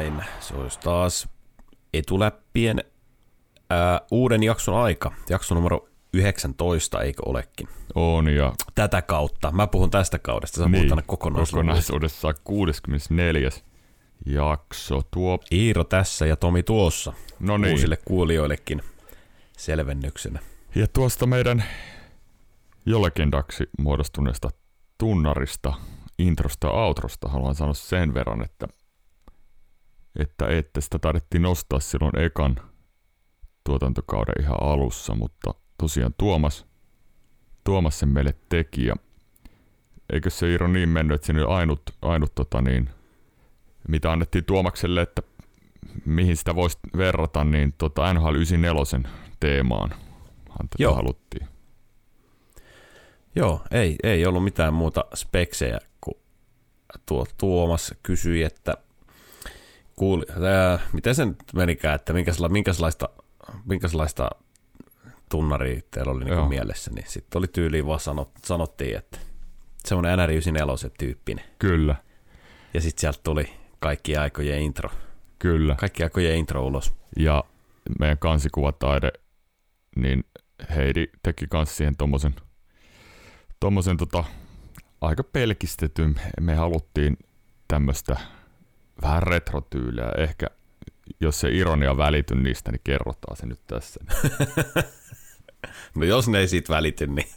vain. 0.00 0.24
Se 0.40 0.54
olisi 0.54 0.80
taas 0.80 1.28
etuläppien 1.94 2.84
ää, 3.70 4.00
uuden 4.10 4.42
jakson 4.42 4.76
aika. 4.76 5.12
Jakso 5.28 5.54
numero 5.54 5.88
19, 6.14 7.02
eikö 7.02 7.22
olekin? 7.26 7.68
On 7.94 8.28
ja... 8.28 8.52
Tätä 8.74 9.02
kautta. 9.02 9.52
Mä 9.52 9.66
puhun 9.66 9.90
tästä 9.90 10.18
kaudesta, 10.18 10.60
sä 10.60 10.68
niin, 10.68 10.88
puhut 10.88 11.04
kokonaisuudessaan. 11.06 11.66
Kokonaisuudessaan 11.66 12.34
64. 12.44 13.50
jakso. 14.26 15.02
Tuo... 15.10 15.38
Iiro 15.52 15.84
tässä 15.84 16.26
ja 16.26 16.36
Tomi 16.36 16.62
tuossa. 16.62 17.12
No 17.40 17.58
niin. 17.58 17.72
Uusille 17.72 17.98
kuulijoillekin 18.04 18.82
selvennyksenä. 19.58 20.40
Ja 20.74 20.86
tuosta 20.86 21.26
meidän 21.26 21.64
jollekindaksi 22.86 23.64
muodostuneesta 23.78 24.48
tunnarista, 24.98 25.72
introsta 26.18 26.66
ja 26.66 26.72
outrosta 26.72 27.28
haluan 27.28 27.54
sanoa 27.54 27.74
sen 27.74 28.14
verran, 28.14 28.42
että, 28.42 28.68
että, 30.16 30.48
että 30.48 30.80
sitä 30.80 30.98
taidettiin 30.98 31.42
nostaa 31.42 31.80
silloin 31.80 32.18
ekan 32.18 32.56
tuotantokauden 33.64 34.42
ihan 34.44 34.62
alussa, 34.62 35.14
mutta 35.14 35.54
tosiaan 35.78 36.14
Tuomas, 36.18 36.66
Tuomas 37.64 37.98
sen 37.98 38.08
meille 38.08 38.34
teki 38.48 38.86
ja 38.86 38.94
eikö 40.12 40.30
se 40.30 40.50
Iiro 40.50 40.68
niin 40.68 40.88
mennyt, 40.88 41.14
että 41.14 41.26
siinä 41.26 41.46
oli 41.46 41.54
ainut, 41.54 41.82
ainut 42.02 42.34
tota 42.34 42.62
niin, 42.62 42.90
mitä 43.88 44.12
annettiin 44.12 44.44
Tuomakselle, 44.44 45.02
että 45.02 45.22
mihin 46.04 46.36
sitä 46.36 46.54
voisi 46.54 46.78
verrata, 46.96 47.44
niin 47.44 47.74
tota 47.78 48.14
NHL 48.14 48.34
94 48.34 49.10
teemaan 49.40 49.90
tätä 50.70 50.94
haluttiin. 50.94 51.48
Joo, 53.34 53.62
ei, 53.70 53.96
ei 54.02 54.26
ollut 54.26 54.44
mitään 54.44 54.74
muuta 54.74 55.04
speksejä, 55.14 55.78
kun 56.00 56.14
tuo 57.06 57.26
Tuomas 57.38 57.94
kysyi, 58.02 58.42
että 58.42 58.76
kuuli, 60.00 60.24
ää, 60.42 60.78
miten 60.92 61.14
se 61.14 61.24
nyt 61.24 61.36
menikään, 61.54 61.94
että 61.94 62.12
minkälaista, 62.12 62.48
minkälaista, 62.48 63.08
minkälaista 63.64 64.30
tunnaria 65.30 65.80
teillä 65.90 66.12
oli 66.12 66.24
niin 66.24 66.48
mielessä, 66.48 66.90
niin 66.94 67.04
sitten 67.08 67.38
oli 67.38 67.46
tyyliin 67.46 67.86
vaan 67.86 68.00
sanot, 68.00 68.30
sanottiin, 68.44 68.96
että 68.96 69.18
semmoinen 69.84 70.18
NR94 70.18 70.90
tyyppinen. 70.98 71.44
Kyllä. 71.58 71.96
Ja 72.74 72.80
sitten 72.80 73.00
sieltä 73.00 73.18
tuli 73.24 73.52
kaikki 73.78 74.16
aikojen 74.16 74.62
intro. 74.62 74.90
Kyllä. 75.38 75.74
Kaikki 75.74 76.02
aikojen 76.02 76.36
intro 76.36 76.66
ulos. 76.66 76.92
Ja 77.16 77.44
meidän 77.98 78.18
kansikuvataide, 78.18 79.12
niin 79.96 80.24
Heidi 80.76 81.06
teki 81.22 81.46
kans 81.46 81.76
siihen 81.76 81.96
tommosen, 81.96 82.34
tommosen 83.60 83.96
tota, 83.96 84.24
aika 85.00 85.24
pelkistetyn. 85.24 86.20
Me 86.40 86.54
haluttiin 86.54 87.16
tämmöistä 87.68 88.16
vähän 89.02 89.22
retrotyyliä. 89.22 90.12
Ehkä 90.18 90.46
jos 91.20 91.40
se 91.40 91.48
ironia 91.48 91.96
välity 91.96 92.34
niistä, 92.34 92.72
niin 92.72 92.80
kerrotaan 92.84 93.36
se 93.36 93.46
nyt 93.46 93.60
tässä. 93.66 94.00
no 95.96 96.04
jos 96.04 96.28
ne 96.28 96.38
ei 96.38 96.48
siitä 96.48 96.72
välity, 96.72 97.06
niin 97.06 97.28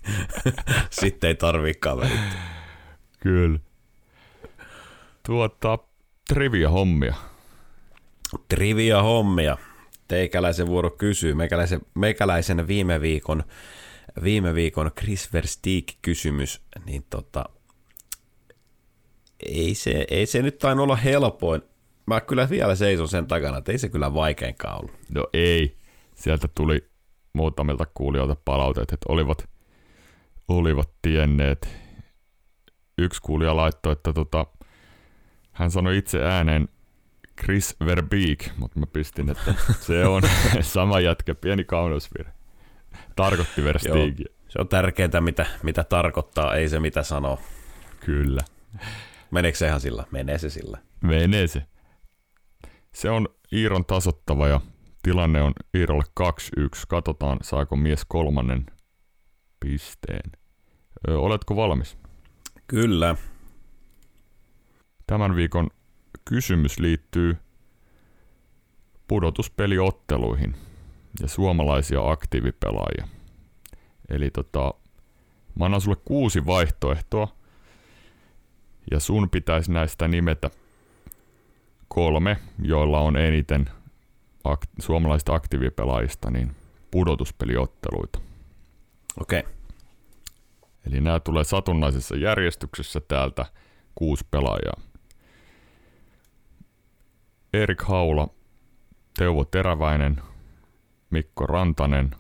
sitten 0.90 1.28
ei 1.28 1.36
tarviikaan 1.36 1.98
välittää. 1.98 2.64
Kyllä. 3.20 3.60
Tuota, 5.26 5.80
trivia 6.28 6.70
hommia. 6.70 7.16
Trivia 8.50 9.02
hommia. 9.02 9.58
Teikäläisen 10.08 10.68
vuoro 10.68 10.90
kysyy. 10.90 11.34
Meikäläisen, 11.34 11.82
meikäläisen 11.94 12.68
viime 12.68 13.02
viikon, 13.02 13.44
viime 14.24 14.54
viikon 14.54 14.92
Chris 15.00 15.34
Versteeg 15.34 15.86
kysymys, 16.02 16.62
niin 16.86 17.06
tota, 17.10 17.46
ei 19.46 19.76
se, 19.76 20.06
ei 20.10 20.26
se 20.26 20.42
nyt 20.42 20.58
tainnut 20.58 20.84
olla 20.84 20.96
helpoin. 20.96 21.62
Mä 22.06 22.22
kyllä 22.22 22.50
vielä 22.50 22.76
seison 22.76 23.08
sen 23.08 23.28
takana, 23.28 23.58
että 23.58 23.72
ei 23.72 23.78
se 23.78 23.90
kyllä 23.90 24.14
vaikeinkaan 24.14 24.80
ollut. 24.80 24.96
No 25.16 25.28
ei. 25.34 25.78
Sieltä 26.16 26.48
tuli 26.56 26.90
muutamilta 27.34 27.86
kuulijoilta 27.94 28.36
palautet, 28.46 28.92
että 28.92 29.06
olivat, 29.10 29.50
olivat 30.48 30.90
tienneet. 31.02 31.70
Yksi 32.98 33.22
kuulija 33.22 33.56
laittoi, 33.56 33.92
että 33.94 34.14
tota, 34.14 34.46
hän 35.52 35.72
sanoi 35.72 35.98
itse 35.98 36.24
ääneen 36.24 36.70
Chris 37.42 37.76
Verbeek, 37.86 38.50
mutta 38.58 38.80
mä 38.80 38.86
pistin, 38.86 39.30
että 39.30 39.54
se 39.88 40.06
on 40.06 40.22
sama 40.62 41.00
jätkä, 41.00 41.36
pieni 41.36 41.64
kauneusvirhe. 41.64 42.32
Tarkoitti 43.16 43.64
Versteegia. 43.64 44.34
Se 44.50 44.60
on 44.62 44.68
tärkeintä, 44.68 45.22
mitä, 45.22 45.46
mitä 45.64 45.84
tarkoittaa, 45.84 46.56
ei 46.56 46.70
se 46.70 46.80
mitä 46.80 47.04
sanoo. 47.04 47.40
Kyllä. 48.00 48.42
Meneekö 49.34 49.58
se 49.58 49.68
ihan 49.68 49.82
sillä? 49.82 50.06
Menee 50.12 50.38
se 50.38 50.50
sillä. 50.50 50.78
Menee 51.02 51.48
se. 51.48 51.66
Se 52.94 53.10
on 53.10 53.28
Iiron 53.54 53.86
tasottava 53.86 54.48
ja 54.48 54.62
tilanne 55.04 55.42
on 55.42 55.54
Iirolle 55.76 56.04
2-1. 56.20 56.26
Katsotaan, 56.88 57.38
saako 57.42 57.76
mies 57.76 58.06
kolmannen 58.08 58.66
pisteen. 59.60 60.32
Ö, 61.10 61.20
oletko 61.20 61.56
valmis? 61.56 61.98
Kyllä. 62.68 63.16
Tämän 65.08 65.36
viikon 65.36 65.70
kysymys 66.26 66.80
liittyy 66.80 67.38
pudotuspeliotteluihin 69.08 70.56
ja 71.22 71.28
suomalaisia 71.28 72.10
aktiivipelaajia. 72.12 73.08
Eli 74.10 74.32
tota, 74.32 74.74
mä 75.60 75.66
annan 75.66 75.82
sulle 75.82 75.98
kuusi 76.06 76.46
vaihtoehtoa 76.46 77.43
ja 78.92 79.00
sun 79.00 79.30
pitäisi 79.30 79.72
näistä 79.72 80.08
nimetä 80.08 80.50
kolme, 81.88 82.38
joilla 82.62 83.00
on 83.00 83.18
eniten 83.18 83.70
ak- 84.48 84.82
suomalaisista 84.82 85.34
aktiivipelaajista 85.34 86.32
niin 86.32 86.56
pudotuspeliotteluita. 86.92 88.20
Okei. 89.22 89.40
Okay. 89.40 89.52
Eli 90.88 91.02
nämä 91.02 91.20
tulee 91.20 91.44
satunnaisessa 91.44 92.16
järjestyksessä 92.16 93.00
täältä 93.00 93.46
kuusi 93.96 94.26
pelaajaa. 94.32 94.82
Erik 97.54 97.82
Haula, 97.82 98.28
Teuvo 99.18 99.46
Teräväinen, 99.46 100.22
Mikko 101.10 101.46
Rantanen, 101.46 102.16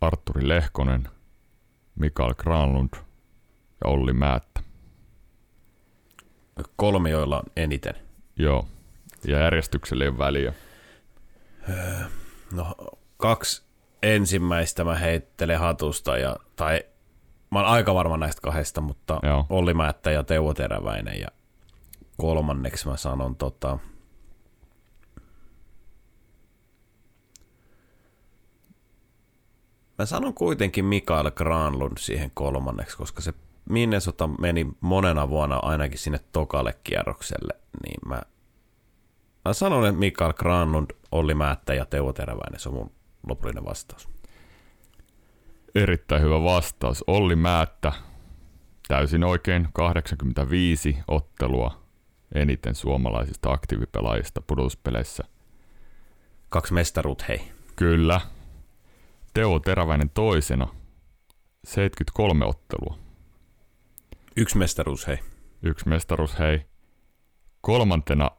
Arturi 0.00 0.48
Lehkonen, 0.48 1.08
Mikael 1.94 2.34
Granlund 2.34 2.88
ja 3.84 3.90
Olli 3.90 4.12
Määttä. 4.12 4.51
Kolme, 6.76 7.10
joilla 7.10 7.36
on 7.36 7.44
eniten. 7.56 7.94
Joo, 8.36 8.68
ja 9.24 9.38
järjestykselle 9.38 10.04
ei 10.04 10.08
ole 10.08 10.18
väliä. 10.18 10.52
No, 12.52 12.76
kaksi 13.16 13.62
ensimmäistä 14.02 14.84
mä 14.84 14.94
heittelen 14.94 15.58
hatusta, 15.58 16.18
ja, 16.18 16.36
tai 16.56 16.80
mä 17.50 17.58
oon 17.58 17.68
aika 17.68 17.94
varma 17.94 18.16
näistä 18.16 18.40
kahdesta, 18.40 18.80
mutta 18.80 19.20
Joo. 19.22 19.46
Olli 19.48 19.74
Määttä 19.74 20.10
ja 20.10 20.22
Teuvo 20.22 20.54
Teräväinen, 20.54 21.20
ja 21.20 21.28
kolmanneksi 22.16 22.88
mä 22.88 22.96
sanon 22.96 23.36
tota, 23.36 23.78
Mä 29.98 30.06
sanon 30.06 30.34
kuitenkin 30.34 30.84
Mikael 30.84 31.30
Granlund 31.30 31.98
siihen 31.98 32.30
kolmanneksi, 32.34 32.96
koska 32.96 33.22
se 33.22 33.34
Minnesota 33.68 34.26
meni 34.26 34.66
monena 34.80 35.28
vuonna 35.28 35.56
ainakin 35.56 35.98
sinne 35.98 36.20
tokalle 36.32 36.74
kierrokselle, 36.84 37.54
niin 37.86 38.08
mä, 38.08 38.22
mä 39.44 39.52
sanon, 39.52 39.86
että 39.86 39.98
Mikael 39.98 40.32
Granlund, 40.32 40.90
Olli 41.12 41.34
Määttä 41.34 41.74
ja 41.74 41.86
Teuvo 41.86 42.12
Teräväinen, 42.12 42.60
se 42.60 42.68
on 42.68 42.74
mun 42.74 42.92
lopullinen 43.28 43.64
vastaus. 43.64 44.08
Erittäin 45.74 46.22
hyvä 46.22 46.44
vastaus. 46.44 47.04
Olli 47.06 47.36
Määttä, 47.36 47.92
täysin 48.88 49.24
oikein, 49.24 49.68
85 49.72 50.98
ottelua 51.08 51.82
eniten 52.34 52.74
suomalaisista 52.74 53.52
aktiivipelaajista 53.52 54.42
pudotuspeleissä. 54.46 55.24
Kaksi 56.48 56.74
mestaruut, 56.74 57.28
hei. 57.28 57.52
Kyllä, 57.76 58.20
Teo 59.34 59.58
Teräväinen 59.60 60.10
toisena. 60.10 60.68
73 61.64 62.44
ottelua. 62.44 63.01
Yksi 64.36 64.58
mestaruus, 64.58 65.06
hei. 65.06 65.18
Yksi 65.62 65.88
mestaruus, 65.88 66.38
hei. 66.38 66.60
Kolmantena 67.60 68.30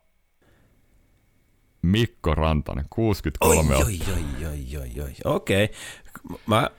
Mikko 1.82 2.36
Rantanen, 2.36 2.86
63 2.90 3.76
oi. 3.76 3.84
Oi, 3.84 4.00
oi, 4.14 4.78
oi, 4.78 5.02
oi, 5.04 5.14
Okei. 5.26 5.64
Okay. 5.64 5.76
Mä 6.48 6.70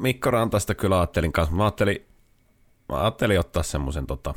Mikko 0.00 0.30
Rantasta 0.30 0.74
kyllä 0.74 0.98
ajattelin 1.00 1.32
kanssa. 1.32 1.54
Mä 1.54 1.64
ajattelin, 1.64 2.06
mä 2.88 3.00
ajattelin 3.00 3.40
ottaa 3.40 3.62
semmoisen 3.62 4.06
tota, 4.06 4.34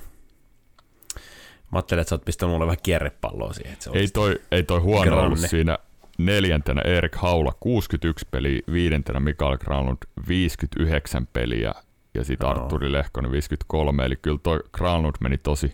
Mä 1.72 1.78
ajattelin, 1.78 2.02
että 2.02 2.10
sä 2.10 2.16
oot 2.16 2.26
pistänyt 2.26 2.54
mulle 2.54 2.66
vähän 2.66 2.78
kierrepalloa 2.84 3.54
siihen. 3.54 3.74
Että 3.74 3.84
se 3.84 3.92
ei, 3.94 4.08
toi, 4.08 4.42
ei 4.52 4.64
toi 4.64 4.80
huono 4.80 5.04
granne. 5.04 5.26
ollut 5.26 5.40
siinä 5.40 5.78
neljäntenä 6.18 6.82
Erik 6.82 7.16
Haula 7.16 7.54
61 7.60 8.28
peliä, 8.32 8.62
viidentenä 8.72 9.20
Mikael 9.20 9.58
Granlund 9.58 9.98
59 10.28 11.28
peliä 11.28 11.74
ja 12.20 12.26
sitten 12.26 12.50
no. 12.50 12.56
Arturi 12.56 12.92
Lehkonen 12.92 13.32
53, 13.32 14.06
eli 14.06 14.16
kyllä 14.16 14.40
toi 14.44 14.60
Granlund 14.72 15.16
meni 15.20 15.38
tosi, 15.38 15.74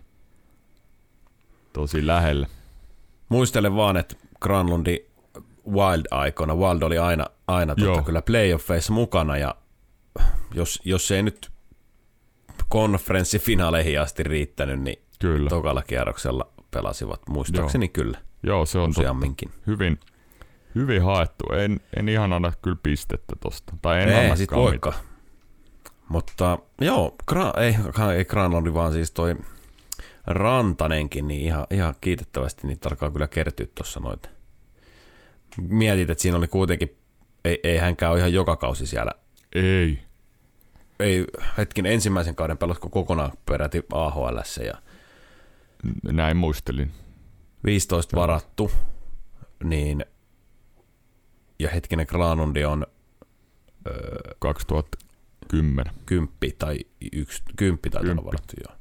tosi 1.73 2.07
lähelle. 2.07 2.47
muistelen 3.29 3.75
vaan, 3.75 3.97
että 3.97 4.15
Granlundi 4.41 5.05
Wild-aikoina, 5.69 6.55
Wild 6.55 6.81
oli 6.81 6.97
aina, 6.97 7.25
aina 7.47 7.75
tuota, 7.75 8.01
kyllä 8.01 8.21
playoffeissa 8.21 8.93
mukana 8.93 9.37
ja 9.37 9.55
jos, 10.53 10.81
jos 10.85 11.11
ei 11.11 11.23
nyt 11.23 11.51
konferenssifinaaleihin 12.69 14.01
asti 14.01 14.23
riittänyt, 14.23 14.79
niin 14.79 15.01
kyllä. 15.19 15.49
tokalla 15.49 15.81
kierroksella 15.81 16.47
pelasivat 16.71 17.21
muistaakseni 17.29 17.85
Joo. 17.85 17.91
kyllä. 17.93 18.17
Joo, 18.43 18.65
se 18.65 18.79
on 18.79 18.89
useamminkin. 18.89 19.51
Hyvin, 19.67 19.99
hyvin 20.75 21.01
haettu. 21.01 21.53
En, 21.53 21.79
en 21.97 22.09
ihan 22.09 22.33
anna 22.33 22.53
kyllä 22.61 22.77
pistettä 22.83 23.35
tosta. 23.39 23.73
Tai 23.81 24.03
en 24.03 24.09
ei, 24.09 24.37
sit 24.37 24.51
voikaan. 24.51 24.95
Mutta 26.09 26.59
joo, 26.81 27.15
Gra- 27.31 27.59
ei, 27.59 27.75
ei 28.17 28.25
Granlandi, 28.25 28.73
vaan 28.73 28.93
siis 28.93 29.11
toi 29.11 29.35
Rantanenkin, 30.27 31.27
niin 31.27 31.41
ihan, 31.41 31.67
ihan 31.71 31.95
kiitettävästi 32.01 32.67
niitä 32.67 32.89
alkaa 32.89 33.11
kyllä 33.11 33.27
kertyä 33.27 33.67
tuossa 33.75 33.99
noita. 33.99 34.29
Mietit, 35.61 36.09
että 36.09 36.21
siinä 36.21 36.37
oli 36.37 36.47
kuitenkin, 36.47 36.97
ei, 37.45 37.59
ei 37.63 37.77
hänkään 37.77 38.11
ole 38.11 38.19
ihan 38.19 38.33
joka 38.33 38.55
kausi 38.55 38.87
siellä. 38.87 39.11
Ei. 39.55 39.99
Ei, 40.99 41.25
hetkin 41.57 41.85
ensimmäisen 41.85 42.35
kauden 42.35 42.57
pelatko 42.57 42.89
kokonaan 42.89 43.31
peräti 43.45 43.85
AHL 43.93 44.37
ja 44.65 44.73
näin 46.11 46.37
muistelin. 46.37 46.91
15 47.65 48.17
varattu, 48.17 48.71
niin 49.63 50.05
ja 51.59 51.69
hetkinen 51.69 52.05
Granundi 52.09 52.65
on 52.65 52.87
öö, 53.87 54.35
2010. 55.47 55.93
Kymppi 56.05 56.55
tai 56.59 56.79
yksi, 57.13 57.43
kymppi 57.55 57.89
tai 57.89 58.03
varattu, 58.03 58.53
joo. 58.67 58.77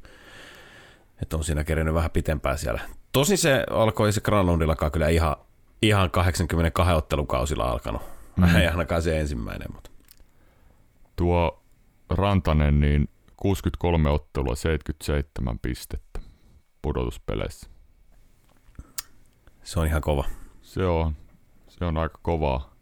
Että 1.22 1.37
on 1.37 1.44
siinä 1.44 1.64
kerennyt 1.64 1.94
vähän 1.94 2.11
pitempään 2.11 2.58
siellä. 2.58 2.81
Tosin 3.12 3.38
se 3.38 3.64
alkoi 3.70 4.12
se 4.12 4.20
Granlundillakaan 4.20 4.93
kyllä 4.93 5.08
ihan, 5.08 5.37
ihan 5.82 6.11
82 6.11 6.93
ottelukausilla 6.93 7.64
alkanut. 7.64 8.02
Mm. 8.37 8.56
Ei 8.56 8.66
ainakaan 8.66 9.02
se 9.02 9.20
ensimmäinen, 9.20 9.69
mutta. 9.75 9.90
Tuo 11.16 11.62
Rantanen, 12.11 12.81
niin 12.81 13.08
63 13.37 14.10
ottelua, 14.10 14.55
77 14.55 15.58
pistettä 15.58 16.20
pudotuspeleissä. 16.82 17.70
Se 19.62 19.81
on 19.81 19.87
ihan 19.87 20.02
kova. 20.02 20.25
Se 20.62 20.87
on, 20.87 21.17
se 21.69 21.84
on 21.84 21.96
aika 21.96 22.19
kovaa 22.22 22.75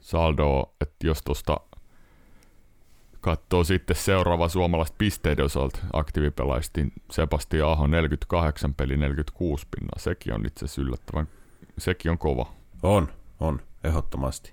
saldoa, 0.00 0.74
että 0.80 1.06
jos 1.06 1.22
tuosta 1.22 1.60
katsoo 3.22 3.64
sitten 3.64 3.96
seuraava 3.96 4.48
suomalaista 4.48 4.94
pisteiden 4.98 5.44
osalta 5.44 5.78
aktiivipelaista, 5.92 6.80
niin 6.80 6.92
Sebastian 7.10 7.68
Aho 7.68 7.86
48 7.86 8.74
peli 8.74 8.96
46 8.96 9.66
pinnaa. 9.70 9.98
Sekin 9.98 10.34
on 10.34 10.46
itse 10.46 10.64
asiassa 10.64 10.82
yllättävän, 10.82 11.28
sekin 11.78 12.10
on 12.10 12.18
kova. 12.18 12.52
On, 12.82 13.08
on, 13.40 13.60
ehdottomasti. 13.84 14.52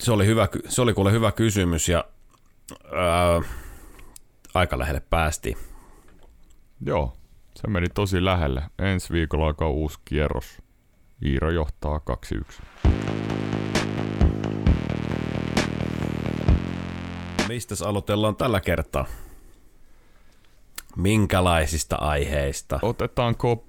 Se 0.00 0.12
oli, 0.12 0.26
hyvä, 0.26 0.48
se 0.68 0.82
oli 0.82 0.94
kuule 0.94 1.12
hyvä 1.12 1.32
kysymys 1.32 1.88
ja 1.88 2.04
ää, 2.92 3.42
aika 4.54 4.78
lähelle 4.78 5.02
päästi. 5.10 5.56
Joo, 6.80 7.16
se 7.54 7.68
meni 7.68 7.86
tosi 7.88 8.24
lähelle. 8.24 8.62
Ensi 8.78 9.12
viikolla 9.12 9.46
alkaa 9.46 9.68
uusi 9.68 9.98
kierros. 10.04 10.58
Iiro 11.26 11.50
johtaa 11.50 12.00
2-1. 12.34 13.13
Mistä 17.54 17.74
aloitellaan 17.86 18.36
tällä 18.36 18.60
kertaa? 18.60 19.06
Minkälaisista 20.96 21.96
aiheista? 21.96 22.78
Otetaanko 22.82 23.64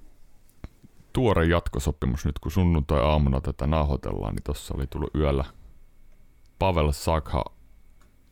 tuore 1.14 1.46
jatkosopimus 1.46 2.26
nyt, 2.26 2.40
kun 2.40 2.52
sunnuntai-aamuna 2.52 3.42
tätä 3.42 3.68
nauhoitellaan, 3.68 4.36
niin 4.36 4.44
tuossa 4.44 4.74
oli 4.78 4.88
tullut 4.88 5.16
yöllä 5.16 5.46
Pavel 6.60 6.92
Sakha 6.92 7.44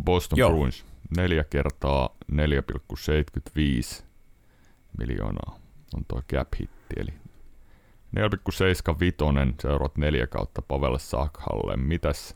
Boston 0.04 0.40
Joo. 0.40 0.50
Bruins 0.50 0.86
neljä 1.18 1.44
kertaa 1.44 2.10
4,75 2.32 4.04
miljoonaa 4.98 5.60
on 5.96 6.06
tuo 6.08 6.22
cap 6.34 6.48
hitti, 6.60 6.96
eli 6.98 7.14
4,75 8.16 9.56
seuraat 9.62 9.98
neljä 9.98 10.28
kautta 10.28 10.62
Pavel 10.62 10.98
Sakhalle. 10.98 11.78
Mitäs, 11.78 12.36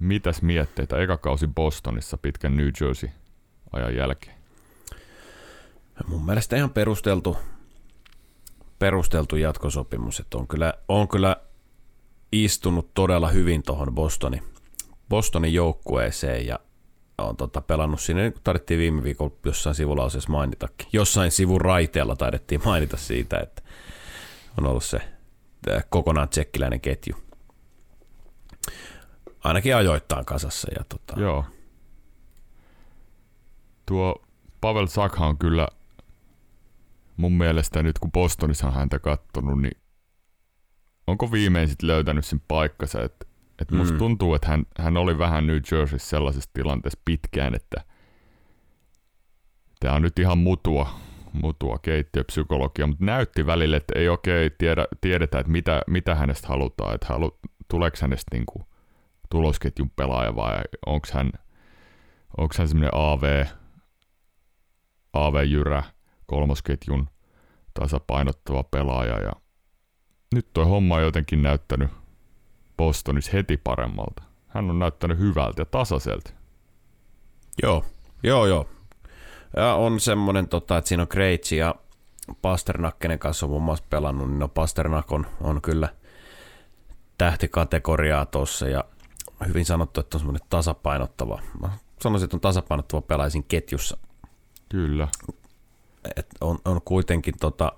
mitäs 0.00 0.42
mietteitä? 0.42 0.98
Eka 0.98 1.16
kausi 1.16 1.46
Bostonissa 1.46 2.18
pitkän 2.18 2.56
New 2.56 2.68
Jersey 2.80 3.10
ajan 3.72 3.96
jälkeen. 3.96 4.36
Mun 6.06 6.26
mielestä 6.26 6.56
ihan 6.56 6.70
perusteltu, 6.70 7.36
perusteltu 8.78 9.36
jatkosopimus, 9.36 10.20
että 10.20 10.38
on 10.38 10.48
kyllä, 10.48 10.74
on 10.88 11.08
kyllä 11.08 11.36
istunut 12.32 12.94
todella 12.94 13.28
hyvin 13.28 13.62
tuohon 13.62 13.94
Bostonin, 13.94 14.42
Bostonin 15.08 15.54
joukkueeseen 15.54 16.46
ja 16.46 16.58
on 17.18 17.36
tota, 17.36 17.60
pelannut 17.60 18.00
sinne, 18.00 18.22
niin 18.22 18.34
tarvittiin 18.44 18.80
viime 18.80 19.02
viikolla 19.02 19.32
jossain 19.44 19.74
sivulauseessa 19.74 20.30
mainitakin. 20.30 20.88
Jossain 20.92 21.30
sivun 21.30 21.60
raiteella 21.60 22.16
taidettiin 22.16 22.60
mainita 22.64 22.96
siitä, 22.96 23.40
että 23.40 23.62
on 24.58 24.66
ollut 24.66 24.84
se 24.84 25.00
kokonaan 25.88 26.28
tsekkiläinen 26.28 26.80
ketju. 26.80 27.14
Ainakin 29.44 29.76
ajoittain 29.76 30.24
kasassa. 30.24 30.68
Ja 30.78 30.84
tota... 30.84 31.20
Joo. 31.20 31.44
Tuo 33.86 34.24
Pavel 34.60 34.86
Sakha 34.86 35.26
on 35.26 35.38
kyllä 35.38 35.68
mun 37.16 37.32
mielestä 37.32 37.82
nyt 37.82 37.98
kun 37.98 38.12
Bostonissa 38.12 38.66
on 38.66 38.74
häntä 38.74 38.98
kattonut, 38.98 39.62
niin 39.62 39.80
onko 41.06 41.32
viimein 41.32 41.68
sitten 41.68 41.86
löytänyt 41.86 42.24
sen 42.24 42.42
paikkansa, 42.48 43.02
että 43.02 43.26
et 43.60 43.70
musta 43.70 43.92
mm. 43.92 43.98
tuntuu, 43.98 44.34
että 44.34 44.48
hän, 44.48 44.64
hän 44.78 44.96
oli 44.96 45.18
vähän 45.18 45.46
New 45.46 45.56
Jerseyssä 45.72 46.08
sellaisessa 46.08 46.50
tilanteessa 46.52 47.00
pitkään, 47.04 47.54
että 47.54 47.84
tämä 49.80 49.94
on 49.94 50.02
nyt 50.02 50.18
ihan 50.18 50.38
mutua, 50.38 50.90
mutua 51.32 51.78
keittiöpsykologia, 51.78 52.86
mutta 52.86 53.04
näytti 53.04 53.46
välillä, 53.46 53.76
että 53.76 53.98
ei 53.98 54.08
oikein 54.08 54.52
tiedä, 54.58 54.86
tiedetä, 55.00 55.38
että 55.38 55.52
mitä, 55.52 55.82
mitä 55.86 56.14
hänestä 56.14 56.48
halutaan, 56.48 56.94
että 56.94 57.06
halu, 57.06 57.38
tuleeko 57.68 57.96
hänestä 58.00 58.36
niin 58.36 58.46
kuin 58.46 58.64
tulosketjun 59.30 59.90
pelaaja 59.90 60.36
vai 60.36 60.60
onko 60.86 61.08
hän, 61.12 61.32
onko 62.38 62.54
hän 62.58 62.68
semmoinen 62.68 62.94
AV, 62.94 63.44
AV-jyrä, 65.12 65.82
kolmosketjun 66.26 67.08
tasapainottava 67.74 68.64
pelaaja 68.64 69.20
ja 69.20 69.32
nyt 70.34 70.52
toi 70.52 70.64
homma 70.64 70.96
on 70.96 71.02
jotenkin 71.02 71.42
näyttänyt 71.42 71.90
Bostonissa 72.76 73.32
heti 73.32 73.56
paremmalta. 73.56 74.22
Hän 74.48 74.70
on 74.70 74.78
näyttänyt 74.78 75.18
hyvältä 75.18 75.60
ja 75.62 75.66
tasaiselta. 75.66 76.30
Joo, 77.62 77.84
joo, 78.22 78.46
joo. 78.46 78.68
Ja 79.56 79.74
on 79.74 80.00
semmoinen, 80.00 80.48
tota, 80.48 80.78
että 80.78 80.88
siinä 80.88 81.02
on 81.02 81.08
Kreitsi 81.08 81.56
ja 81.56 81.74
Pasternak, 82.42 82.98
kenen 82.98 83.18
kanssa 83.18 83.46
on 83.46 83.50
muun 83.50 83.62
muassa 83.62 83.84
pelannut, 83.90 84.28
niin 84.28 84.38
no 84.38 84.48
Pasternak 84.48 85.12
on, 85.12 85.26
on 85.40 85.62
kyllä 85.62 85.88
tähtikategoriaa 87.18 88.26
tuossa 88.26 88.68
ja 88.68 88.84
hyvin 89.48 89.64
sanottu, 89.64 90.00
että 90.00 90.16
on 90.16 90.20
semmoinen 90.20 90.46
tasapainottava. 90.50 91.42
Mä 91.60 91.70
sanoisin, 92.02 92.24
että 92.24 92.36
on 92.36 92.40
tasapainottava 92.40 93.00
pelaisin 93.00 93.44
ketjussa. 93.44 93.96
Kyllä. 94.68 95.08
Et 96.16 96.26
on, 96.40 96.58
on 96.64 96.80
kuitenkin 96.84 97.34
tota, 97.40 97.72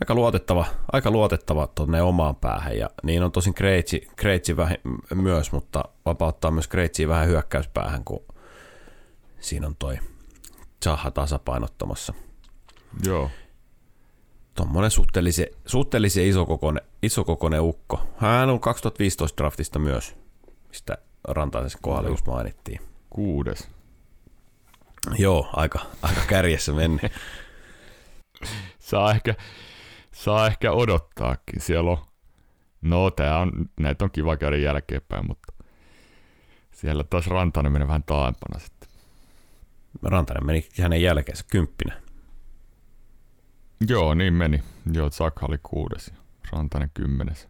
aika 0.00 0.14
luotettava, 0.14 0.66
aika 0.92 1.10
luotettava 1.10 1.66
tuonne 1.66 2.02
omaan 2.02 2.36
päähän. 2.36 2.78
Ja 2.78 2.90
niin 3.02 3.22
on 3.22 3.32
tosin 3.32 3.54
Kreitsi, 3.54 4.08
Kreitsi 4.16 4.56
vähän 4.56 4.76
myös, 5.14 5.52
mutta 5.52 5.84
vapauttaa 6.06 6.50
myös 6.50 6.68
Kreitsiä 6.68 7.08
vähän 7.08 7.26
hyökkäyspäähän, 7.28 8.04
kun 8.04 8.24
siinä 9.40 9.66
on 9.66 9.76
toi 9.78 9.98
Zaha 10.84 11.10
tasapainottamassa. 11.10 12.14
Joo. 13.04 13.30
Tuommoinen 14.54 14.90
suhteellisen, 14.90 15.46
suhteellisen 15.66 16.26
isokokoinen, 16.26 16.82
isokokoinen 17.02 17.60
ukko. 17.60 18.00
Hän 18.16 18.50
on 18.50 18.60
2015 18.60 19.36
draftista 19.36 19.78
myös, 19.78 20.16
mistä 20.76 20.98
Rantaisen 21.28 21.80
kohdalla 21.82 22.08
just 22.08 22.26
mainittiin. 22.26 22.80
Kuudes. 23.10 23.70
Joo, 25.18 25.48
aika, 25.52 25.78
aika 26.02 26.20
kärjessä 26.26 26.72
meni. 26.72 26.98
Saa 28.78 29.10
ehkä, 29.10 29.34
saa 30.12 30.46
ehkä 30.46 30.72
odottaakin. 30.72 31.60
Siellä 31.60 31.90
on, 31.90 31.98
no 32.82 33.10
tää 33.10 33.38
on, 33.38 33.52
näitä 33.80 34.04
on 34.04 34.10
kiva 34.10 34.36
käydä 34.36 34.56
jälkeenpäin, 34.56 35.26
mutta 35.26 35.52
siellä 36.72 37.04
taas 37.04 37.26
Rantanen 37.26 37.72
menee 37.72 37.88
vähän 37.88 38.04
taaempana 38.04 38.58
sitten. 38.58 38.88
Rantanen 40.02 40.46
meni 40.46 40.68
hänen 40.82 41.02
jälkeensä 41.02 41.44
kymppinä. 41.50 42.02
Joo, 43.88 44.14
niin 44.14 44.34
meni. 44.34 44.62
Joo, 44.92 45.10
Sakha 45.10 45.46
oli 45.46 45.58
kuudes 45.62 46.08
ja 46.08 46.14
Rantanen 46.52 46.90
kymmenes. 46.94 47.48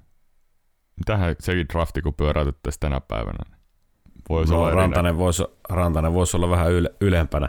Mitähän 0.96 1.36
sekin 1.40 1.66
drafti, 1.72 2.02
kun 2.02 2.14
pyöräytettäisiin 2.14 2.80
tänä 2.80 3.00
päivänä. 3.00 3.38
Voisi 4.28 4.52
no, 4.52 4.60
olla 4.60 4.70
Rantanen, 4.70 5.18
voisi, 5.18 5.44
Rantanen 5.68 6.14
voisi 6.14 6.36
olla 6.36 6.50
vähän 6.50 6.72
yle, 6.72 6.94
ylempänä. 7.00 7.48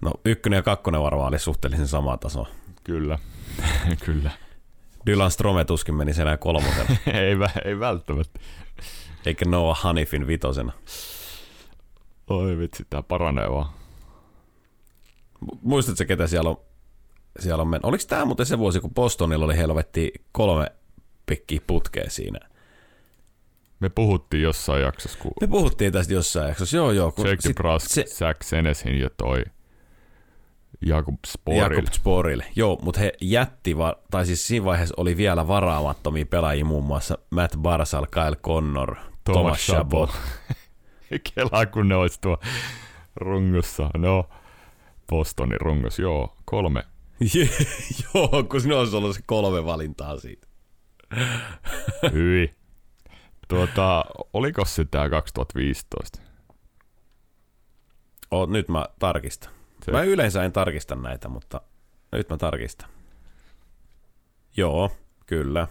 No 0.00 0.12
ykkönen 0.24 0.56
ja 0.56 0.62
kakkonen 0.62 1.02
varmaan 1.02 1.28
oli 1.28 1.38
suhteellisen 1.38 1.88
sama 1.88 2.16
taso. 2.16 2.46
Kyllä, 2.84 3.18
kyllä. 4.04 4.30
Dylan 5.06 5.30
Strome 5.30 5.64
tuskin 5.64 5.94
meni 5.94 6.12
enää 6.20 6.36
kolmosena, 6.36 6.96
ei, 7.06 7.36
ei 7.64 7.80
välttämättä. 7.80 8.40
eikä 9.26 9.44
Noah 9.44 9.80
Hanifin 9.82 10.26
vitosena. 10.26 10.72
Oi 12.30 12.58
vitsi, 12.58 12.86
tää 12.90 13.02
paranee 13.02 13.50
vaan. 13.50 13.66
Mu- 15.44 15.58
Muistatko 15.62 16.04
ketä 16.08 16.26
siellä 16.26 16.50
on, 16.50 16.56
siellä 17.38 17.62
on 17.62 17.68
mennyt? 17.68 17.84
Oliko 17.84 18.04
tämä 18.08 18.24
muuten 18.24 18.46
se 18.46 18.58
vuosi, 18.58 18.80
kun 18.80 18.94
Bostonilla 18.94 19.44
oli 19.44 19.56
helvetti 19.56 20.12
kolme 20.32 20.72
pikkiä 21.28 21.60
putkea 21.66 22.04
siinä? 22.10 22.38
Me 23.80 23.88
puhuttiin 23.88 24.42
jossain 24.42 24.82
jaksossa, 24.82 25.18
kun 25.18 25.32
Me 25.40 25.46
puhuttiin 25.46 25.92
tästä 25.92 26.14
jossain 26.14 26.48
jaksossa, 26.48 26.76
joo 26.76 26.90
joo. 26.92 27.12
Kun 27.12 27.26
Jake 27.26 27.42
sit 27.42 27.48
DeBrusk, 27.56 27.86
se- 27.90 28.04
Zach 28.06 28.42
Senesin 28.42 29.00
ja 29.00 29.10
toi 29.16 29.42
Jakub 30.86 31.18
Sporil. 31.26 31.62
Jakob 31.62 31.92
Sporille. 31.92 32.44
Joo, 32.56 32.78
mutta 32.82 33.00
he 33.00 33.12
jätti, 33.20 33.78
va- 33.78 33.96
tai 34.10 34.26
siis 34.26 34.46
siinä 34.46 34.64
vaiheessa 34.64 34.94
oli 34.96 35.16
vielä 35.16 35.48
varaamattomia 35.48 36.26
pelaajia, 36.26 36.64
muun 36.64 36.84
muassa 36.84 37.18
Matt 37.30 37.56
Barsal, 37.56 38.06
Kyle 38.10 38.36
Connor, 38.36 38.96
Thomas, 39.24 39.58
Chabot. 39.66 40.10
Kelaa, 41.34 41.66
kun 41.66 41.88
ne 41.88 41.94
olisi 41.94 42.20
tuo 42.20 42.38
rungossa. 43.16 43.90
No, 43.96 44.28
Bostonin 45.08 45.60
rungos, 45.60 45.98
joo, 45.98 46.36
kolme. 46.44 46.82
joo, 48.14 48.28
kun 48.50 48.60
ne 48.64 48.74
olisi 48.74 48.96
ollut 48.96 49.16
se 49.16 49.22
kolme 49.26 49.64
valintaa 49.64 50.16
siitä. 50.18 50.47
Hyi. 52.12 52.54
Tuota, 53.48 54.04
oliko 54.32 54.64
se 54.64 54.84
tää 54.84 55.10
2015? 55.10 56.20
O, 58.30 58.46
nyt 58.46 58.68
mä 58.68 58.86
tarkistan. 58.98 59.52
Se- 59.84 59.92
Mä 59.92 60.02
yleensä 60.02 60.44
en 60.44 60.52
tarkista 60.52 60.94
näitä, 60.96 61.28
mutta 61.28 61.60
nyt 62.12 62.28
mä 62.30 62.36
tarkistan. 62.36 62.88
Joo, 64.56 64.90
kyllä. 65.26 65.66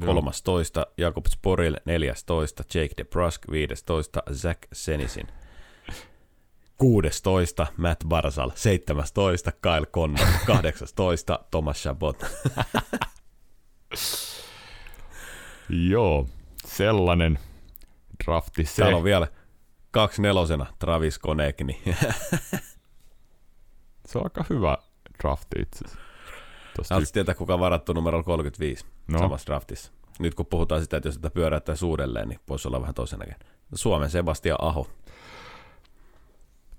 Joo. 0.00 0.06
13. 0.06 0.86
Jakob 0.98 1.26
Sporil, 1.26 1.76
14. 1.84 2.64
Jake 2.74 2.94
DeBrusk, 2.96 3.42
15. 3.50 4.22
Zach 4.32 4.58
Senisin. 4.72 5.26
16. 6.78 7.66
Matt 7.76 8.04
Barzal, 8.08 8.50
17. 8.54 9.52
Kyle 9.52 9.86
Connor, 9.86 10.26
18. 10.46 11.38
Thomas 11.50 11.82
Chabot. 11.82 12.16
Joo, 15.68 16.26
sellainen 16.66 17.38
drafti 18.24 18.64
se. 18.64 18.76
Täällä 18.82 18.96
on 18.96 19.04
vielä 19.04 19.28
kaksi 19.90 20.22
nelosena 20.22 20.66
Travis 20.78 21.18
Konekni. 21.18 21.82
Se 24.06 24.18
on 24.18 24.24
aika 24.24 24.44
hyvä 24.50 24.78
drafti 25.22 25.60
itse 25.62 25.84
asiassa. 25.84 26.00
Haluatko 26.94 27.12
tietää, 27.12 27.34
kuka 27.34 27.54
on 27.54 27.60
varattu 27.60 27.92
numero 27.92 28.22
35 28.22 28.84
No. 29.08 29.18
samassa 29.18 29.46
draftissa? 29.46 29.92
Nyt 30.18 30.34
kun 30.34 30.46
puhutaan 30.46 30.80
sitä, 30.82 30.96
että 30.96 31.08
jos 31.08 31.14
sitä 31.14 31.30
pyöräyttäisi 31.30 31.84
uudelleen, 31.84 32.28
niin 32.28 32.40
voisi 32.48 32.68
olla 32.68 32.80
vähän 32.80 32.94
toisen 32.94 33.18
näköinen. 33.18 33.48
Suomen 33.74 34.10
Sebastian 34.10 34.58
Aho. 34.60 34.90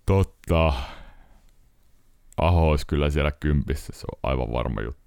Totta. 0.05 0.74
Aho 2.38 2.69
olisi 2.69 2.88
kyllä 2.88 3.10
siellä 3.10 3.31
kympissä, 3.31 3.93
se 3.95 4.05
on 4.13 4.19
aivan 4.31 4.51
varma 4.53 4.81
juttu. 4.81 5.04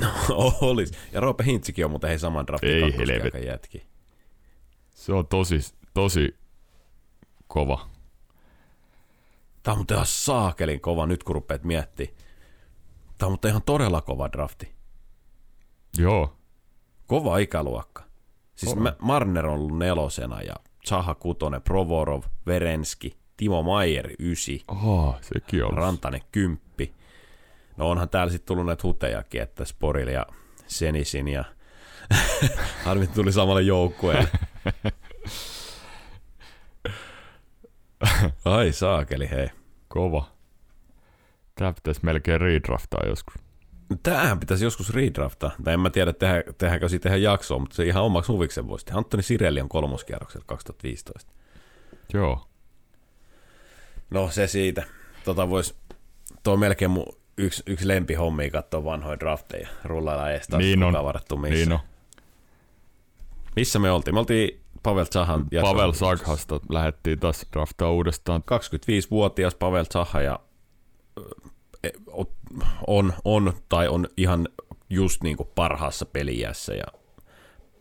Olis. 0.60 0.92
Ja 1.12 1.20
Roope 1.20 1.44
Hintsikin 1.44 1.84
on 1.84 1.90
muuten 1.90 2.08
hei 2.08 2.18
saman 2.18 2.46
draftin 2.46 2.70
Ei 2.70 2.96
helvetti. 2.96 3.46
jätki. 3.46 3.86
Se 4.94 5.12
on 5.12 5.26
tosi, 5.26 5.58
tosi 5.94 6.36
kova. 7.46 7.88
Tämä 9.62 9.72
on 9.72 9.78
muuten 9.78 9.94
ihan 9.94 10.06
saakelin 10.06 10.80
kova 10.80 11.06
nyt, 11.06 11.24
kun 11.24 11.34
rupeat 11.34 11.64
miettimään. 11.64 12.16
Tämä 13.18 13.26
on 13.26 13.32
muuten 13.32 13.48
ihan 13.48 13.62
todella 13.62 14.00
kova 14.00 14.28
drafti. 14.32 14.72
Joo, 15.98 16.36
Kova 17.06 17.38
ikäluokka. 17.38 18.04
Siis 18.54 18.72
On. 18.72 18.92
Marner 18.98 19.46
on 19.46 19.54
ollut 19.54 19.78
nelosena 19.78 20.42
ja 20.42 20.54
Zaha 20.88 21.14
kutonen, 21.14 21.62
Provorov, 21.62 22.22
Verenski, 22.46 23.16
Timo 23.36 23.62
Maier 23.62 24.08
ysi, 24.18 24.64
oh, 24.68 25.16
sekin 25.20 25.64
on. 25.64 25.72
Rantanen 25.72 26.20
kymppi. 26.32 26.94
No 27.76 27.90
onhan 27.90 28.08
täällä 28.08 28.32
sitten 28.32 28.46
tullut 28.46 28.66
näitä 28.66 28.82
hutejakin, 28.82 29.42
että 29.42 29.64
Sporil 29.64 30.08
ja 30.08 30.26
Senisin 30.66 31.28
ja 31.28 31.44
harmi 32.84 33.06
tuli 33.06 33.32
samalle 33.32 33.62
joukkueelle. 33.62 34.28
Ai 38.44 38.72
saakeli, 38.72 39.30
hei. 39.30 39.48
Kova. 39.88 40.30
Tää 41.54 41.72
pitäisi 41.72 42.00
melkein 42.04 42.40
redraftaa 42.40 43.06
joskus. 43.06 43.34
Tämähän 44.02 44.40
pitäisi 44.40 44.64
joskus 44.64 44.94
redraftaa. 44.94 45.50
Tai 45.64 45.74
en 45.74 45.80
mä 45.80 45.90
tiedä, 45.90 46.12
tehdä, 46.12 46.42
tehdäänkö 46.58 46.88
siitä 46.88 47.08
ihan 47.08 47.22
jaksoa, 47.22 47.58
mutta 47.58 47.76
se 47.76 47.84
ihan 47.84 48.02
omaksi 48.02 48.32
huviksen 48.32 48.68
voisi 48.68 48.84
tehdä. 48.84 48.98
Antoni 48.98 49.22
Sirelli 49.22 49.60
on 49.60 49.68
kolmoskierroksella 49.68 50.44
2015. 50.46 51.32
Joo. 52.14 52.48
No 54.10 54.30
se 54.30 54.46
siitä. 54.46 54.84
Tota 55.24 55.50
vois, 55.50 55.74
tuo 56.42 56.56
melkein 56.56 56.90
mun 56.90 57.21
yksi, 57.38 57.62
yksi 57.66 57.88
lempihommi 57.88 58.50
katsoa 58.50 58.84
vanhoja 58.84 59.20
drafteja. 59.20 59.68
Rullailla 59.84 60.30
ees 60.30 60.48
taas, 60.48 60.62
Niin 60.62 60.82
on. 60.82 60.92
varattu 61.04 61.36
missä. 61.36 61.54
Niin 61.54 61.72
on. 61.72 61.78
Missä 63.56 63.78
me 63.78 63.90
oltiin? 63.90 64.14
Me 64.14 64.18
oltiin 64.20 64.60
Pavel 64.82 65.04
Zahan 65.04 65.46
Pavel. 65.62 65.92
Saghasta 65.92 66.60
lähdettiin 66.68 67.18
taas 67.20 67.46
draftaa 67.52 67.90
uudestaan. 67.90 68.42
25-vuotias 68.42 69.54
Pavel 69.54 69.84
Zaha 69.92 70.20
ja 70.22 70.40
ö, 71.18 71.22
on, 72.86 73.12
on 73.24 73.52
tai 73.68 73.88
on 73.88 74.06
ihan 74.16 74.48
just 74.90 75.22
niin 75.22 75.36
kuin 75.36 75.48
parhaassa 75.54 76.06
peliässä 76.06 76.74
ja 76.74 76.84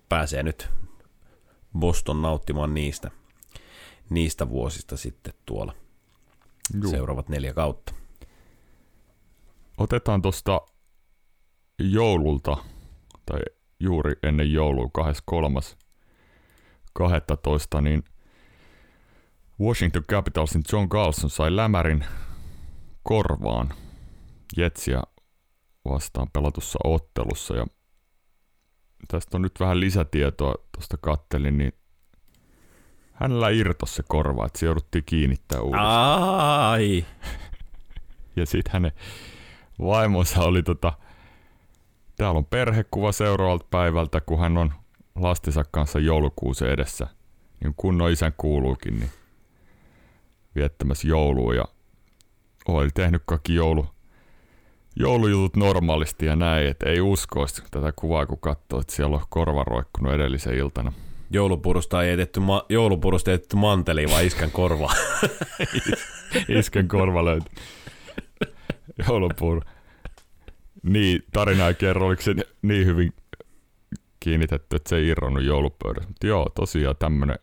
pääsee 0.09 0.43
nyt 0.43 0.69
Boston 1.79 2.21
nauttimaan 2.21 2.73
niistä, 2.73 3.11
niistä 4.09 4.49
vuosista 4.49 4.97
sitten 4.97 5.33
tuolla 5.45 5.73
Juu. 6.81 6.91
seuraavat 6.91 7.29
neljä 7.29 7.53
kautta. 7.53 7.93
Otetaan 9.81 10.21
tuosta 10.21 10.61
joululta, 11.79 12.57
tai 13.25 13.39
juuri 13.79 14.13
ennen 14.23 14.53
joulua, 14.53 14.89
23. 14.93 15.59
12, 16.93 17.81
niin 17.81 18.03
Washington 19.61 20.03
Capitalsin 20.03 20.61
John 20.71 20.89
Carlson 20.89 21.29
sai 21.29 21.55
lämärin 21.55 22.05
korvaan 23.03 23.73
Jetsiä 24.57 25.01
vastaan 25.85 26.27
pelatussa 26.33 26.79
ottelussa. 26.83 27.55
Ja 27.55 27.65
tästä 29.07 29.37
on 29.37 29.41
nyt 29.41 29.59
vähän 29.59 29.79
lisätietoa, 29.79 30.55
tuosta 30.71 30.97
kattelin, 30.97 31.57
niin 31.57 31.73
hänellä 33.13 33.49
irtosi 33.49 33.93
se 33.93 34.03
korva, 34.07 34.45
että 34.45 34.59
se 34.59 34.65
jouduttiin 34.65 35.05
kiinnittää 35.05 35.61
uudestaan. 35.61 36.23
Ai! 36.69 37.05
Ja 38.35 38.45
sitten 38.45 38.73
hänen 38.73 38.91
vaimonsa 39.79 40.41
oli 40.43 40.63
tota, 40.63 40.93
täällä 42.15 42.37
on 42.37 42.45
perhekuva 42.45 43.11
seuraavalta 43.11 43.65
päivältä, 43.71 44.21
kun 44.21 44.39
hän 44.39 44.57
on 44.57 44.73
lastensa 45.15 45.63
kanssa 45.71 45.99
joulukuusen 45.99 46.69
edessä, 46.69 47.07
niin 47.63 47.73
kunnon 47.77 48.11
isän 48.11 48.33
kuuluukin, 48.37 48.99
niin 48.99 49.09
viettämässä 50.55 51.07
joulua 51.07 51.53
ja 51.53 51.65
oli 52.67 52.89
tehnyt 52.93 53.23
kaikki 53.25 53.55
joulu, 53.55 53.85
joulujutut 54.95 55.55
normaalisti 55.55 56.25
ja 56.25 56.35
näin, 56.35 56.67
että 56.67 56.89
ei 56.89 57.01
uskoisi 57.01 57.63
tätä 57.71 57.93
kuvaa, 57.95 58.25
kun 58.25 58.39
katsoo, 58.39 58.79
että 58.79 58.95
siellä 58.95 59.15
on 59.15 59.23
korva 59.29 59.63
roikkunut 59.63 60.13
edellisen 60.13 60.55
iltana. 60.55 60.93
Joulupurusta 61.33 62.03
ei 62.03 62.11
etetty, 62.11 62.39
ma- 62.39 62.65
joulupurusta 62.69 63.31
ei 63.31 63.35
etetty 63.35 63.55
manteliin, 63.55 64.11
vaan 64.11 64.25
iskän 64.25 64.51
korvaa. 64.51 64.93
Isken 66.59 66.87
korva 66.87 67.25
löytyi. 67.25 67.51
Joulupuru. 69.07 69.61
Niin, 70.83 71.23
tarina 71.33 71.67
ei 71.67 71.73
kerro, 71.73 72.07
oliko 72.07 72.21
se 72.21 72.35
niin 72.61 72.85
hyvin 72.85 73.13
kiinnitetty, 74.19 74.75
että 74.75 74.89
se 74.89 74.95
ei 74.95 75.07
irronnut 75.07 75.43
joulupöydässä. 75.43 76.07
Mutta 76.07 76.27
joo, 76.27 76.49
tosiaan 76.55 76.95
tämmönen 76.99 77.39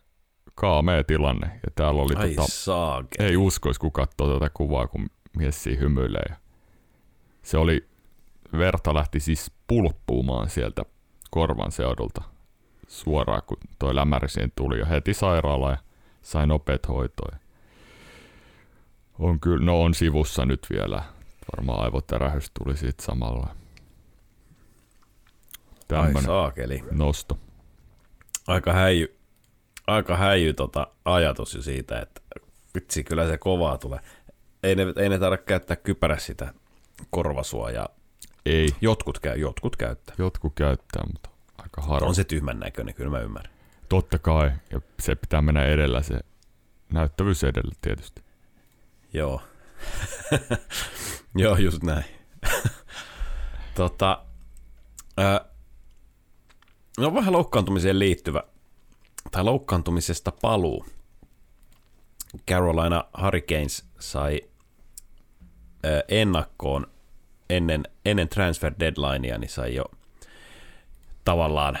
kaamea 0.55 1.03
tilanne. 1.03 1.47
Ja 1.47 1.71
täällä 1.75 2.01
oli 2.01 2.13
Ai 2.15 2.29
tota, 2.29 2.47
saake. 2.51 3.23
ei 3.23 3.37
uskoisi, 3.37 3.79
kun 3.79 3.91
katsoo 3.91 4.33
tätä 4.39 4.51
kuvaa, 4.53 4.87
kun 4.87 5.09
mies 5.37 5.63
siinä 5.63 5.79
hymyilee. 5.81 6.25
Ja 6.29 6.35
se 7.41 7.57
oli, 7.57 7.87
verta 8.57 8.93
lähti 8.93 9.19
siis 9.19 9.51
pulppuumaan 9.67 10.49
sieltä 10.49 10.85
korvan 11.29 11.71
seudulta 11.71 12.21
suoraan, 12.87 13.41
kun 13.45 13.57
toi 13.79 13.95
lämäri 13.95 14.29
siihen 14.29 14.51
tuli. 14.55 14.79
Ja 14.79 14.85
heti 14.85 15.13
sairaalaan 15.13 15.73
ja 15.73 15.77
sai 16.21 16.47
nopeat 16.47 16.87
hoitoa. 16.87 17.35
On 19.19 19.39
kyllä, 19.39 19.65
no 19.65 19.81
on 19.81 19.93
sivussa 19.93 20.45
nyt 20.45 20.67
vielä. 20.69 21.03
Varmaan 21.55 21.83
aivotärähys 21.83 22.51
tuli 22.63 22.77
siitä 22.77 23.03
samalla. 23.03 23.45
Ai 23.45 23.55
Tämmönen 25.87 26.23
saakeli. 26.23 26.83
nosto. 26.91 27.37
Aika 28.47 28.73
häijy, 28.73 29.17
aika 29.87 30.17
häijy 30.17 30.53
tota 30.53 30.87
ajatus 31.05 31.55
jo 31.55 31.61
siitä, 31.61 31.99
että 31.99 32.21
vitsi, 32.75 33.03
kyllä 33.03 33.27
se 33.27 33.37
kovaa 33.37 33.77
tulee. 33.77 33.99
Ei 34.63 34.75
ne, 34.75 34.85
ei 34.95 35.09
ne 35.09 35.19
tarvitse 35.19 35.45
käyttää 35.45 35.75
kypärä 35.75 36.17
sitä 36.17 36.53
korvasuojaa 37.09 37.89
ei. 38.45 38.67
Jotkut, 38.81 39.19
käy, 39.19 39.37
jotkut 39.37 39.75
käyttää. 39.75 40.15
Jotkut 40.17 40.53
käyttää, 40.55 41.03
mutta 41.13 41.29
aika 41.57 41.81
harva. 41.81 42.07
On 42.07 42.15
se 42.15 42.23
tyhmän 42.23 42.59
näköinen, 42.59 42.95
kyllä 42.95 43.09
mä 43.09 43.19
ymmärrän. 43.19 43.53
Totta 43.89 44.19
kai, 44.19 44.51
ja 44.71 44.81
se 44.99 45.15
pitää 45.15 45.41
mennä 45.41 45.65
edellä, 45.65 46.01
se 46.01 46.19
näyttävyys 46.93 47.43
edellä 47.43 47.71
tietysti. 47.81 48.21
Joo. 49.13 49.41
Joo, 51.35 51.55
just 51.57 51.83
näin. 51.83 52.05
tota, 53.75 54.25
ää, 55.17 55.45
no 56.97 57.13
vähän 57.13 57.33
loukkaantumiseen 57.33 57.99
liittyvä, 57.99 58.43
tai 59.31 59.43
loukkaantumisesta 59.43 60.31
paluu. 60.41 60.85
Carolina 62.47 63.03
Hurricanes 63.21 63.85
sai 63.99 64.41
ää, 65.83 66.01
ennakkoon 66.07 66.87
ennen, 67.49 67.83
ennen 68.05 68.29
transfer 68.29 68.73
deadlinea, 68.79 69.37
niin 69.37 69.49
sai 69.49 69.75
jo 69.75 69.85
tavallaan, 71.25 71.79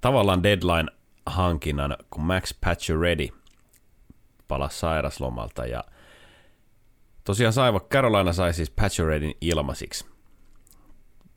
tavallaan 0.00 0.42
deadline-hankinnan, 0.42 1.96
kun 2.10 2.22
Max 2.22 2.54
Ready 3.00 3.28
palasi 4.48 4.78
sairaslomalta 4.78 5.66
ja 5.66 5.84
tosiaan 7.28 7.52
saiva, 7.52 7.80
Carolina 7.80 8.32
sai 8.32 8.54
siis 8.54 8.72
Readyn 9.06 9.34
ilmaisiksi. 9.40 10.06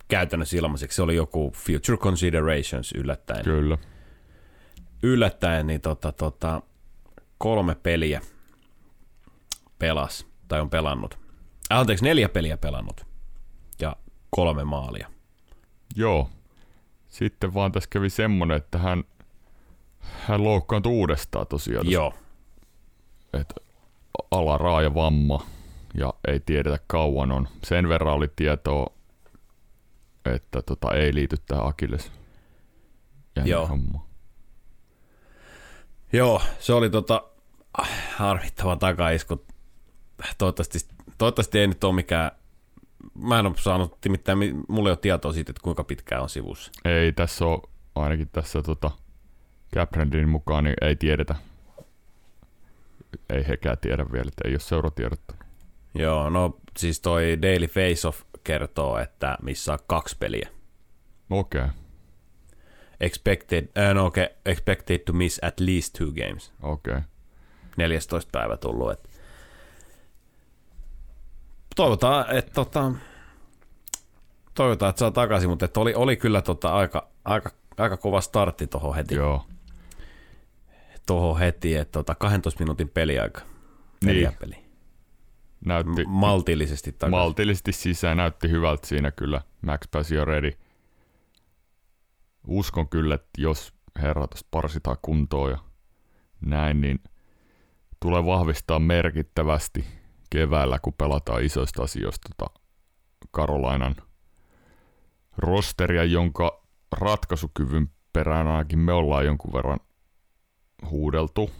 Käytännössä 0.07 0.57
ilmaiseksi. 0.57 0.95
Se 0.95 1.01
oli 1.01 1.15
joku 1.15 1.53
Future 1.55 1.97
Considerations 1.97 2.91
yllättäen. 2.91 3.43
Kyllä. 3.43 3.77
Yllättäen, 5.03 5.67
niin 5.67 5.81
tota, 5.81 6.11
tota, 6.11 6.61
kolme 7.37 7.75
peliä 7.75 8.21
pelas, 9.79 10.27
tai 10.47 10.61
on 10.61 10.69
pelannut. 10.69 11.19
Äh, 11.71 11.79
anteeksi, 11.79 12.05
neljä 12.05 12.29
peliä 12.29 12.57
pelannut 12.57 13.05
ja 13.79 13.95
kolme 14.29 14.63
maalia. 14.63 15.11
Joo. 15.95 16.29
Sitten 17.09 17.53
vaan 17.53 17.71
tässä 17.71 17.89
kävi 17.89 18.09
semmonen, 18.09 18.57
että 18.57 18.77
hän, 18.77 19.03
hän 19.99 20.43
loukkaantui 20.43 20.91
uudestaan 20.91 21.47
tosiaan. 21.47 21.91
Joo. 21.91 22.13
Että 23.33 23.55
alaraaja 24.31 24.95
vamma 24.95 25.45
ja 25.93 26.13
ei 26.27 26.39
tiedetä 26.39 26.79
kauan 26.87 27.31
on. 27.31 27.47
Sen 27.63 27.89
verran 27.89 28.13
oli 28.13 28.27
tietoa, 28.35 28.93
että 30.25 30.61
tota, 30.61 30.93
ei 30.93 31.13
liity 31.13 31.35
tähän 31.45 31.67
Akilles. 31.67 32.11
Joo. 33.45 33.67
Homma. 33.67 34.05
Joo, 36.13 36.41
se 36.59 36.73
oli 36.73 36.89
tota, 36.89 37.23
harmittava 38.15 38.75
takaisku. 38.75 39.45
Toivottavasti, 40.37 40.79
toivottavasti 41.17 41.59
ei 41.59 41.67
nyt 41.67 41.83
ole 41.83 41.95
mikään 41.95 42.31
mä 43.15 43.39
en 43.39 43.45
ole 43.45 43.55
saanut, 43.57 43.97
nimittäin 44.05 44.37
mulle 44.67 44.89
ei 44.89 44.91
ole 44.91 44.97
tietoa 44.97 45.33
siitä, 45.33 45.51
että 45.51 45.61
kuinka 45.63 45.83
pitkään 45.83 46.21
on 46.21 46.29
sivussa. 46.29 46.71
Ei 46.85 47.13
tässä 47.13 47.45
ole, 47.45 47.61
ainakin 47.95 48.29
tässä 48.29 48.61
tota, 48.61 48.91
Caprendin 49.75 50.29
mukaan, 50.29 50.63
niin 50.63 50.75
ei 50.81 50.95
tiedetä. 50.95 51.35
Ei 53.29 53.47
hekään 53.47 53.77
tiedä 53.77 54.05
vielä, 54.11 54.27
että 54.27 54.47
ei 54.47 54.53
ole 54.53 54.59
seuratiedottu. 54.59 55.33
Joo, 55.93 56.29
no 56.29 56.57
siis 56.77 57.01
toi 57.01 57.41
Daily 57.41 57.67
Face 57.67 58.07
Off 58.07 58.21
kertoo, 58.43 58.97
että 58.97 59.37
missä 59.41 59.73
on 59.73 59.79
kaksi 59.87 60.17
peliä. 60.19 60.49
Okei. 61.29 61.61
Okay. 61.61 61.73
Expected, 62.99 63.63
uh, 63.63 63.93
no 63.93 64.05
okay, 64.05 64.27
expected 64.45 64.99
to 64.99 65.13
miss 65.13 65.39
at 65.43 65.59
least 65.59 65.93
two 65.97 66.07
games. 66.07 66.53
Okei. 66.61 66.91
Okay. 66.93 67.03
14 67.77 68.29
päivä 68.31 68.57
tullut, 68.57 68.91
että 68.91 69.09
toivotaan, 71.75 72.35
että 72.35 72.51
tota, 72.53 72.91
toivotaan, 74.53 74.89
että 74.89 74.99
saa 74.99 75.11
takaisin, 75.11 75.49
mutta 75.49 75.65
että 75.65 75.79
oli, 75.79 75.93
oli 75.93 76.17
kyllä 76.17 76.41
tota 76.41 76.73
aika, 76.73 77.07
aika, 77.25 77.51
aika 77.77 77.97
kova 77.97 78.21
startti 78.21 78.67
tuohon 78.67 78.95
heti. 78.95 79.15
Joo. 79.15 79.45
Tuohon 81.05 81.39
heti, 81.39 81.75
että 81.75 81.91
tota 81.91 82.15
12 82.15 82.59
minuutin 82.59 82.89
peliaika. 82.89 83.41
Neljä 84.05 84.29
niin. 84.29 84.39
peli. 84.39 84.60
Näytti, 85.65 86.05
maltillisesti 86.07 86.91
takaisin. 86.91 87.19
Maltillisesti 87.19 87.71
sisään, 87.71 88.17
näytti 88.17 88.49
hyvältä 88.49 88.87
siinä 88.87 89.11
kyllä. 89.11 89.41
Max 89.61 89.81
pääsi 89.91 90.15
jo 90.15 90.25
ready. 90.25 90.51
Uskon 92.47 92.89
kyllä, 92.89 93.15
että 93.15 93.29
jos 93.37 93.73
herra 94.01 94.27
tuosta 94.27 94.47
parsitaan 94.51 94.97
kuntoon 95.01 95.51
ja 95.51 95.57
näin, 96.45 96.81
niin 96.81 96.99
tulee 97.99 98.25
vahvistaa 98.25 98.79
merkittävästi– 98.79 99.85
keväällä, 100.31 100.79
kun 100.79 100.93
pelataan 100.93 101.43
isoista 101.43 101.83
asioista 101.83 102.29
tota 102.37 102.59
Karolainan 103.31 103.95
rosteria, 105.37 106.03
jonka 106.03 106.63
ratkaisukyvyn 106.91 107.89
perään 108.13 108.47
ainakin 108.47 108.79
me 108.79 108.93
ollaan 108.93 109.25
jonkun 109.25 109.53
verran 109.53 109.79
huudeltu. 110.89 111.51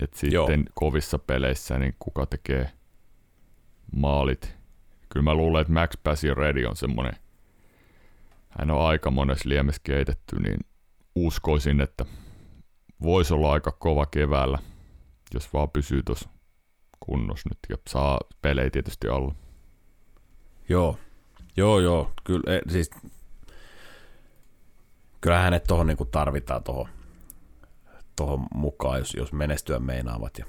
että 0.00 0.18
sitten 0.18 0.60
Joo. 0.60 0.72
kovissa 0.74 1.18
peleissä 1.18 1.78
niin 1.78 1.94
kuka 1.98 2.26
tekee 2.26 2.70
maalit. 3.96 4.56
Kyllä 5.08 5.24
mä 5.24 5.34
luulen, 5.34 5.60
että 5.60 5.72
Max 5.72 5.90
Passion 6.04 6.36
Ready 6.36 6.64
on 6.64 6.76
semmoinen, 6.76 7.16
hän 8.48 8.70
on 8.70 8.86
aika 8.86 9.10
monessa 9.10 9.48
liemessä 9.48 9.80
keitetty, 9.84 10.40
niin 10.40 10.58
uskoisin, 11.14 11.80
että 11.80 12.06
voisi 13.02 13.34
olla 13.34 13.52
aika 13.52 13.72
kova 13.72 14.06
keväällä, 14.06 14.58
jos 15.34 15.52
vaan 15.52 15.70
pysyy 15.70 16.02
tuossa 16.02 16.28
kunnossa 17.00 17.48
nyt 17.48 17.58
ja 17.68 17.76
saa 17.88 18.20
pelejä 18.42 18.70
tietysti 18.70 19.08
olla. 19.08 19.34
Joo, 20.68 20.98
joo, 21.56 21.80
joo. 21.80 22.12
Kyllä, 22.24 22.56
e, 22.56 22.60
siis, 22.68 22.90
kyllä 25.20 25.38
hänet 25.38 25.64
tuohon 25.64 25.86
niin 25.86 25.98
tarvitaan 26.10 26.62
tuohon 26.62 26.88
tohon 28.16 28.46
mukaan, 28.54 28.98
jos, 28.98 29.14
jos 29.14 29.32
menestyä 29.32 29.78
meinaavat 29.78 30.38
ja 30.38 30.44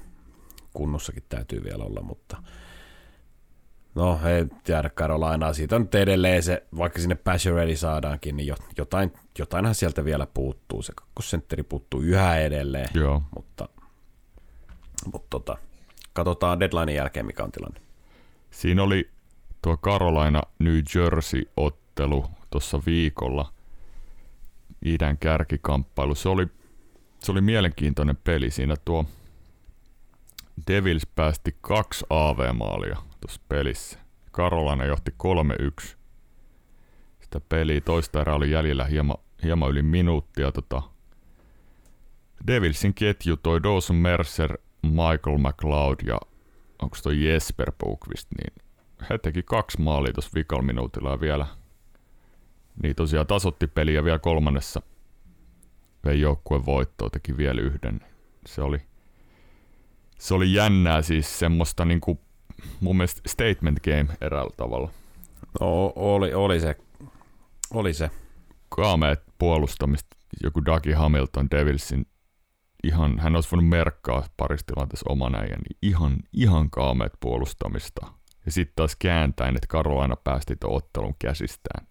kunnossakin 0.72 1.22
täytyy 1.28 1.64
vielä 1.64 1.84
olla, 1.84 2.02
mutta 2.02 2.42
no 3.94 4.20
ei 4.24 4.46
tiedä 4.64 4.90
Carolina, 4.90 5.52
siitä 5.52 5.76
on 5.76 5.82
nyt 5.82 5.94
edelleen 5.94 6.42
se, 6.42 6.66
vaikka 6.76 7.00
sinne 7.00 7.16
Ready 7.54 7.76
saadaankin, 7.76 8.36
niin 8.36 8.54
jotain, 8.78 9.12
jotainhan 9.38 9.74
sieltä 9.74 10.04
vielä 10.04 10.26
puuttuu, 10.34 10.82
se 10.82 10.92
kakkosentteri 10.96 11.62
puuttuu 11.62 12.00
yhä 12.00 12.38
edelleen, 12.38 12.88
Joo. 12.94 13.22
mutta, 13.36 13.68
mutta 15.12 15.26
tota, 15.30 15.56
katsotaan 16.12 16.60
deadlinein 16.60 16.96
jälkeen, 16.96 17.26
mikä 17.26 17.44
on 17.44 17.52
tilanne. 17.52 17.80
Siinä 18.50 18.82
oli 18.82 19.10
tuo 19.62 19.76
Carolina 19.76 20.42
New 20.58 20.78
Jersey-ottelu 20.94 22.24
tuossa 22.50 22.80
viikolla, 22.86 23.52
idän 24.84 25.18
kärkikamppailu. 25.18 26.14
Se 26.14 26.28
oli, 26.28 26.46
se 27.18 27.32
oli 27.32 27.40
mielenkiintoinen 27.40 28.18
peli. 28.24 28.50
Siinä 28.50 28.74
tuo 28.84 29.04
Devils 30.68 31.06
päästi 31.06 31.56
kaksi 31.60 32.06
AV-maalia 32.10 33.09
tuossa 33.20 33.40
pelissä. 33.48 33.98
Carolina 34.32 34.84
johti 34.84 35.14
3-1. 35.82 35.96
Sitä 37.20 37.40
peliä 37.48 37.80
toista 37.80 38.20
erää 38.20 38.34
oli 38.34 38.50
jäljellä 38.50 38.84
hieman, 38.84 39.16
hieman 39.42 39.70
yli 39.70 39.82
minuuttia. 39.82 40.52
Tota, 40.52 40.82
Devilsin 42.46 42.94
ketju 42.94 43.36
toi 43.36 43.62
Dawson 43.62 43.96
Mercer 43.96 44.58
Michael 44.82 45.38
McLeod 45.38 45.98
ja 46.06 46.18
onko 46.82 46.96
toi 47.02 47.24
Jesper 47.24 47.72
Bukvist, 47.84 48.28
niin 48.38 48.54
he 49.10 49.18
teki 49.18 49.42
kaksi 49.42 49.80
maalia 49.80 50.12
tuossa 50.12 50.30
vikal 50.34 50.62
minuutilla 50.62 51.10
ja 51.10 51.20
vielä 51.20 51.46
niin 52.82 52.96
tosiaan 52.96 53.26
tasotti 53.26 53.66
peliä 53.66 54.04
vielä 54.04 54.18
kolmannessa 54.18 54.82
vei 56.04 56.20
joukkueen 56.20 56.66
voittoa, 56.66 57.10
teki 57.10 57.36
vielä 57.36 57.60
yhden. 57.60 58.00
Se 58.46 58.62
oli, 58.62 58.82
se 60.18 60.34
oli 60.34 60.54
jännää 60.54 61.02
siis 61.02 61.38
semmoista 61.38 61.84
niinku, 61.84 62.20
mun 62.80 62.96
mielestä 62.96 63.20
statement 63.28 63.80
game 63.80 64.06
eräällä 64.20 64.54
tavalla. 64.56 64.90
No, 65.60 65.92
oli, 65.96 66.34
oli 66.34 66.60
se. 66.60 66.76
Oli 67.74 67.94
se. 67.94 68.10
Kaameet 68.68 69.22
puolustamista, 69.38 70.16
joku 70.42 70.64
Dougie 70.64 70.94
Hamilton 70.94 71.48
Devilsin 71.50 72.06
ihan, 72.84 73.18
hän 73.18 73.34
olisi 73.34 73.50
voinut 73.52 73.68
merkkaa 73.68 74.24
parissa 74.36 74.66
tilanteessa 74.66 75.12
oman 75.12 75.34
äijän, 75.34 75.60
niin 75.68 75.78
ihan, 75.82 76.16
ihan 76.32 76.70
kaameet 76.70 77.12
puolustamista. 77.20 78.06
Ja 78.46 78.52
sitten 78.52 78.72
taas 78.76 78.96
kääntäen, 78.96 79.56
että 79.56 79.78
aina 80.00 80.16
päästi 80.16 80.56
tuon 80.60 80.76
ottelun 80.76 81.14
käsistään. 81.18 81.86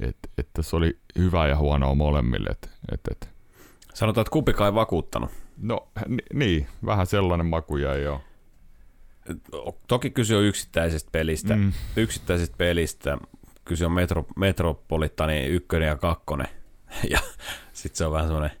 Et, 0.00 0.16
että 0.38 0.62
se 0.62 0.76
oli 0.76 0.98
hyvä 1.18 1.48
ja 1.48 1.56
huonoa 1.56 1.94
molemmille. 1.94 2.50
Et, 2.50 2.70
et, 2.92 3.00
et. 3.10 3.34
Sanotaan, 3.94 4.22
että 4.22 4.32
kumpikaan 4.32 4.68
ei 4.68 4.74
vakuuttanut. 4.74 5.30
No 5.56 5.88
ni, 6.08 6.18
niin, 6.34 6.66
vähän 6.86 7.06
sellainen 7.06 7.46
maku 7.46 7.76
jäi 7.76 8.02
jo. 8.02 8.22
Toki 9.88 10.10
kyse 10.10 10.36
on 10.36 10.44
yksittäisestä 10.44 11.10
pelistä. 11.12 11.56
Mm. 11.56 11.72
Yksittäisestä 11.96 12.56
pelistä. 12.56 13.18
Kyse 13.64 13.86
on 13.86 13.92
metro, 13.92 14.26
Metropolitani 14.36 15.46
ykkönen 15.46 15.88
ja 15.88 15.96
kakkonen. 15.96 16.48
Ja 17.10 17.18
sitten 17.72 17.98
se 17.98 18.06
on 18.06 18.12
vähän 18.12 18.28
semmoinen 18.28 18.60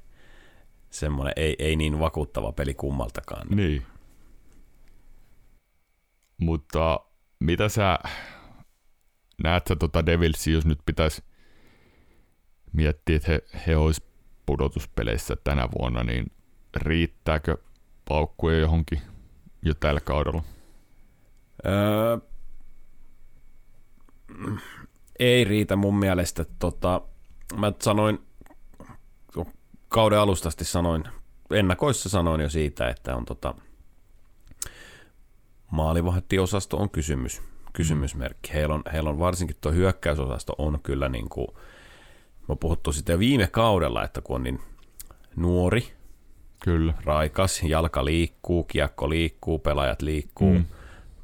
semmoinen 0.90 1.32
ei, 1.36 1.56
ei 1.58 1.76
niin 1.76 1.98
vakuuttava 1.98 2.52
peli 2.52 2.74
kummaltakaan. 2.74 3.46
Niin. 3.48 3.86
Mutta 6.38 7.00
mitä 7.40 7.68
sä 7.68 7.98
näet 9.42 9.66
sä 9.66 9.76
tota 9.76 10.06
Devilsia, 10.06 10.54
jos 10.54 10.66
nyt 10.66 10.78
pitäisi 10.86 11.22
miettiä, 12.72 13.16
että 13.16 13.32
he, 13.32 13.42
he 13.66 13.76
olisi 13.76 14.02
pudotuspeleissä 14.46 15.36
tänä 15.44 15.68
vuonna, 15.78 16.04
niin 16.04 16.32
riittääkö 16.76 17.56
paukkuja 18.08 18.58
johonkin 18.58 19.00
jo 19.62 19.74
tällä 19.74 20.00
kaudella? 20.00 20.42
Öö, 21.66 22.18
ei 25.18 25.44
riitä 25.44 25.76
mun 25.76 25.98
mielestä. 25.98 26.44
Tota, 26.58 27.00
mä 27.56 27.72
sanoin, 27.82 28.18
kauden 29.88 30.18
alustasti 30.18 30.64
sanoin, 30.64 31.04
ennakoissa 31.50 32.08
sanoin 32.08 32.40
jo 32.40 32.50
siitä, 32.50 32.88
että 32.88 33.16
on 33.16 33.24
tota, 33.24 33.54
maalivahtiosasto 35.70 36.76
on 36.76 36.90
kysymys, 36.90 37.42
kysymysmerkki. 37.72 38.52
Heillä 38.52 38.74
on, 38.74 38.82
heillä 38.92 39.10
on 39.10 39.18
varsinkin 39.18 39.56
tuo 39.60 39.72
hyökkäysosasto 39.72 40.54
on 40.58 40.78
kyllä 40.82 41.08
niin 41.08 41.28
kuin, 41.28 41.48
mä 42.48 42.56
puhuttu 42.56 42.92
sitten 42.92 43.18
viime 43.18 43.46
kaudella, 43.46 44.04
että 44.04 44.20
kun 44.20 44.36
on 44.36 44.42
niin 44.42 44.60
nuori, 45.36 45.92
Kyllä. 46.60 46.94
raikas, 47.04 47.62
jalka 47.62 48.04
liikkuu, 48.04 48.64
kiekko 48.64 49.10
liikkuu, 49.10 49.58
pelaajat 49.58 50.02
liikkuu. 50.02 50.54
Mm. 50.54 50.64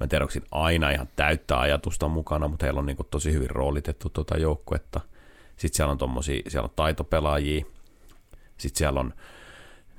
Mä 0.01 0.05
en 0.05 0.09
tiedä, 0.09 0.25
onko 0.25 0.33
siinä 0.33 0.46
aina 0.51 0.90
ihan 0.90 1.09
täyttä 1.16 1.61
ajatusta 1.61 2.09
mukana, 2.09 2.49
mutta 2.49 2.66
heillä 2.66 2.79
on 2.79 2.87
niin 2.87 2.96
kuin 2.96 3.09
tosi 3.11 3.33
hyvin 3.33 3.51
roolitettu 3.51 4.09
tuota 4.09 4.38
joukkuetta. 4.38 5.01
Sitten 5.57 5.77
siellä 5.77 5.92
on 5.92 5.99
tommosia, 5.99 6.42
siellä 6.49 6.64
on 6.64 6.72
taitopelaajia. 6.77 7.64
Sitten 8.59 8.79
siellä 8.79 9.01
on 9.01 9.14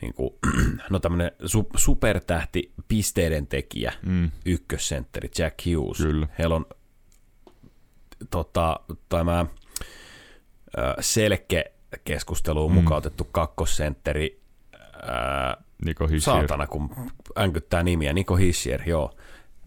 niin 0.02 0.14
kuin, 0.14 0.30
no 0.90 1.00
tämmöinen 1.00 1.32
su, 1.46 1.68
supertähti 1.76 2.72
pisteiden 2.88 3.48
tekijä, 3.48 3.94
mm. 4.06 4.32
ykkössentteri 4.46 5.30
Jack 5.38 5.66
Hughes. 5.66 5.98
Kyllä. 5.98 6.28
Heillä 6.40 6.56
on 6.56 6.66
tota, 8.30 8.80
tämä 9.10 9.46
selke 11.00 11.72
keskusteluun 12.04 12.72
mm. 12.72 12.76
mukautettu 12.76 13.24
kakkosentteri 13.24 14.42
ää, 15.02 15.58
Niko 15.86 16.08
Hissier. 16.08 16.38
saatana, 16.38 16.68
kun 16.68 16.90
änkyttää 17.40 17.84
nimiä, 17.84 18.14
Niko 18.14 18.36
Hissier, 18.36 18.82
joo. 18.90 19.12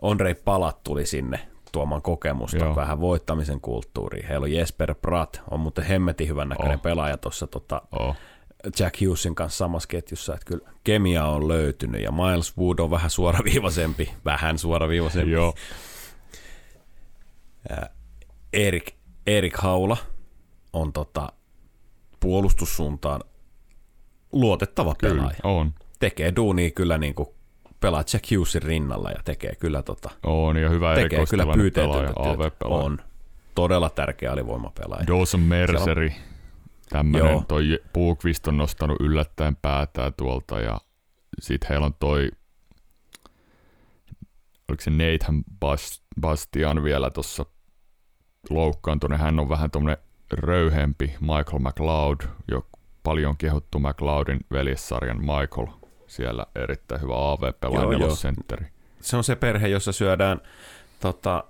Ondrei 0.03 0.35
Palat 0.35 0.83
tuli 0.85 1.07
sinne 1.07 1.41
tuomaan 1.73 2.03
kokemusta, 2.03 2.57
joo. 2.57 2.77
vähän 2.77 3.01
voittamisen 3.01 3.61
kulttuuriin. 3.61 4.27
Heillä 4.29 4.45
on 4.45 4.53
Jesper 4.53 4.95
Pratt, 4.95 5.37
on 5.51 5.61
muuten 5.61 5.85
hemmetin 5.85 6.29
hyvän 6.29 6.49
näköinen 6.49 6.77
oh. 6.79 6.83
pelaaja 6.83 7.17
tuossa 7.17 7.47
tota, 7.47 7.83
Oh. 7.99 8.17
Jack 8.79 9.01
Hughesin 9.01 9.35
kanssa 9.35 9.59
samassa 9.59 9.87
ketjussa, 9.89 10.35
että 10.35 10.45
kyllä 10.47 10.71
kemia 10.85 11.25
on 11.27 11.49
löytynyt 11.49 12.03
ja 12.03 12.13
Miles 12.13 12.59
Wood 12.59 12.79
on 12.79 12.91
vähän 12.91 13.11
suoraviivaisempi, 13.11 14.11
vähän 14.25 14.59
suoraviivaisempi. 14.59 15.31
Joo. 15.31 15.55
Erik, 18.53 18.95
Erik 19.27 19.57
Haula 19.57 19.97
on 20.73 20.93
tota, 20.93 21.33
puolustussuuntaan 22.21 23.21
luotettava 24.33 24.95
Kyllä, 24.95 25.15
pelaaja. 25.15 25.39
on. 25.45 25.75
Tekee 25.99 26.33
duunia 26.37 26.71
kyllä 26.71 26.99
niin 26.99 27.15
kuin 27.15 27.29
pelaa 27.81 28.05
Jack 28.13 28.31
Hughesin 28.31 28.63
rinnalla 28.63 29.11
ja 29.11 29.21
tekee 29.25 29.55
kyllä, 29.55 29.83
tota, 29.83 30.11
On, 30.27 30.57
ja 30.57 30.69
hyvä 30.69 30.95
tekee 30.95 31.25
kyllä 31.31 31.47
pyyteetöntä. 31.55 32.13
On 32.65 32.99
todella 33.55 33.91
tärkeä 33.91 34.33
alivoimapelaaja. 34.33 35.07
Dawson 35.07 35.41
Merceri, 35.41 36.15
tämmönen, 36.89 37.31
Joo. 37.31 37.45
toi 37.49 37.79
Puukvist 37.93 38.49
on 38.49 38.57
nostanut 38.57 39.01
yllättäen 39.01 39.57
päätään 39.57 40.13
tuolta, 40.17 40.61
ja 40.61 40.81
sit 41.41 41.69
heillä 41.69 41.87
on 41.87 41.95
toi, 42.01 42.31
oliko 44.69 44.83
se 44.83 44.91
Nathan 44.91 45.45
Bast- 45.65 46.03
Bastian 46.21 46.85
vielä 46.85 47.11
tuossa 47.11 47.47
loukkaantunut, 48.51 49.21
hän 49.21 49.41
on 49.41 49.49
vähän 49.49 49.71
tuommoinen 49.71 50.05
röyhempi 50.33 51.15
Michael 51.21 51.59
McLeod, 51.59 52.21
jo 52.51 52.67
paljon 53.03 53.37
kehuttu 53.37 53.79
McLeodin 53.79 54.41
veljessarjan 54.53 55.19
Michael, 55.21 55.67
siellä 56.07 56.47
erittäin 56.55 57.01
hyvä 57.01 57.15
AV-pelaaja, 57.33 57.99
nelosentteri. 57.99 58.67
Se 59.01 59.17
on 59.17 59.25
se 59.25 59.37
perhe, 59.37 59.69
jossa 59.69 59.93
syödään 59.93 60.41
tota, 61.01 61.45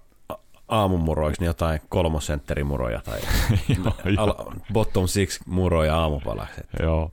aamumuroiksi 0.69 1.41
niin 1.41 1.47
jotain 1.47 1.81
kolmosentterimuroja 1.89 3.01
tai 3.05 3.21
joo, 3.85 3.95
al- 4.17 4.53
bottom 4.73 5.07
six 5.09 5.41
muroja 5.47 5.97
aamupalaksi. 5.97 6.61
joo, 6.83 7.13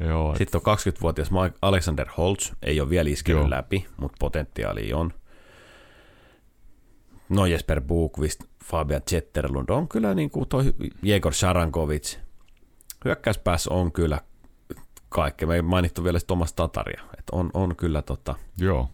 joo, 0.00 0.34
Sitten 0.38 0.60
on 0.66 0.76
20-vuotias 0.76 1.30
Mike 1.30 1.58
Alexander 1.62 2.06
Holtz, 2.16 2.52
ei 2.62 2.80
ole 2.80 2.90
vielä 2.90 3.10
iskenyt 3.10 3.40
Joo. 3.42 3.50
läpi, 3.50 3.86
mutta 3.96 4.16
potentiaali 4.20 4.92
on. 4.92 5.12
No 7.28 7.46
Jesper 7.46 7.80
Bukvist, 7.80 8.44
Fabian 8.64 9.02
Zetterlund 9.10 9.68
on 9.68 9.88
kyllä 9.88 10.14
niin 10.14 10.30
kuin 10.30 10.48
toi 10.48 10.74
Jegor 11.02 11.34
Sharankovic. 11.34 12.18
Hyökkäyspäässä 13.04 13.74
on 13.74 13.92
kyllä 13.92 14.20
kaikki. 15.08 15.46
Me 15.46 15.54
ei 15.54 15.62
mainittu 15.62 16.04
vielä 16.04 16.18
se 16.18 16.26
Thomas 16.26 16.52
Tataria. 16.52 17.02
Et 17.18 17.24
on, 17.32 17.50
on 17.54 17.76
kyllä 17.76 18.02
tota, 18.02 18.34
joo. 18.58 18.90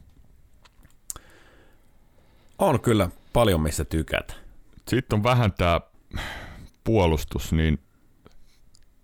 on 2.58 2.80
kyllä 2.80 3.08
paljon 3.32 3.60
mistä 3.62 3.84
tykätä. 3.84 4.34
Sitten 4.88 5.16
on 5.16 5.22
vähän 5.22 5.52
tämä 5.52 5.80
puolustus, 6.84 7.52
niin 7.52 7.78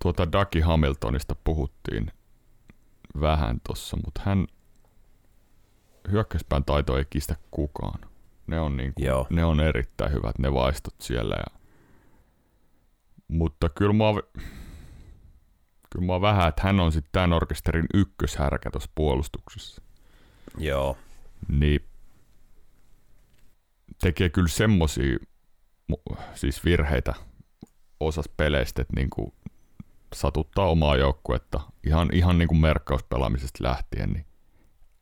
tuota 0.02 0.32
Ducky 0.32 0.60
Hamiltonista 0.60 1.36
puhuttiin 1.44 2.12
vähän 3.20 3.60
tossa, 3.68 3.96
mutta 4.04 4.20
hän 4.24 4.46
hyökkäyspään 6.10 6.64
taito 6.64 6.98
ei 6.98 7.04
kistä 7.10 7.36
kukaan. 7.50 8.00
Ne 8.46 8.60
on, 8.60 8.76
niinku, 8.76 9.02
Joo. 9.02 9.26
ne 9.30 9.44
on 9.44 9.60
erittäin 9.60 10.12
hyvät, 10.12 10.38
ne 10.38 10.54
vaistot 10.54 10.94
siellä. 11.00 11.34
Ja... 11.34 11.58
Mutta 13.28 13.68
kyllä 13.68 13.92
mä, 13.92 14.04
oon- 14.04 14.22
kyllä 15.90 16.12
oon 16.12 16.20
vähän, 16.20 16.48
että 16.48 16.62
hän 16.62 16.80
on 16.80 16.92
sitten 16.92 17.12
tämän 17.12 17.32
orkesterin 17.32 17.86
ykköshärkä 17.94 18.70
tuossa 18.70 18.90
puolustuksessa. 18.94 19.82
Joo. 20.58 20.96
niin 21.48 21.80
tekee 24.00 24.28
kyllä 24.28 24.48
semmosia 24.48 25.18
siis 26.34 26.64
virheitä 26.64 27.14
osas 28.00 28.28
peleistä, 28.36 28.82
että 28.82 28.94
niinku 28.96 29.34
satuttaa 30.14 30.68
omaa 30.70 30.96
joukkuetta 30.96 31.60
ihan, 31.86 32.08
ihan 32.12 32.38
niinku 32.38 32.54
merkkauspelaamisesta 32.54 33.64
lähtien, 33.64 34.10
niin 34.10 34.26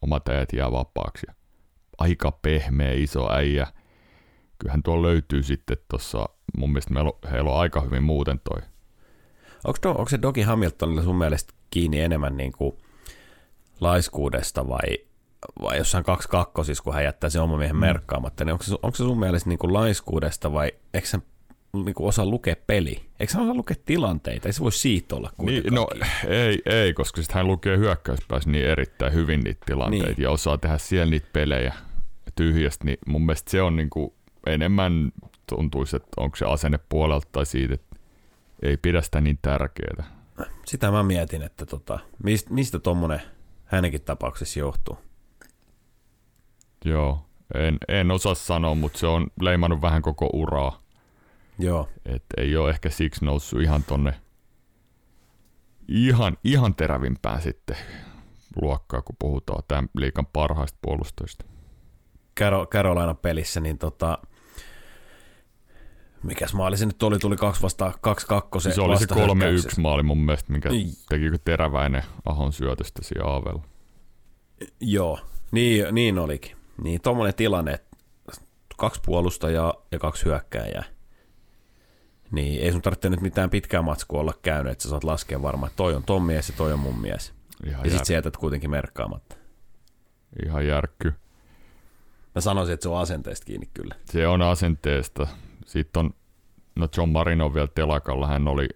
omat 0.03 0.29
äijät 0.29 0.53
jää 0.53 0.73
vapaaksi. 0.73 1.27
Ja 1.29 1.35
Aika 1.99 2.33
pehmeä 2.33 2.93
iso 2.93 3.33
äijä. 3.33 3.67
Kyllähän 4.59 4.83
tuo 4.83 5.03
löytyy 5.03 5.43
sitten 5.43 5.77
tuossa, 5.91 6.29
mun 6.57 6.71
mielestä 6.71 6.95
meillä 6.95 7.11
on, 7.11 7.31
heillä 7.31 7.51
on 7.51 7.61
aika 7.61 7.81
hyvin 7.81 8.03
muuten 8.03 8.41
toi. 8.41 8.63
Onko, 9.67 9.79
do, 9.83 9.91
onko 9.91 10.09
se 10.09 10.23
Doki 10.23 10.43
Hamiltonilla 10.43 11.03
sun 11.03 11.19
mielestä 11.19 11.55
kiinni 11.71 12.01
enemmän 12.01 12.37
niin 12.37 12.53
kuin 12.53 12.77
laiskuudesta 13.81 14.69
vai, 14.69 14.99
vai 15.63 15.79
jossain 15.79 16.05
kaksi 16.05 16.29
kakkosissa, 16.29 16.85
kun 16.85 16.95
hän 16.95 17.05
jättää 17.05 17.31
sen 17.31 17.43
oman 17.43 17.59
miehen 17.59 17.77
merkkaamatta, 17.77 18.45
niin 18.45 18.53
onko 18.53 18.65
se, 18.65 18.75
onko 18.75 18.95
se 18.95 19.05
sun 19.05 19.21
mielestä 19.21 19.49
niin 19.49 19.59
kuin 19.59 19.73
laiskuudesta 19.73 20.53
vai 20.53 20.73
eikö 20.95 21.09
se 21.09 21.19
niin 21.85 21.95
kuin 21.95 22.09
osaa 22.09 22.27
lukea 22.27 22.55
peli? 22.67 23.03
Eikö 23.21 23.33
se 23.33 23.41
osaa 23.41 23.55
lukea 23.55 23.77
tilanteita? 23.85 24.49
Ei 24.49 24.53
se 24.53 24.61
voi 24.61 24.73
siitä 24.73 25.17
olla 25.17 25.31
Niin, 25.43 25.75
no 25.75 25.89
ei, 26.29 26.59
ei, 26.67 26.93
koska 26.95 27.23
sitten 27.23 27.35
hän 27.35 27.47
lukee 27.47 27.77
hyökkäyspäässä 27.79 28.51
niin 28.51 28.67
erittäin 28.67 29.13
hyvin 29.13 29.41
niitä 29.41 29.63
tilanteita 29.67 30.07
Niin. 30.07 30.23
ja 30.23 30.31
osaa 30.31 30.59
tehdä 30.59 30.79
siellä 30.79 31.11
niitä 31.11 31.29
pelejä 31.33 31.75
tyhjästä, 32.37 32.85
niin 32.85 32.99
mun 33.07 33.27
mielestä 33.27 33.51
se 33.51 33.63
on 33.63 33.77
niinku 33.77 34.15
enemmän 34.47 35.13
tuntuisi, 35.49 35.97
että 35.97 36.09
onko 36.17 36.37
se 36.37 36.45
asenne 36.45 36.79
puolelta 36.89 37.29
tai 37.33 37.47
siitä, 37.47 37.75
että 37.75 37.86
ei 38.63 38.77
pidä 38.77 39.03
sitä 39.03 39.21
niin 39.21 39.39
tärkeää. 39.43 40.05
Sitä 40.67 40.91
mä 40.91 41.03
mietin, 41.03 41.43
että 41.43 41.67
tota, 41.67 41.99
mistä, 42.51 42.79
tuommoinen 42.79 43.23
hänenkin 43.65 44.03
tapauksessa 44.03 44.61
johtuu. 44.61 44.99
Joo, 46.85 47.27
en, 47.55 47.79
en 47.89 48.11
osaa 48.11 48.35
sanoa, 48.35 48.75
mutta 48.75 48.99
se 48.99 49.07
on 49.07 49.27
leimannut 49.41 49.83
vähän 49.83 50.03
koko 50.03 50.31
uraa. 50.33 50.83
Joo, 51.59 51.89
Et 52.05 52.25
ei 52.37 52.57
ole 52.57 52.71
ehkä 52.71 52.91
siksi 52.91 53.25
noussut 53.25 53.63
ihan 53.63 53.85
tonne 53.85 54.15
ihan, 55.89 56.39
ihan 56.45 56.75
terävimpään 56.75 57.43
sitten 57.43 57.77
luokkaa, 58.63 59.03
kun 59.03 59.17
puhutaan 59.19 59.63
tämän 59.69 59.89
liikan 59.95 60.27
parhaista 60.27 60.79
puolustajista. 60.83 61.45
Caro- 62.41 62.67
Carolina 62.67 63.15
pelissä, 63.15 63.61
niin 63.61 63.79
tota, 63.79 64.19
mikäs 66.27 66.55
maali 66.55 66.77
se 66.77 66.87
nyt 66.87 67.03
oli, 67.03 67.19
tuli 67.19 67.37
kaksi 67.37 67.63
vastaan, 67.63 67.95
kaksi 68.01 68.27
kakkosen 68.27 68.73
Se 68.73 68.81
oli 68.81 68.99
se 68.99 69.07
vastahyökkäyksessä. 69.11 69.77
3-1 69.77 69.81
maali 69.81 70.03
mun 70.03 70.19
mielestä, 70.19 70.53
minkä 70.53 70.69
Niin. 70.69 70.89
tekikö 71.09 71.39
teräväinen 71.45 72.03
Ahon 72.27 72.53
syötöstä 72.53 73.03
siinä 73.03 73.25
Aavella. 73.25 73.63
Joo, 74.81 75.19
niin, 75.53 75.95
niin 75.95 76.19
olikin. 76.19 76.57
Niin 76.83 77.01
tuommoinen 77.01 77.35
tilanne, 77.35 77.73
että 77.73 77.97
kaksi 78.77 79.01
puolustajaa 79.07 79.75
ja 79.93 79.99
kaksi 79.99 80.25
hyökkääjää. 80.25 80.85
Niin 82.31 82.63
ei 82.63 82.73
sun 82.73 82.83
tarvitse 82.83 83.11
nyt 83.11 83.21
mitään 83.21 83.51
pitkää 83.51 83.83
matskua 83.83 84.21
olla 84.21 84.35
käynyt, 84.43 84.73
että 84.73 84.83
sä 84.83 84.89
saat 84.89 85.05
laskea 85.05 85.43
varmaan, 85.43 85.69
että 85.69 85.77
toi 85.77 85.95
on 85.95 86.03
ton 86.05 86.23
mies 86.23 86.49
ja 86.49 86.55
toi 86.57 86.73
on 86.73 86.79
mun 86.79 87.01
mies. 87.01 87.33
Ihan, 87.67 87.85
Ja 87.85 87.91
jär, 87.91 87.99
sit 87.99 88.05
sä 88.07 88.13
jätät 88.13 88.37
kuitenkin 88.37 88.71
merkkaamatta. 88.71 89.37
ihan 90.47 90.67
järkky. 90.67 91.13
Mä 92.35 92.41
sanoisin, 92.41 92.75
että 92.75 92.83
se 92.83 92.89
on 92.89 92.99
asenteesta 92.99 93.45
kiinni 93.47 93.69
kyllä. 93.75 93.95
Se 94.05 94.27
on 94.27 94.43
asenteesta. 94.43 95.27
Sitten 95.67 96.01
on, 96.01 96.11
no 96.77 96.89
John 96.97 97.11
Marin 97.11 97.41
on 97.41 97.55
vielä 97.55 97.67
telakalla, 97.67 98.27
hän 98.27 98.49
oli 98.49 98.69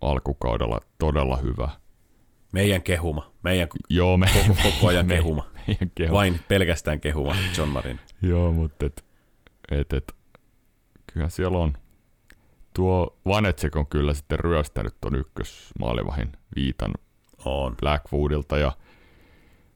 alkukaudella 0.00 0.80
todella 0.98 1.36
hyvä. 1.36 1.68
Meidän 2.52 2.82
kehuma. 2.82 3.32
Meidän 3.42 3.68
Joo, 3.90 4.16
me, 4.16 4.26
koko, 4.34 4.60
koko 4.62 4.86
ajan 4.88 5.06
me- 5.08 5.14
kehuma. 5.14 5.46
meidän 5.66 5.90
kehuma. 5.94 6.16
Vain 6.18 6.40
pelkästään 6.48 7.00
kehuma 7.00 7.36
John 7.58 7.68
Marin. 7.70 8.00
Joo, 8.22 8.52
mutta 8.52 8.86
et, 8.86 9.04
et, 9.70 9.92
et, 9.92 10.14
kyllä 11.12 11.28
siellä 11.28 11.58
on. 11.58 11.72
Tuo 12.74 13.18
Vanetsek 13.26 13.76
on 13.76 13.86
kyllä 13.86 14.14
sitten 14.14 14.38
ryöstänyt 14.38 14.94
ton 15.00 15.14
ykkösmaalivahin 15.14 16.32
viitan 16.56 16.94
On. 17.44 17.76
Blackwoodilta 17.76 18.58
ja 18.58 18.72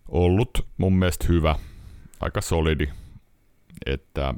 ollut 0.09 0.66
mun 0.76 0.92
mielestä 0.98 1.24
hyvä, 1.28 1.57
aika 2.20 2.40
solidi, 2.40 2.88
että 3.87 4.35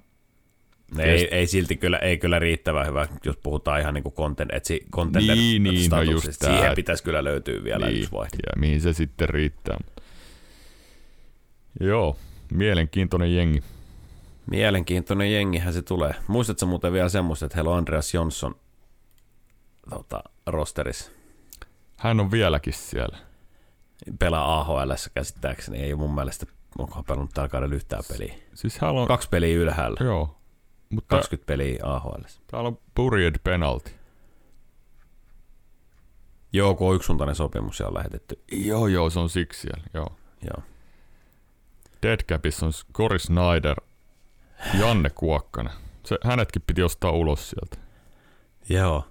Ne 0.97 1.05
ei, 1.05 1.29
ei, 1.35 1.47
silti 1.47 1.77
kyllä, 1.77 1.99
ei 1.99 2.19
kyllä 2.19 2.39
riittävän 2.39 2.87
hyvä, 2.87 3.09
jos 3.25 3.37
puhutaan 3.37 3.81
ihan 3.81 3.95
niin 3.95 4.03
kuin 4.03 4.15
content, 4.15 4.51
etsi, 4.55 4.81
contender 4.95 5.37
Niin, 5.37 5.63
niin, 5.63 5.91
no 5.91 6.03
just 6.03 6.29
tää, 6.39 6.51
Siihen 6.51 6.69
et- 6.71 6.75
pitäisi 6.77 7.03
kyllä 7.05 7.25
löytyä 7.25 7.65
vielä 7.65 7.87
niin, 7.87 7.99
yksi 7.99 8.13
vaihtoehto. 8.13 8.51
ja 8.57 8.61
mihin 8.61 8.81
se 8.81 8.93
sitten 8.93 9.29
riittää. 9.29 9.79
Joo, 11.81 12.17
mielenkiintoinen 12.53 13.35
jengi. 13.35 13.63
Mielenkiintoinen 14.51 15.33
jengihän 15.33 15.73
se 15.75 15.83
tulee. 15.83 16.15
Muistatko 16.29 16.67
muuten 16.67 16.93
vielä 16.93 17.09
semmoista, 17.09 17.47
että 17.47 17.57
heillä 17.57 17.71
on 17.71 17.79
Andreas 17.79 18.15
Jonsson 18.15 18.55
tota, 19.91 20.23
rosterissa? 20.47 21.11
Hän 21.97 22.21
on 22.21 22.31
vieläkin 22.31 22.73
siellä. 22.73 23.19
Pelaa 24.19 24.61
AHL 24.61 24.93
käsittääkseni. 25.15 25.79
Ei 25.79 25.95
mun 25.95 26.15
mielestä, 26.15 26.47
onkohan 26.79 27.05
pelannut 27.05 27.31
tällä 27.35 27.49
kaudella 27.49 27.75
yhtään 27.75 28.03
peliä. 28.09 28.35
Siis 28.55 28.79
hän 28.79 28.91
on, 28.97 29.09
Kaksi 29.09 29.29
peliä 29.29 29.57
ylhäällä. 29.57 29.97
joo, 30.05 30.40
mutta 30.91 31.17
20 31.17 31.47
peliä 31.47 31.79
AHL. 31.83 32.23
täällä 32.47 32.69
on 32.69 32.79
buried 32.97 33.35
penalty. 33.45 33.91
Joo, 36.53 36.75
kun 36.75 36.89
on 36.89 36.95
yksisuuntainen 36.95 37.35
sopimus 37.35 37.81
ja 37.81 37.87
on 37.87 37.95
lähetetty. 37.95 38.43
Joo, 38.53 38.87
joo, 38.87 39.11
se 39.11 39.21
on 39.21 39.29
siksi 39.29 39.61
siellä, 39.61 39.85
joo. 39.95 40.17
Joo. 40.43 40.63
Deadcapissa 42.03 42.67
on 42.67 42.73
Cory 42.93 43.19
Snyder, 43.19 43.77
Janne 44.79 45.11
Kuokkanen. 45.11 45.73
Se, 46.05 46.19
hänetkin 46.25 46.63
piti 46.67 46.83
ostaa 46.83 47.11
ulos 47.11 47.51
sieltä. 47.51 47.77
Joo. 48.69 49.07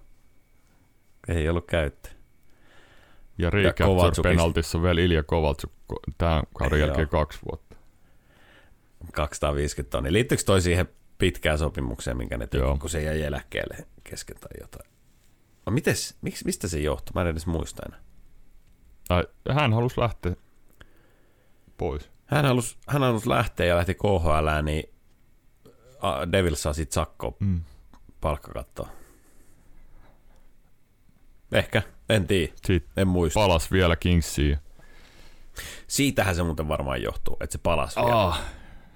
Ei 1.28 1.50
ollut 1.50 1.66
käyttö. 1.68 2.10
Ja 3.38 3.50
recapture 3.50 4.24
penaltissa 4.24 4.78
on 4.78 4.84
vielä 4.84 5.02
Ilja 5.02 5.24
Kovaltsuk 5.24 5.72
tämän 6.18 6.44
kauden 6.54 6.80
jälkeen 6.80 7.08
kaksi 7.08 7.40
vuotta. 7.46 7.76
250 9.14 9.92
tonnia. 9.92 10.14
Liittyykö 10.14 10.44
toi 10.44 10.62
siihen 10.62 10.90
pitkään 11.20 11.58
sopimukseen, 11.60 12.18
minkä 12.18 12.38
ne 12.38 12.48
teki, 12.48 12.64
Joo. 12.64 12.78
kun 12.78 12.90
se 12.90 13.02
jäi 13.04 13.22
eläkkeelle 13.22 13.88
kesken 14.04 14.38
tai 14.40 14.50
jotain? 14.62 14.90
No 15.66 15.72
mites, 15.72 16.18
miksi, 16.22 16.46
mistä 16.46 16.68
se 16.68 16.80
johtui? 16.80 17.12
Mä 17.16 17.22
en 17.22 17.28
edes 17.28 17.48
muista 17.48 17.84
enää. 17.86 18.00
Tai 19.08 19.28
hän 19.52 19.74
halusi 19.74 20.00
lähteä 20.02 20.36
pois. 21.78 22.10
Hän 22.26 22.46
halusi, 22.46 22.78
hän 22.88 23.02
halusi 23.02 23.30
lähteä 23.30 23.66
ja 23.66 23.76
lähti 23.78 23.94
KHL, 23.96 24.64
niin 24.64 24.90
a, 26.02 26.32
Devils 26.32 26.62
saa 26.64 26.74
siitä 26.74 26.94
sakkoa 26.94 27.34
Mm. 27.40 27.62
palkkakattoa. 28.22 28.90
Ehkä, 31.52 31.82
en 32.10 32.28
tiedä, 32.28 32.54
Sitten 32.66 32.92
en 32.98 33.08
muista. 33.08 33.40
palas 33.40 33.72
vielä 33.72 33.96
Kingsiin. 33.96 34.58
Siitähän 35.88 36.36
se 36.36 36.44
muuten 36.44 36.68
varmaan 36.68 37.02
johtuu, 37.04 37.38
että 37.42 37.52
se 37.52 37.58
palasi 37.64 38.00
vielä. 38.00 38.36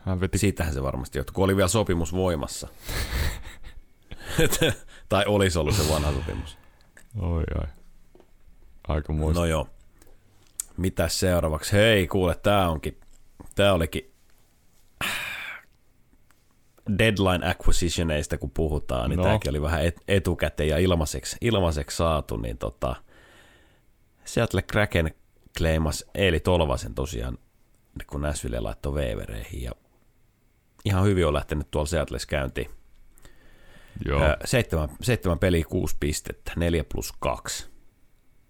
Hän 0.05 0.19
veti 0.19 0.37
Siitähän 0.37 0.73
se 0.73 0.83
varmasti 0.83 1.19
johtuu, 1.19 1.33
kun 1.33 1.43
oli 1.43 1.55
vielä 1.55 1.67
sopimus 1.67 2.13
voimassa. 2.13 2.67
tai 5.09 5.23
olisi 5.27 5.59
ollut 5.59 5.75
se 5.75 5.93
vanha 5.93 6.11
sopimus. 6.13 6.57
Oi 7.19 7.43
ai. 7.61 7.67
Aika 8.87 9.13
muista. 9.13 9.39
No 9.39 9.45
joo. 9.45 9.67
Mitäs 10.77 11.19
seuraavaksi? 11.19 11.71
Hei, 11.71 12.07
kuule, 12.07 12.35
tää 12.35 12.69
onkin, 12.69 12.99
tää 13.55 13.73
olikin 13.73 14.13
deadline 16.97 17.49
acquisitioneista, 17.49 18.37
kun 18.37 18.51
puhutaan, 18.51 19.09
niin 19.09 19.17
No. 19.17 19.23
tääkin 19.23 19.49
oli 19.49 19.61
vähän 19.61 19.85
et, 19.85 20.01
etukäteen 20.07 20.69
ja 20.69 20.77
ilmaiseksi, 20.77 21.37
ilmaiseksi 21.41 21.97
saatu, 21.97 22.37
niin 22.37 22.57
tota, 22.57 22.95
Seattle 24.25 24.61
Kraken 24.61 25.11
kleimas 25.57 26.05
Eeli 26.15 26.39
Tolvasen 26.39 26.93
tosiaan, 26.95 27.37
kun 28.07 28.21
Nashville 28.21 28.59
laittoi 28.59 28.93
Weavereihin 28.93 29.63
ja 29.63 29.71
ihan 30.85 31.03
hyvin 31.05 31.27
on 31.27 31.33
lähtenyt 31.33 31.71
tuolla 31.71 31.87
Seattleissa 31.87 32.27
käyntiin. 32.27 32.69
Joo. 34.05 34.23
Ö, 34.23 34.37
Seitsemän, 34.45 34.89
seitsemän 35.01 35.39
peliä, 35.39 35.65
kuusi 35.69 35.97
pistettä, 35.99 36.51
neljä 36.55 36.83
plus 36.93 37.13
kaksi, 37.19 37.69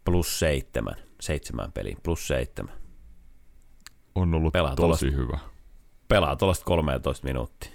plus 0.06 0.40
seitsemän, 0.40 0.96
seitsemän 1.22 1.72
peliä, 1.72 1.96
plus 2.04 2.28
seitsemän. 2.28 2.74
on 4.16 4.34
ollut 4.34 4.54
pelaa 4.54 4.76
tosi 4.76 5.12
hyvä. 5.12 5.40
Pelaa 6.08 6.36
tuollaista 6.36 6.66
13 6.66 7.28
minuuttia. 7.28 7.72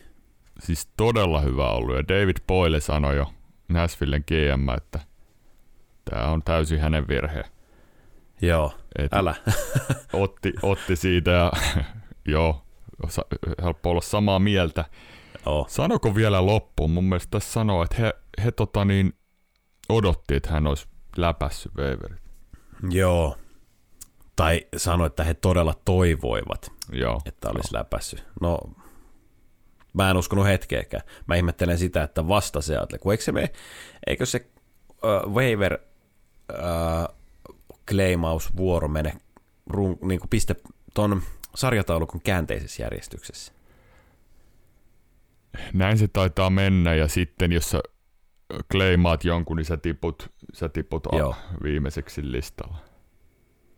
Siis 0.60 0.88
todella 0.96 1.40
hyvä 1.40 1.70
ollut. 1.70 1.96
Ja 1.96 2.08
David 2.08 2.36
Boyle 2.46 2.80
sanoi 2.80 3.16
jo 3.16 3.32
Nashvillen 3.68 4.24
GM, 4.26 4.68
että 4.76 5.00
tämä 6.10 6.26
on 6.26 6.42
täysin 6.42 6.80
hänen 6.80 7.08
virhe. 7.08 7.44
Joo, 8.42 8.74
Et 8.98 9.12
älä. 9.14 9.34
otti, 10.12 10.52
otti 10.62 10.96
siitä 10.96 11.30
ja 11.30 11.52
joo, 12.34 12.64
helppo 13.62 13.90
olla 13.90 14.00
samaa 14.00 14.38
mieltä. 14.38 14.84
Oo. 15.46 15.66
Sanoko 15.68 16.14
vielä 16.14 16.46
loppuun? 16.46 16.90
Mun 16.90 17.04
mielestä 17.04 17.30
tässä 17.30 17.52
sanoo, 17.52 17.82
että 17.82 17.96
he, 17.96 18.14
he 18.44 18.52
tota 18.52 18.84
niin, 18.84 19.12
odotti, 19.88 20.34
että 20.34 20.50
hän 20.50 20.66
olisi 20.66 20.88
läpässyt 21.16 21.72
Weaverit. 21.76 22.22
Joo. 22.90 23.36
Tai 24.36 24.66
sano, 24.76 25.06
että 25.06 25.24
he 25.24 25.34
todella 25.34 25.74
toivoivat, 25.84 26.72
Joo. 26.92 27.20
että 27.26 27.50
olisi 27.50 27.74
läpässyt. 27.74 28.24
No, 28.40 28.58
mä 29.92 30.10
en 30.10 30.16
uskonut 30.16 30.46
hetkeäkään. 30.46 31.02
Mä 31.26 31.34
ihmettelen 31.34 31.78
sitä, 31.78 32.02
että 32.02 32.28
vasta 32.28 32.60
Seattle, 32.60 32.98
kun 32.98 33.12
eikö 33.12 33.24
se 33.24 33.32
me, 33.32 33.52
eikö 34.06 34.26
se 34.26 34.46
uh, 34.90 35.32
waiver 35.34 35.78
uh, 36.52 37.16
kleimausvuoro 37.88 38.88
mene 38.88 39.12
run, 39.66 39.98
niin 40.02 40.20
kuin 40.20 40.30
piste 40.30 40.56
ton 40.94 41.22
sarjataulukon 41.58 42.20
käänteisessä 42.20 42.82
järjestyksessä. 42.82 43.52
Näin 45.72 45.98
se 45.98 46.08
taitaa 46.08 46.50
mennä 46.50 46.94
ja 46.94 47.08
sitten 47.08 47.52
jos 47.52 47.70
sä 47.70 47.80
kleimaat 48.72 49.24
jonkun, 49.24 49.56
niin 49.56 49.64
sä 49.64 49.76
tiput, 49.76 50.32
sä 50.52 50.68
tiput 50.68 51.06
Joo. 51.12 51.34
viimeiseksi 51.62 52.32
listalla. 52.32 52.78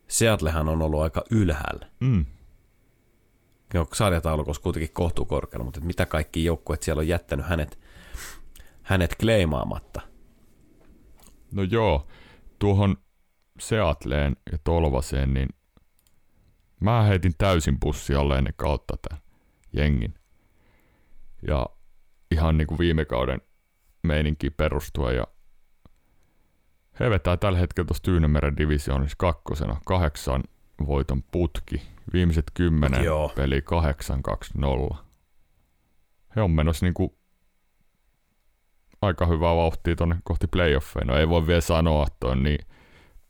Seattlehan 0.08 0.68
on 0.68 0.82
ollut 0.82 1.00
aika 1.00 1.24
ylhäällä. 1.30 1.90
Mm. 2.00 2.26
Joo, 3.74 3.86
sarjataulukossa 3.94 4.62
kuitenkin 4.62 4.92
kohtuukorkealla, 4.92 5.64
mutta 5.64 5.80
mitä 5.80 6.06
kaikki 6.06 6.44
joukkueet 6.44 6.82
siellä 6.82 7.00
on 7.00 7.08
jättänyt 7.08 7.46
hänet, 7.46 7.78
hänet 8.82 9.16
kleimaamatta. 9.20 10.00
No 11.52 11.62
joo, 11.62 12.06
tuohon 12.58 12.96
Seatleen 13.60 14.36
ja 14.52 14.58
Tolvaseen, 14.64 15.34
niin 15.34 15.48
mä 16.80 17.02
heitin 17.02 17.32
täysin 17.38 17.80
pussi 17.80 18.14
alle 18.14 18.38
ennen 18.38 18.54
kautta 18.56 18.94
tämän 19.08 19.22
jengin. 19.72 20.14
Ja 21.48 21.66
ihan 22.30 22.58
niin 22.58 22.66
kuin 22.66 22.78
viime 22.78 23.04
kauden 23.04 23.40
meininki 24.02 24.50
perustua 24.50 25.12
ja 25.12 25.26
he 27.00 27.10
vetää 27.10 27.36
tällä 27.36 27.58
hetkellä 27.58 27.86
tuossa 27.86 28.02
Tyynemeren 28.02 28.56
divisioonissa 28.56 29.16
kakkosena 29.18 29.80
kahdeksan 29.86 30.42
voiton 30.86 31.22
putki. 31.22 31.82
Viimeiset 32.12 32.44
kymmenen 32.54 33.04
Joo. 33.04 33.32
peli 33.36 33.62
8-2-0. 34.90 34.96
He 36.36 36.42
on 36.42 36.50
menossa 36.50 36.86
niinku 36.86 37.18
aika 39.02 39.26
hyvää 39.26 39.56
vauhtia 39.56 39.96
tonne 39.96 40.16
kohti 40.24 40.46
playoffeja. 40.46 41.04
No 41.04 41.16
ei 41.16 41.28
voi 41.28 41.46
vielä 41.46 41.60
sanoa, 41.60 42.06
että 42.06 42.26
on 42.26 42.42
niin 42.42 42.66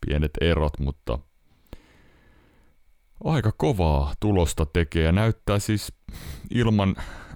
pienet 0.05 0.31
erot, 0.41 0.79
mutta 0.79 1.19
aika 3.23 3.51
kovaa 3.57 4.13
tulosta 4.19 4.65
tekee 4.65 5.03
ja 5.03 5.11
näyttää 5.11 5.59
siis 5.59 5.93
ilman 6.51 6.95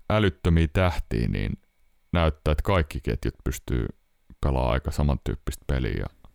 älyttömiä 0.09 0.67
tähtiä, 0.73 1.27
niin 1.27 1.53
näyttää, 2.13 2.51
että 2.51 2.63
kaikki 2.63 2.99
ketjut 3.03 3.35
pystyy 3.43 3.85
pelaamaan 4.41 4.73
aika 4.73 4.91
samantyyppistä 4.91 5.63
peliä 5.67 5.93
ja 5.99 6.29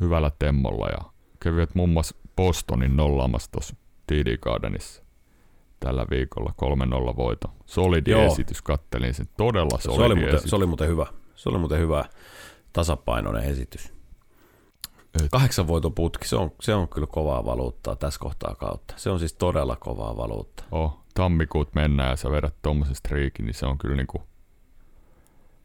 hyvällä 0.00 0.30
temmolla 0.38 0.86
ja 0.88 1.10
kävivät 1.40 1.74
muun 1.74 1.88
muassa 1.88 2.16
Bostonin 2.36 2.96
nollaamassa 2.96 3.50
tuossa 3.50 3.76
TD 4.06 4.36
Gardenissa 4.36 5.02
tällä 5.80 6.06
viikolla 6.10 6.54
3-0 7.12 7.16
voito. 7.16 7.54
Solidi 7.66 8.10
Joo. 8.10 8.26
esitys, 8.26 8.62
kattelin 8.62 9.14
sen. 9.14 9.26
Todella 9.36 9.78
solidi 9.78 9.96
Se 9.96 10.02
oli, 10.04 10.14
muuten, 10.14 10.34
esitys. 10.34 10.50
se 10.50 10.56
oli 10.56 10.66
muuten 10.66 10.88
hyvä. 10.88 11.06
Se 11.34 11.48
oli 11.48 11.58
muuten 11.58 11.78
hyvä 11.78 12.04
tasapainoinen 12.72 13.44
esitys. 13.44 13.95
Kahdeksan 15.30 15.66
voiton 15.66 15.94
putki, 15.94 16.28
se 16.28 16.36
on, 16.36 16.52
se 16.60 16.74
on 16.74 16.88
kyllä 16.88 17.06
kovaa 17.06 17.44
valuuttaa 17.44 17.96
tässä 17.96 18.20
kohtaa 18.20 18.54
kautta. 18.54 18.94
Se 18.96 19.10
on 19.10 19.18
siis 19.18 19.32
todella 19.32 19.76
kovaa 19.76 20.16
valuuttaa. 20.16 20.66
Oh, 20.70 21.04
tammikuut 21.14 21.74
mennään 21.74 22.10
ja 22.10 22.16
sä 22.16 22.30
vedät 22.30 22.54
tommosen 22.62 22.94
striikin, 22.94 23.46
niin 23.46 23.54
se 23.54 23.66
on 23.66 23.78
kyllä 23.78 23.96
niinku 23.96 24.22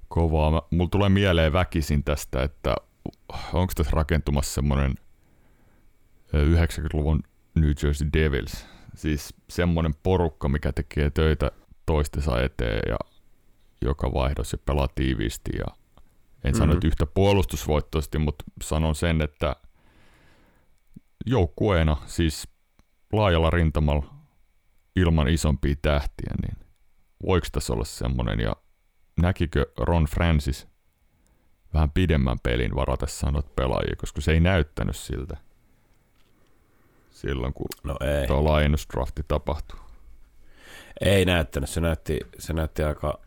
kovaa. 0.08 0.52
Mä, 0.52 0.62
mulla 0.72 0.90
tulee 0.90 1.10
mieleen 1.10 1.54
väkisin 1.54 2.04
tästä, 2.04 2.44
että 2.44 2.76
onko 3.54 3.74
tässä 3.76 3.92
rakentumassa 3.96 4.54
semmoinen 4.54 4.96
90-luvun 6.34 7.24
New 7.56 7.72
Jersey 7.84 8.08
Devils. 8.14 8.66
Siis 8.96 9.34
semmoinen 9.50 9.96
porukka, 10.04 10.50
mikä 10.50 10.72
tekee 10.72 11.10
töitä 11.10 11.52
toistensa 11.86 12.42
eteen 12.42 12.82
ja 12.88 12.98
joka 13.82 14.14
vaihdossa 14.14 14.58
pelaa 14.58 14.88
tiiviisti. 14.96 15.52
Ja 15.58 15.66
en 16.44 16.52
mm-hmm. 16.52 16.58
sano, 16.58 16.74
että 16.74 16.88
yhtä 16.88 17.06
puolustusvoittoisesti, 17.06 18.20
mutta 18.20 18.44
sanon 18.64 18.96
sen, 18.96 19.22
että 19.22 19.56
joukkueena, 21.26 21.98
siis 22.06 22.48
laajalla 23.14 23.50
rintamalla 23.50 24.14
ilman 24.96 25.28
isompia 25.28 25.76
tähtiä, 25.82 26.34
niin 26.42 26.68
voiko 27.26 27.48
tässä 27.52 27.74
olla 27.74 27.86
semmoinen, 27.86 28.40
ja 28.40 28.56
näkikö 29.22 29.66
Ron 29.78 30.06
Francis 30.06 30.68
vähän 31.74 31.92
pidemmän 31.92 32.40
pelin 32.44 32.76
varatessaan 32.76 33.34
noita 33.34 33.50
pelaajia, 33.56 33.96
koska 33.98 34.22
se 34.22 34.32
ei 34.32 34.40
näyttänyt 34.40 34.96
siltä 34.96 35.38
silloin, 37.22 37.54
kun 37.54 37.66
no 37.84 37.98
ei. 38.02 38.28
tuo 38.28 38.44
laajennusdrafti 38.44 39.22
tapahtui. 39.28 39.80
Ei 41.02 41.26
näyttänyt, 41.26 41.70
se 41.70 41.82
näytti, 41.82 42.20
se 42.40 42.54
näytti 42.54 42.84
aika, 42.84 43.20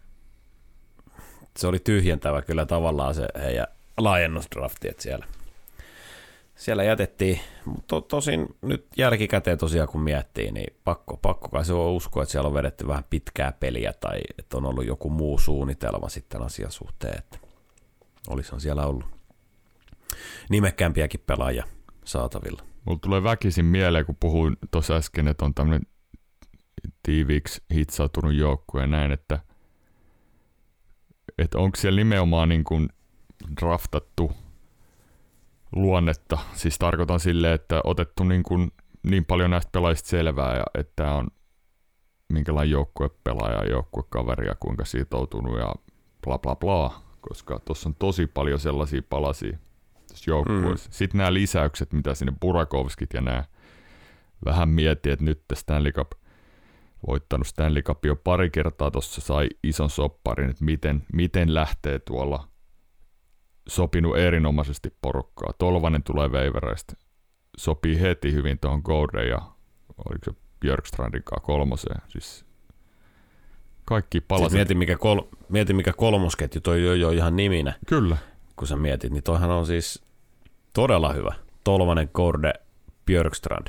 se 1.59 1.67
oli 1.67 1.79
tyhjentävä 1.79 2.43
kyllä 2.43 2.67
tavallaan 2.67 3.15
se 3.15 3.27
heidän 3.43 3.67
laajennusdrafti, 3.99 4.89
että 4.89 5.03
siellä, 5.03 5.27
siellä 6.55 6.85
jätettiin, 6.85 7.41
mutta 7.65 7.85
to, 7.87 8.01
tosin 8.01 8.57
nyt 8.63 8.87
jälkikäteen 8.97 9.59
tosiaan 9.59 9.89
kun 9.89 10.01
miettii, 10.01 10.51
niin 10.51 10.77
pakko, 10.85 11.17
pakko 11.17 11.49
kai 11.49 11.65
se 11.65 11.73
on 11.73 11.93
uskoa, 11.93 12.23
että 12.23 12.33
siellä 12.33 12.49
on 12.49 12.55
vedetty 12.55 12.87
vähän 12.87 13.05
pitkää 13.11 13.53
peliä 13.53 13.93
tai 13.93 14.21
että 14.39 14.57
on 14.57 14.67
ollut 14.67 14.87
joku 14.87 15.11
muu 15.11 15.39
suunnitelma 15.39 16.09
sitten 16.09 16.43
asian 16.43 16.73
suhteen, 16.73 17.19
että 17.19 17.39
olisihan 18.29 18.61
siellä 18.61 18.87
ollut 18.87 19.05
nimekkäämpiäkin 20.51 21.23
pelaajia 21.27 21.65
saatavilla. 22.05 22.63
Mulla 22.85 22.99
tulee 22.99 23.23
väkisin 23.23 23.65
mieleen, 23.65 24.07
kun 24.07 24.17
puhuin 24.21 24.57
tuossa 24.71 24.97
äsken, 24.97 25.29
että 25.29 25.45
on 25.45 25.55
tämmöinen 25.55 25.83
tiiviiksi 27.03 27.63
hitsautunut 27.75 28.35
joukkue 28.35 28.81
ja 28.81 28.87
näin, 28.87 29.13
että, 29.13 29.39
että 31.39 31.59
onko 31.59 31.77
siellä 31.77 31.97
nimenomaan 31.97 32.49
niin 32.49 32.65
kuin 32.65 32.89
draftattu 33.61 34.33
luonnetta. 35.77 36.39
Siis 36.53 36.79
tarkoitan 36.79 37.21
sille, 37.21 37.53
että 37.53 37.81
otettu 37.85 38.25
niin, 38.25 38.43
kuin 38.43 38.73
niin 39.03 39.25
paljon 39.25 39.51
näistä 39.51 39.71
pelaajista 39.73 40.09
selvää, 40.09 40.57
ja 40.57 40.65
että 40.75 40.93
tämä 40.97 41.15
on 41.15 41.29
minkälainen 42.33 42.71
joukkuepelaaja, 42.71 43.71
joukkuekaveri 43.71 44.47
ja 44.47 44.55
kuinka 44.61 44.85
sitoutunut 44.85 45.59
ja 45.59 45.75
bla 46.25 46.39
bla 46.39 46.57
bla, 46.57 47.01
koska 47.21 47.59
tuossa 47.65 47.89
on 47.89 47.95
tosi 47.95 48.27
paljon 48.27 48.59
sellaisia 48.59 49.03
palasia 49.11 49.59
joukkueessa. 50.27 50.89
Mm. 50.89 50.93
Sitten 50.93 51.19
nämä 51.19 51.35
lisäykset, 51.35 51.93
mitä 51.93 52.15
sinne 52.15 52.33
Burakovskit 52.41 53.13
ja 53.15 53.21
nämä 53.21 53.45
vähän 54.45 54.69
miettii, 54.69 55.13
että 55.13 55.25
nyt 55.25 55.43
Stanley 55.55 55.93
Cup 55.93 56.13
voittanut 57.07 57.47
Stanley 57.47 57.83
Cup 57.83 58.05
jo 58.05 58.17
pari 58.17 58.51
kertaa 58.51 58.91
tuossa 58.91 59.21
sai 59.21 59.49
ison 59.63 59.91
sopparin, 59.91 60.51
että 60.51 60.65
miten, 60.65 61.07
miten 61.13 61.55
lähtee 61.55 61.99
tuolla 61.99 62.49
sopinut 63.69 64.17
erinomaisesti 64.17 64.97
porukkaa. 65.03 65.53
Tolvanen 65.59 66.03
tulee 66.03 66.33
veivereistä, 66.33 66.93
sopii 67.57 68.01
heti 68.01 68.33
hyvin 68.33 68.59
tuohon 68.59 68.81
Goldeen 68.85 69.29
ja 69.29 69.39
oliko 69.99 70.25
se 70.25 70.33
Björkstrandin 70.61 71.23
kanssa 71.23 71.47
kolmoseen. 71.47 72.01
Siis 72.09 72.45
kaikki 73.85 74.21
palaset. 74.21 74.53
mieti 74.53 74.75
mikä, 74.75 74.97
kol, 74.97 75.21
mieti, 75.49 75.73
mikä 75.73 75.93
kolmosketju, 75.93 76.61
toi 76.61 76.85
jo, 76.85 76.95
jo 76.95 77.11
ihan 77.11 77.37
niminä. 77.37 77.75
Kyllä. 77.87 78.17
Kun 78.57 78.69
sä 78.69 78.77
mietit, 78.77 79.13
niin 79.13 79.23
toihan 79.23 79.51
on 79.51 79.67
siis 79.67 80.03
todella 80.73 81.13
hyvä. 81.13 81.35
Tolvanen, 81.65 82.11
Gorde, 82.15 82.53
Björkstrand. 83.07 83.67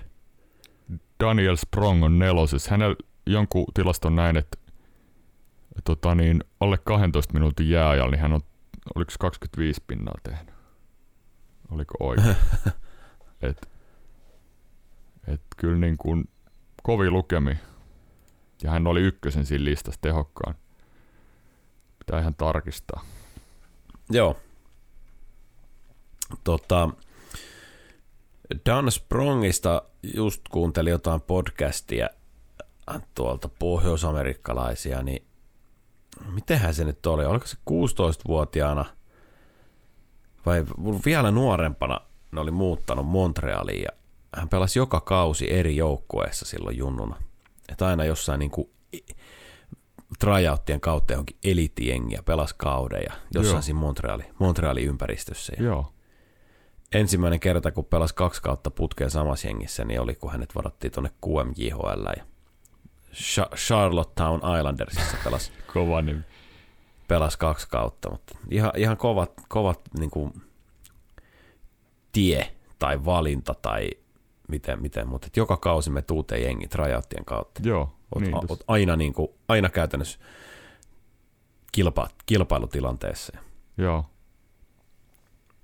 Daniel 1.24 1.56
Sprong 1.56 2.04
on 2.04 2.20
nelosessa. 2.20 2.72
Hänellä 2.72 2.96
jonkun 3.26 3.66
tilaston 3.74 4.16
näin, 4.16 4.38
että 4.38 4.58
tota 5.84 6.16
niin, 6.16 6.44
alle 6.60 6.78
12 6.78 7.34
minuutin 7.34 7.70
jääajalla, 7.70 8.12
niin 8.12 8.22
hän 8.22 8.34
on, 8.34 8.42
oliko 8.96 9.12
25 9.20 9.84
pinnaa 9.88 10.16
tehnyt? 10.24 10.56
Oliko 11.72 11.94
oikein? 12.00 12.36
et, 13.50 13.70
et 15.28 15.42
kyllä 15.58 15.78
niin 15.78 15.98
kuin 15.98 16.30
kovi 16.84 17.10
lukemi. 17.10 17.58
Ja 18.64 18.72
hän 18.72 18.88
oli 18.88 19.02
ykkösen 19.02 19.46
siinä 19.46 19.66
listassa 19.66 20.02
tehokkaan. 20.02 20.56
Pitää 22.00 22.20
ihan 22.20 22.36
tarkistaa. 22.36 23.06
Joo. 24.10 24.38
Tota, 26.44 26.90
Dan 28.66 28.92
Sprongista 28.92 29.82
just 30.14 30.42
kuuntelin 30.50 30.92
jotain 30.92 31.22
podcastia 31.22 32.10
tuolta 33.16 33.50
pohjoisamerikkalaisia, 33.60 35.02
niin 35.02 35.28
mitenhän 36.34 36.74
se 36.74 36.84
nyt 36.84 37.06
oli? 37.06 37.26
Oliko 37.26 37.48
se 37.48 37.58
16-vuotiaana 37.70 38.86
vai 40.46 40.66
vielä 41.06 41.32
nuorempana 41.32 42.02
ne 42.32 42.42
oli 42.42 42.52
muuttanut 42.52 43.06
Montrealiin 43.06 43.82
ja 43.82 43.90
hän 44.36 44.50
pelasi 44.50 44.80
joka 44.80 45.02
kausi 45.02 45.54
eri 45.54 45.76
joukkueessa 45.76 46.46
silloin 46.46 46.78
junnuna. 46.78 47.16
Että 47.70 47.88
aina 47.88 48.06
jossain 48.06 48.40
niin 48.40 48.52
kuin 48.52 48.70
tryouttien 50.20 50.82
kautta 50.82 51.14
johonkin 51.14 51.38
elitiengiä 51.44 52.24
pelasi 52.26 52.56
kauden 52.58 53.02
ja 53.10 53.14
jossain 53.34 53.56
Joo. 53.56 53.62
siinä 53.62 53.80
Montreali, 53.80 54.24
Montrealin 54.40 54.88
ympäristössä. 54.88 55.54
Ja 55.58 55.64
Joo. 55.64 55.94
Ensimmäinen 56.94 57.40
kerta, 57.40 57.72
kun 57.72 57.86
pelasi 57.86 58.16
kaksi 58.16 58.42
kautta 58.42 58.72
putkeen 58.72 59.12
samassa 59.12 59.48
jengissä, 59.48 59.86
niin 59.86 60.02
oli, 60.02 60.16
kun 60.16 60.32
hänet 60.32 60.56
varattiin 60.56 60.92
tuonne 60.92 61.12
QMJHL 61.26 62.06
ja 62.18 62.26
Charlottetown 63.56 64.42
Islandersissa 64.58 65.18
pelasi. 65.24 65.52
Kova 65.74 66.02
nimi. 66.02 66.22
Pelasi 67.08 67.40
kaksi 67.40 67.68
kautta, 67.70 68.10
mutta 68.10 68.38
ihan, 68.52 68.72
ihan 68.76 68.98
kovat, 68.98 69.32
kovat 69.48 69.80
niin 70.00 70.10
kuin, 70.10 70.42
tie 72.12 72.56
tai 72.80 73.06
valinta 73.06 73.54
tai 73.54 73.90
miten, 74.48 74.82
miten 74.82 75.08
mutta 75.08 75.28
joka 75.36 75.58
kausi 75.58 75.90
me 75.90 76.02
tuuteen 76.02 76.44
jengi 76.44 76.68
tryoutien 76.68 77.26
kautta. 77.26 77.62
Joo, 77.64 77.96
oot, 78.16 78.24
niin, 78.24 78.36
oot 78.36 78.64
aina, 78.68 78.96
niin 78.96 79.14
kuin, 79.14 79.28
aina 79.48 79.70
käytännössä 79.70 80.20
kilpa, 81.72 82.08
kilpailutilanteessa. 82.26 83.38
Joo. 83.78 84.06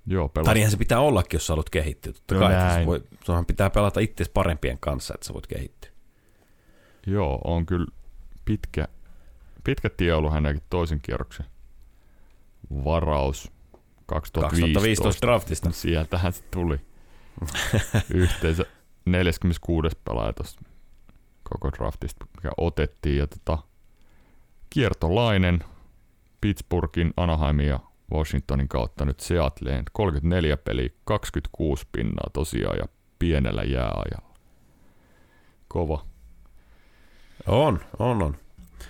Joo, 0.06 0.30
Tai 0.44 0.54
niinhän 0.54 0.70
se 0.70 0.76
pitää 0.76 1.00
ollakin, 1.00 1.36
jos 1.36 1.46
sä 1.46 1.52
haluat 1.52 1.70
kehittyä. 1.70 2.12
Totta 2.12 2.34
kai, 2.34 2.52
näin. 2.52 2.86
Voi, 2.86 3.02
sunhan 3.24 3.46
pitää 3.46 3.70
pelata 3.70 4.00
itse 4.00 4.24
parempien 4.34 4.78
kanssa, 4.80 5.14
että 5.14 5.26
sä 5.26 5.34
voit 5.34 5.46
kehittyä. 5.46 5.91
Joo, 7.06 7.40
on 7.44 7.66
kyllä 7.66 7.86
pitkä, 8.44 8.88
pitkä 9.64 9.90
tie 9.90 10.14
ollut 10.14 10.32
hänelläkin 10.32 10.62
toisen 10.70 11.00
kierroksen 11.00 11.46
varaus 12.84 13.52
2015. 14.06 14.42
2015 14.42 15.26
draftista. 15.26 15.70
Sieltähän 15.70 16.32
se 16.32 16.42
tuli. 16.50 16.80
Yhteensä 18.14 18.64
46. 19.04 19.96
pelaaja 20.04 20.32
tuosta 20.32 20.62
koko 21.42 21.72
draftista, 21.72 22.26
mikä 22.36 22.50
otettiin. 22.56 23.18
Ja 23.18 23.26
tota, 23.26 23.58
kiertolainen 24.70 25.64
Pittsburghin, 26.40 27.12
Anaheimin 27.16 27.66
ja 27.66 27.80
Washingtonin 28.12 28.68
kautta 28.68 29.04
nyt 29.04 29.20
Seattleen 29.20 29.84
34 29.92 30.56
peliä, 30.56 30.88
26 31.04 31.86
pinnaa 31.92 32.30
tosiaan 32.32 32.78
ja 32.78 32.84
pienellä 33.18 33.62
jääajalla. 33.62 34.34
Kova. 35.68 36.11
On, 37.46 37.80
on, 37.98 38.22
on. 38.22 38.36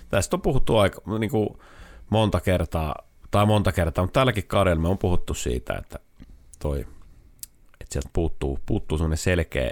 Tästä 0.08 0.36
on 0.36 0.42
puhuttu 0.42 0.76
aika 0.76 1.18
niin 1.18 1.30
kuin 1.30 1.48
monta 2.10 2.40
kertaa, 2.40 2.94
tai 3.30 3.46
monta 3.46 3.72
kertaa, 3.72 4.04
mutta 4.04 4.20
tälläkin 4.20 4.46
kaudella 4.46 4.82
me 4.82 4.88
on 4.88 4.98
puhuttu 4.98 5.34
siitä, 5.34 5.74
että 5.74 5.98
toi, 6.58 6.80
että 7.80 7.92
sieltä 7.92 8.10
puuttuu, 8.12 8.58
puuttuu 8.66 8.98
semmoinen 8.98 9.18
selkeä 9.18 9.70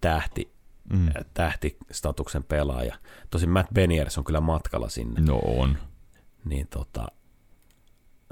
tähti, 0.00 0.52
mm. 0.92 1.08
tähtistatuksen 1.34 2.44
pelaaja. 2.44 2.96
Tosin 3.30 3.50
Matt 3.50 3.72
Beniers 3.74 4.18
on 4.18 4.24
kyllä 4.24 4.40
matkalla 4.40 4.88
sinne. 4.88 5.20
No 5.20 5.38
on. 5.44 5.78
Niin 6.44 6.68
tota, 6.68 7.06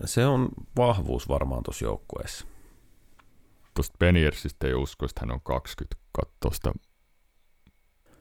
se 0.05 0.27
on 0.27 0.49
vahvuus 0.77 1.29
varmaan 1.29 1.63
tuossa 1.63 1.85
joukkueessa. 1.85 2.47
Tuosta 3.75 3.99
Beniersistä 3.99 4.67
ei 4.67 4.75
usko, 4.75 5.07
että 5.07 5.21
hän 5.21 5.33
on 5.33 5.41
20 5.41 5.97
kattosta. 6.13 6.73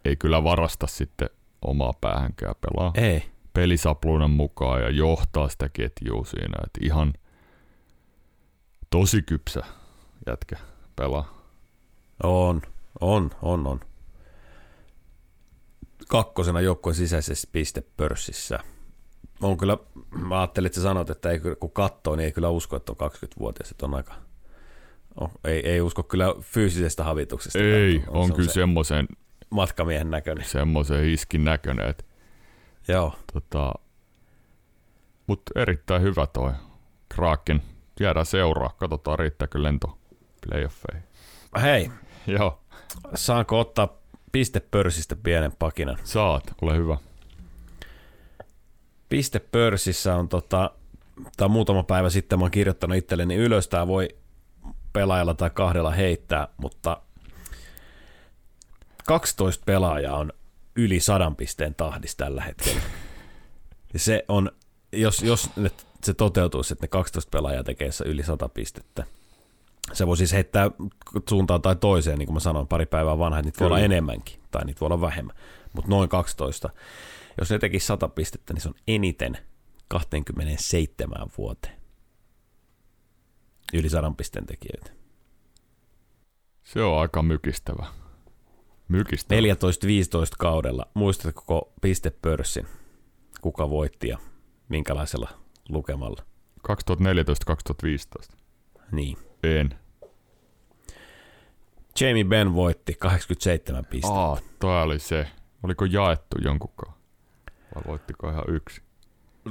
Ei 0.06 0.16
kyllä 0.16 0.44
varasta 0.44 0.88
sitten 0.88 1.30
omaa 1.62 1.94
päähänkään 2.02 2.56
pelaa. 2.62 2.92
Ei. 2.96 3.24
Pelisapluunan 3.54 4.32
mukaan 4.32 4.82
ja 4.82 4.90
johtaa 4.90 5.50
sitä 5.50 5.70
ketjua 5.70 6.26
siinä. 6.26 6.58
Että 6.66 6.80
ihan 6.82 7.14
tosi 8.90 9.22
kypsä 9.22 9.64
jätkä 10.28 10.56
pelaa. 10.96 11.40
On, 12.24 12.62
on, 13.02 13.32
on, 13.42 13.68
on. 13.68 13.80
Kakkosena 16.08 16.62
joukkueen 16.62 16.96
sisäisessä 16.96 17.50
pistepörssissä 17.52 18.60
on 19.42 19.58
kyllä, 19.58 19.78
mä 20.12 20.40
ajattelin, 20.40 20.66
että 20.66 20.76
sä 20.76 20.84
sanot, 20.84 21.10
että 21.10 21.32
ei, 21.32 21.40
kun 21.60 21.72
katsoo, 21.72 22.16
niin 22.16 22.26
ei 22.26 22.32
kyllä 22.32 22.50
usko, 22.50 22.76
että 22.76 22.92
on 22.92 23.12
20-vuotias, 23.12 23.72
että 23.72 23.86
on 23.86 23.96
aika, 23.96 24.14
on, 25.20 25.30
ei, 25.44 25.70
ei 25.70 25.82
usko 25.82 26.04
kyllä 26.04 26.36
fyysisestä 26.42 27.04
havituksesta. 27.04 27.60
Ei, 27.60 28.04
on, 28.08 28.22
on 28.22 28.34
kyllä 28.34 28.52
semmoisen 28.52 29.08
matkamiehen 29.50 30.12
näköinen. 30.12 30.46
Semmoisen 30.46 31.10
iskin 31.10 31.44
näköinen, 31.44 31.90
että 31.90 32.04
Joo. 32.88 33.16
Tota, 33.34 33.74
mutta 35.28 35.52
erittäin 35.56 36.02
hyvä 36.02 36.28
toi 36.28 36.52
Kraken. 37.10 37.62
Jäädään 38.00 38.26
seuraa, 38.26 38.70
katsotaan 38.78 39.20
riittääkö 39.20 39.64
lento 39.64 39.98
playoffeihin. 40.48 41.04
Hei, 41.62 41.92
Joo. 42.28 42.60
saanko 43.16 43.60
ottaa 43.60 43.98
pistepörssistä 44.32 45.16
pienen 45.16 45.52
pakinan? 45.60 45.98
Saat, 46.04 46.44
ole 46.62 46.78
hyvä. 46.78 46.98
Pistepörssissä 49.10 50.16
on 50.16 50.30
tota, 50.30 50.72
tai 51.38 51.50
muutama 51.50 51.84
päivä 51.84 52.10
sitten 52.10 52.40
mä 52.40 52.44
oon 52.44 52.52
kirjoittanut 52.52 52.98
itselleni 52.98 53.36
ylös, 53.36 53.68
tää 53.68 53.88
voi 53.88 54.08
pelaajalla 54.94 55.34
tai 55.34 55.50
kahdella 55.50 55.92
heittää, 55.92 56.48
mutta 56.58 57.02
12 59.10 59.64
pelaajaa 59.66 60.18
on 60.18 60.34
yli 60.76 61.00
sadan 61.00 61.36
pisteen 61.36 61.76
tahdissa 61.76 62.18
tällä 62.18 62.44
hetkellä. 62.44 62.82
Ja 63.94 64.00
se 64.00 64.26
on, 64.28 64.52
jos, 64.92 65.24
jos 65.24 65.50
nyt 65.56 65.86
se 66.04 66.14
toteutuisi, 66.14 66.74
että 66.74 66.84
ne 66.84 66.88
12 66.88 67.30
pelaajaa 67.30 67.64
tekee 67.64 67.90
yli 68.06 68.24
100 68.24 68.50
pistettä, 68.50 69.04
se 69.94 70.08
voi 70.08 70.18
siis 70.18 70.34
heittää 70.34 70.72
suuntaan 71.30 71.62
tai 71.62 71.76
toiseen, 71.76 72.20
niin 72.20 72.26
kuin 72.28 72.34
mä 72.34 72.40
sanoin, 72.40 72.68
pari 72.68 72.86
päivää 72.86 73.18
vanha, 73.18 73.40
että 73.40 73.48
niitä 73.48 73.58
Kyllä. 73.58 73.70
voi 73.70 73.76
olla 73.78 73.86
enemmänkin, 73.86 74.40
tai 74.52 74.66
niitä 74.66 74.80
voi 74.80 74.86
olla 74.86 75.02
vähemmän, 75.02 75.36
mutta 75.74 75.90
noin 75.90 76.10
12. 76.10 76.70
Jos 77.38 77.52
ne 77.52 77.60
tekisi 77.60 77.86
100 77.86 78.08
pistettä, 78.08 78.54
niin 78.54 78.62
se 78.62 78.70
on 78.70 78.76
eniten 78.88 79.38
27 79.88 81.28
vuoteen. 81.38 81.76
Yli 83.74 83.90
100 83.90 84.14
pisteen 84.18 84.46
tekijöitä. 84.46 84.92
Se 86.64 86.84
on 86.84 87.02
aika 87.02 87.22
mykistävä. 87.22 87.99
Mykistävä. 88.90 89.40
14-15 89.42 89.46
kaudella. 90.40 90.86
Muistatko 90.94 91.42
koko 91.46 91.74
pistepörssin? 91.82 92.66
Kuka 93.42 93.70
voitti 93.70 94.08
ja 94.08 94.18
minkälaisella 94.70 95.30
lukemalla? 95.70 96.24
2014-2015. 98.32 98.36
Niin. 98.92 99.18
En. 99.44 99.80
Jamie 102.02 102.24
Benn 102.24 102.54
voitti 102.54 102.94
87 103.00 103.86
pistettä. 103.86 104.18
Aa, 104.20 104.38
toi 104.60 104.84
oli 104.84 105.00
se. 105.00 105.28
Oliko 105.64 105.86
jaettu 105.86 106.38
jonkunkaan? 106.42 106.94
Vai 107.76 107.84
voittiko 107.88 108.30
ihan 108.30 108.44
yksi? 108.48 108.82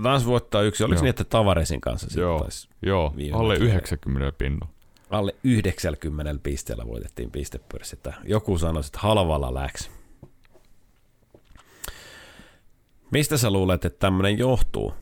Taas 0.02 0.26
voittaa 0.26 0.62
yksi. 0.62 0.84
Oliko 0.84 0.94
Joo. 0.98 1.02
niin, 1.02 1.10
että 1.10 1.24
Tavaresin 1.24 1.80
kanssa 1.80 2.20
Joo, 2.20 2.48
Joo. 2.82 3.14
alle 3.32 3.54
90 3.56 4.38
pinnalla. 4.38 4.74
Alle 5.10 5.34
90 5.44 6.42
pisteellä 6.42 6.86
voitettiin 6.86 7.30
pistepörssi. 7.30 7.98
Joku 8.24 8.58
sanoi, 8.58 8.80
että 8.86 8.98
halvalla 8.98 9.54
läks. 9.54 9.90
Mistä 13.10 13.36
sä 13.36 13.50
luulet, 13.50 13.84
että 13.84 13.98
tämmöinen 13.98 14.38
johtuu? 14.38 14.94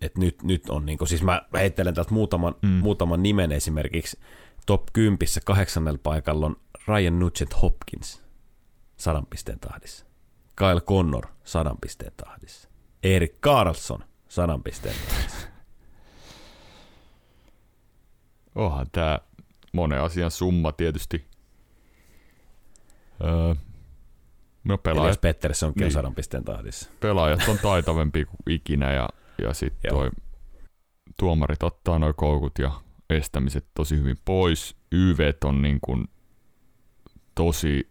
Että 0.00 0.20
nyt, 0.20 0.42
nyt 0.42 0.70
on, 0.70 0.86
niin 0.86 0.98
kuin, 0.98 1.08
siis 1.08 1.22
mä 1.22 1.42
heittelen 1.54 1.94
täältä 1.94 2.14
muutaman, 2.14 2.54
mm. 2.62 2.68
muutaman 2.68 3.22
nimen 3.22 3.52
esimerkiksi. 3.52 4.18
Top 4.66 4.82
10 4.92 5.18
kahdeksannella 5.44 6.00
paikalla 6.02 6.46
on 6.46 6.56
Ryan 6.88 7.18
Nugent 7.18 7.62
Hopkins 7.62 8.22
sadan 8.96 9.26
pisteen 9.26 9.60
tahdissa. 9.60 10.06
Kyle 10.56 10.80
Connor 10.80 11.26
sadan 11.44 11.78
pisteen 11.80 12.12
tahdissa. 12.16 12.68
Erik 13.02 13.40
Carlson 13.40 14.04
sadan 14.28 14.62
pisteen 14.62 14.94
tahdissa. 15.08 15.48
Onhan 18.56 18.86
tämä 18.92 19.18
monen 19.72 20.00
asian 20.00 20.30
summa 20.30 20.72
tietysti. 20.72 21.24
Öö, 23.24 23.54
no 24.64 24.78
pelaajat, 24.78 25.20
Pettersson 25.20 25.68
on 25.68 25.74
niin, 25.76 25.92
sadan 25.92 26.14
pisteen 26.14 26.44
tahdissa. 26.44 26.90
Pelaajat 27.00 27.48
on 27.48 27.58
taitavempi 27.58 28.24
kuin 28.24 28.54
ikinä 28.54 28.92
ja, 28.92 29.08
ja 29.42 29.54
sitten 29.54 29.90
toi 29.90 30.10
tuomarit 31.18 31.62
ottaa 31.62 31.98
noin 31.98 32.14
koukut 32.14 32.58
ja 32.58 32.70
estämiset 33.10 33.66
tosi 33.74 33.96
hyvin 33.96 34.16
pois. 34.24 34.76
YV 34.92 35.32
on 35.44 35.62
niin 35.62 35.78
kuin 35.80 36.08
tosi 37.34 37.86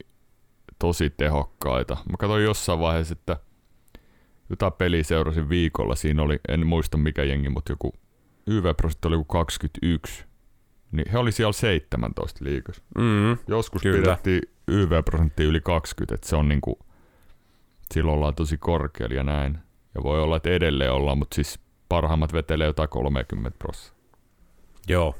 tosi 0.80 1.10
tehokkaita. 1.10 1.98
Mä 2.10 2.18
katsoin 2.18 2.44
jossain 2.44 2.80
vaiheessa, 2.80 3.14
että 3.14 3.38
jotain 4.50 4.74
peliä 4.74 5.04
seurasin 5.04 5.50
viikolla. 5.50 5.96
Siinä 5.96 6.24
oli, 6.24 6.40
en 6.48 6.68
muista 6.68 6.98
mikä 6.98 7.24
jengi, 7.24 7.50
mutta 7.50 7.72
joku 7.72 7.94
YV-prosentti 8.48 9.08
oli 9.08 9.16
joku 9.16 9.26
21. 9.26 10.26
Niin 10.92 11.12
he 11.12 11.18
oli 11.18 11.32
siellä 11.32 11.54
17 11.54 12.46
liikas. 12.46 12.82
Mm, 12.98 13.38
Joskus 13.48 13.82
kyllä. 13.82 14.02
pidettiin 14.02 14.42
YV-prosentti 14.68 15.44
yli 15.44 15.62
20, 15.62 16.16
että 16.16 16.28
se 16.30 16.36
on 16.36 16.50
niinku, 16.50 16.80
silloin 17.94 18.16
ollaan 18.16 18.36
tosi 18.36 18.58
korkealla 18.58 19.16
ja 19.16 19.24
näin. 19.24 19.58
Ja 19.96 20.04
voi 20.04 20.22
olla, 20.22 20.38
että 20.38 20.50
edelleen 20.50 20.92
ollaan, 20.92 21.18
mutta 21.18 21.36
siis 21.36 21.60
parhaimmat 21.90 22.34
vetelee 22.34 22.68
jotain 22.68 22.90
30 22.90 23.58
prosenttia. 23.58 23.96
Joo. 24.88 25.16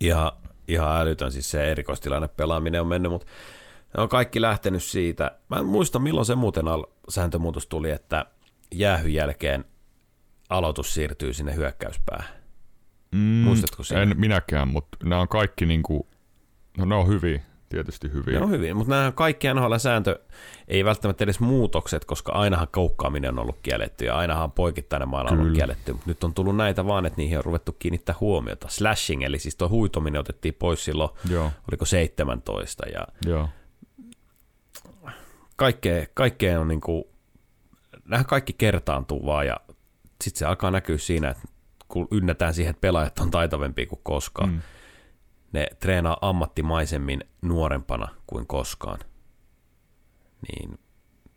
Ja 0.00 0.32
ihan 0.68 1.00
älytön 1.00 1.32
siis 1.32 1.50
se 1.50 1.70
erikoistilanne 1.70 2.28
pelaaminen 2.28 2.80
on 2.80 2.86
mennyt, 2.86 3.12
mutta 3.12 3.26
ne 3.96 4.02
on 4.02 4.08
kaikki 4.08 4.40
lähtenyt 4.40 4.82
siitä. 4.82 5.38
Mä 5.48 5.56
en 5.56 5.66
muista, 5.66 5.98
milloin 5.98 6.26
se 6.26 6.34
muuten 6.34 6.68
al- 6.68 6.86
sääntömuutos 7.08 7.66
tuli, 7.66 7.90
että 7.90 8.26
jäähyn 8.74 9.14
jälkeen 9.14 9.64
aloitus 10.48 10.94
siirtyy 10.94 11.32
sinne 11.32 11.54
hyökkäyspäähän. 11.54 12.43
Mm, 13.14 13.20
Muistatko 13.20 13.82
sen? 13.82 13.98
En 13.98 14.14
minäkään, 14.16 14.68
mutta 14.68 14.98
nämä 15.04 15.20
on 15.20 15.28
kaikki 15.28 15.66
niinku, 15.66 16.08
no 16.78 16.84
ne 16.84 16.94
on 16.94 17.08
hyviä, 17.08 17.40
tietysti 17.68 18.12
hyviä. 18.12 18.38
Ne 18.38 18.44
on 18.44 18.50
hyviä, 18.50 18.74
mutta 18.74 18.94
nämä 18.94 19.12
kaikki 19.12 19.46
NHL-sääntö 19.54 20.20
ei 20.68 20.84
välttämättä 20.84 21.24
edes 21.24 21.40
muutokset, 21.40 22.04
koska 22.04 22.32
ainahan 22.32 22.68
koukkaaminen 22.72 23.30
on 23.30 23.38
ollut 23.38 23.58
kielletty 23.62 24.04
ja 24.04 24.16
ainahan 24.16 24.52
poikittainen 24.52 25.08
maala 25.08 25.30
on 25.30 25.40
ollut 25.40 25.52
kielletty. 25.52 25.92
Mutta 25.92 26.10
nyt 26.10 26.24
on 26.24 26.34
tullut 26.34 26.56
näitä 26.56 26.86
vaan, 26.86 27.06
että 27.06 27.16
niihin 27.16 27.38
on 27.38 27.44
ruvettu 27.44 27.72
kiinnittää 27.72 28.14
huomiota. 28.20 28.68
Slashing, 28.68 29.22
eli 29.22 29.38
siis 29.38 29.56
tuo 29.56 29.68
huitominen 29.68 30.20
otettiin 30.20 30.54
pois 30.54 30.84
silloin, 30.84 31.10
Joo. 31.30 31.50
oliko 31.70 31.84
17 31.84 32.88
ja 32.88 33.06
Joo 33.26 33.48
kaikkea, 35.56 36.06
kaikkea 36.14 36.60
on 36.60 36.68
niin 36.68 36.80
kuin, 36.80 37.04
nämä 38.04 38.24
kaikki 38.24 38.52
kertaantuu 38.52 39.26
vaan 39.26 39.46
ja 39.46 39.56
sitten 40.24 40.38
se 40.38 40.46
alkaa 40.46 40.70
näkyä 40.70 40.98
siinä, 40.98 41.30
että 41.30 41.48
kun 41.94 42.08
ynnätään 42.10 42.54
siihen, 42.54 42.70
että 42.70 42.80
pelaajat 42.80 43.18
on 43.18 43.30
taitavempia 43.30 43.86
kuin 43.86 44.00
koskaan, 44.02 44.50
mm. 44.50 44.60
ne 45.52 45.66
treenaa 45.80 46.16
ammattimaisemmin 46.20 47.24
nuorempana 47.42 48.08
kuin 48.26 48.46
koskaan. 48.46 48.98
Niin 50.48 50.78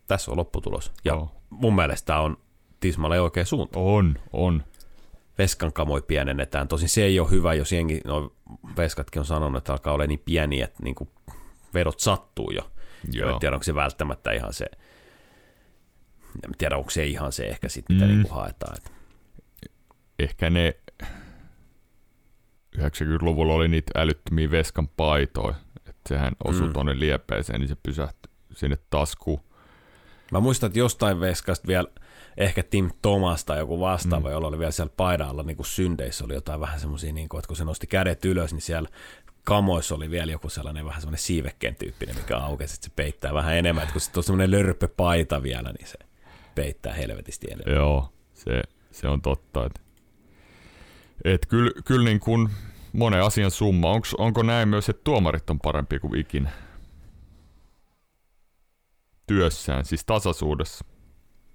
tässä 0.06 0.30
on 0.30 0.36
lopputulos. 0.36 0.92
Ja 1.04 1.14
oh. 1.14 1.32
mun 1.50 1.74
mielestä 1.74 2.06
tämä 2.06 2.20
on 2.20 2.36
tismalle 2.80 3.20
oikea 3.20 3.44
suunta. 3.44 3.78
On, 3.78 4.18
on. 4.32 4.64
Veskan 5.38 5.72
kamoi 5.72 6.02
pienennetään. 6.02 6.68
Tosin 6.68 6.88
se 6.88 7.04
ei 7.04 7.20
ole 7.20 7.30
hyvä, 7.30 7.54
jos 7.54 7.72
jengi, 7.72 8.00
no 8.04 8.32
veskatkin 8.76 9.20
on 9.20 9.26
sanonut, 9.26 9.58
että 9.58 9.72
alkaa 9.72 9.92
olla 9.92 10.06
niin 10.06 10.22
pieni, 10.24 10.62
että 10.62 10.82
niin 10.82 10.94
kuin 10.94 11.10
vedot 11.74 12.00
sattuu 12.00 12.50
jo. 12.50 12.70
Joo. 13.12 13.30
En 13.30 13.38
tiedä, 13.38 13.56
onko 13.56 13.64
se 13.64 13.74
välttämättä 13.74 14.32
ihan 14.32 14.52
se, 14.52 14.66
en 16.44 16.50
tiedä, 16.58 16.76
onko 16.76 16.90
se 16.90 17.06
ihan 17.06 17.32
se 17.32 17.46
ehkä 17.46 17.68
sitten, 17.68 17.96
mitä 17.96 18.06
mm. 18.06 18.12
niin 18.12 18.30
haetaan. 18.30 18.76
Että. 18.76 18.97
Ehkä 20.18 20.50
ne 20.50 20.76
90-luvulla 22.78 23.54
oli 23.54 23.68
niitä 23.68 23.92
älyttömiä 23.94 24.50
veskan 24.50 24.88
paitoja, 24.88 25.54
että 25.76 26.08
sehän 26.08 26.32
osui 26.44 26.66
mm. 26.66 26.72
tuonne 26.72 26.98
liepeeseen, 26.98 27.60
niin 27.60 27.68
se 27.68 27.76
pysähtyi 27.82 28.32
sinne 28.54 28.78
taskuun. 28.90 29.40
Mä 30.32 30.40
muistan, 30.40 30.66
että 30.66 30.78
jostain 30.78 31.20
veskasta 31.20 31.66
vielä 31.66 31.88
ehkä 32.36 32.62
Tim 32.62 32.90
Thomas 33.02 33.44
tai 33.44 33.58
joku 33.58 33.80
vastaava, 33.80 34.28
mm. 34.28 34.32
jolla 34.32 34.48
oli 34.48 34.58
vielä 34.58 34.70
siellä 34.70 34.92
paidalla 34.96 35.42
niin 35.42 35.56
kuin 35.56 35.66
syndeissä 35.66 36.24
oli 36.24 36.34
jotain 36.34 36.60
vähän 36.60 36.80
semmoisia, 36.80 37.12
niin 37.12 37.28
kuin, 37.28 37.38
että 37.38 37.48
kun 37.48 37.56
se 37.56 37.64
nosti 37.64 37.86
kädet 37.86 38.24
ylös, 38.24 38.52
niin 38.52 38.62
siellä 38.62 38.88
kamoissa 39.44 39.94
oli 39.94 40.10
vielä 40.10 40.32
joku 40.32 40.48
sellainen 40.48 40.84
vähän 40.84 41.00
semmoinen 41.00 41.18
siivekkeen 41.18 41.76
tyyppinen, 41.76 42.16
mikä 42.16 42.36
aukesi, 42.36 42.74
että 42.74 42.84
se 42.84 42.92
peittää 42.96 43.34
vähän 43.34 43.56
enemmän, 43.56 43.82
että 43.82 43.92
kun 43.92 44.00
se 44.00 44.10
on 44.16 44.22
semmoinen 44.22 44.50
lörppöpaita 44.50 45.42
vielä, 45.42 45.72
niin 45.72 45.86
se 45.86 45.98
peittää 46.54 46.92
helvetisti 46.92 47.46
enemmän. 47.50 47.76
Joo, 47.76 48.12
se, 48.34 48.62
se 48.90 49.08
on 49.08 49.22
totta. 49.22 49.66
Että 49.66 49.80
et 51.24 51.46
kyllä, 51.46 51.70
kyllä 51.84 52.04
niin 52.04 52.20
kuin 52.20 52.48
monen 52.92 53.22
asian 53.22 53.50
summa. 53.50 53.90
Onks, 53.90 54.14
onko 54.14 54.42
näin 54.42 54.68
myös, 54.68 54.88
että 54.88 55.04
tuomarit 55.04 55.50
on 55.50 55.58
parempi 55.58 55.98
kuin 55.98 56.20
ikinä? 56.20 56.50
Työssään, 59.26 59.84
siis 59.84 60.04
tasaisuudessa. 60.04 60.84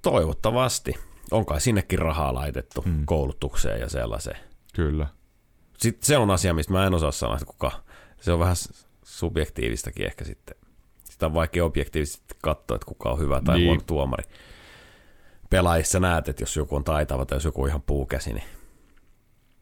Toivottavasti. 0.02 0.94
Onkaan 1.32 1.62
sinnekin 1.62 2.00
rahaa 2.00 2.34
laitettu 2.34 2.82
hmm. 2.82 3.06
koulutukseen 3.06 3.80
ja 3.80 3.90
sellaiseen. 3.90 4.38
Kyllä. 4.74 5.08
Sitten 5.78 6.06
se 6.06 6.18
on 6.18 6.32
asia, 6.32 6.54
mistä 6.54 6.74
mä 6.74 6.86
en 6.86 6.94
osaa 6.94 7.12
sanoa, 7.12 7.36
että 7.36 7.46
kuka, 7.46 7.72
se 8.22 8.32
on 8.32 8.40
vähän 8.40 8.56
subjektiivistakin 9.04 10.06
ehkä 10.06 10.26
sitten. 10.26 10.56
Sitä 11.04 11.26
on 11.26 11.34
vaikea 11.34 11.66
objektiivisesti 11.66 12.36
katsoa, 12.42 12.76
että 12.76 12.86
kuka 12.86 13.10
on 13.10 13.20
hyvä 13.20 13.42
tai 13.42 13.56
niin. 13.56 13.68
huono 13.68 13.82
tuomari. 13.88 14.24
pelaajissa 15.50 16.00
näet, 16.00 16.30
että 16.30 16.44
jos 16.44 16.58
joku 16.58 16.76
on 16.76 16.84
taitava 16.84 17.26
tai 17.26 17.36
jos 17.36 17.46
joku 17.46 17.62
on 17.62 17.70
ihan 17.70 17.82
puukäsi, 17.82 18.34
niin 18.34 18.44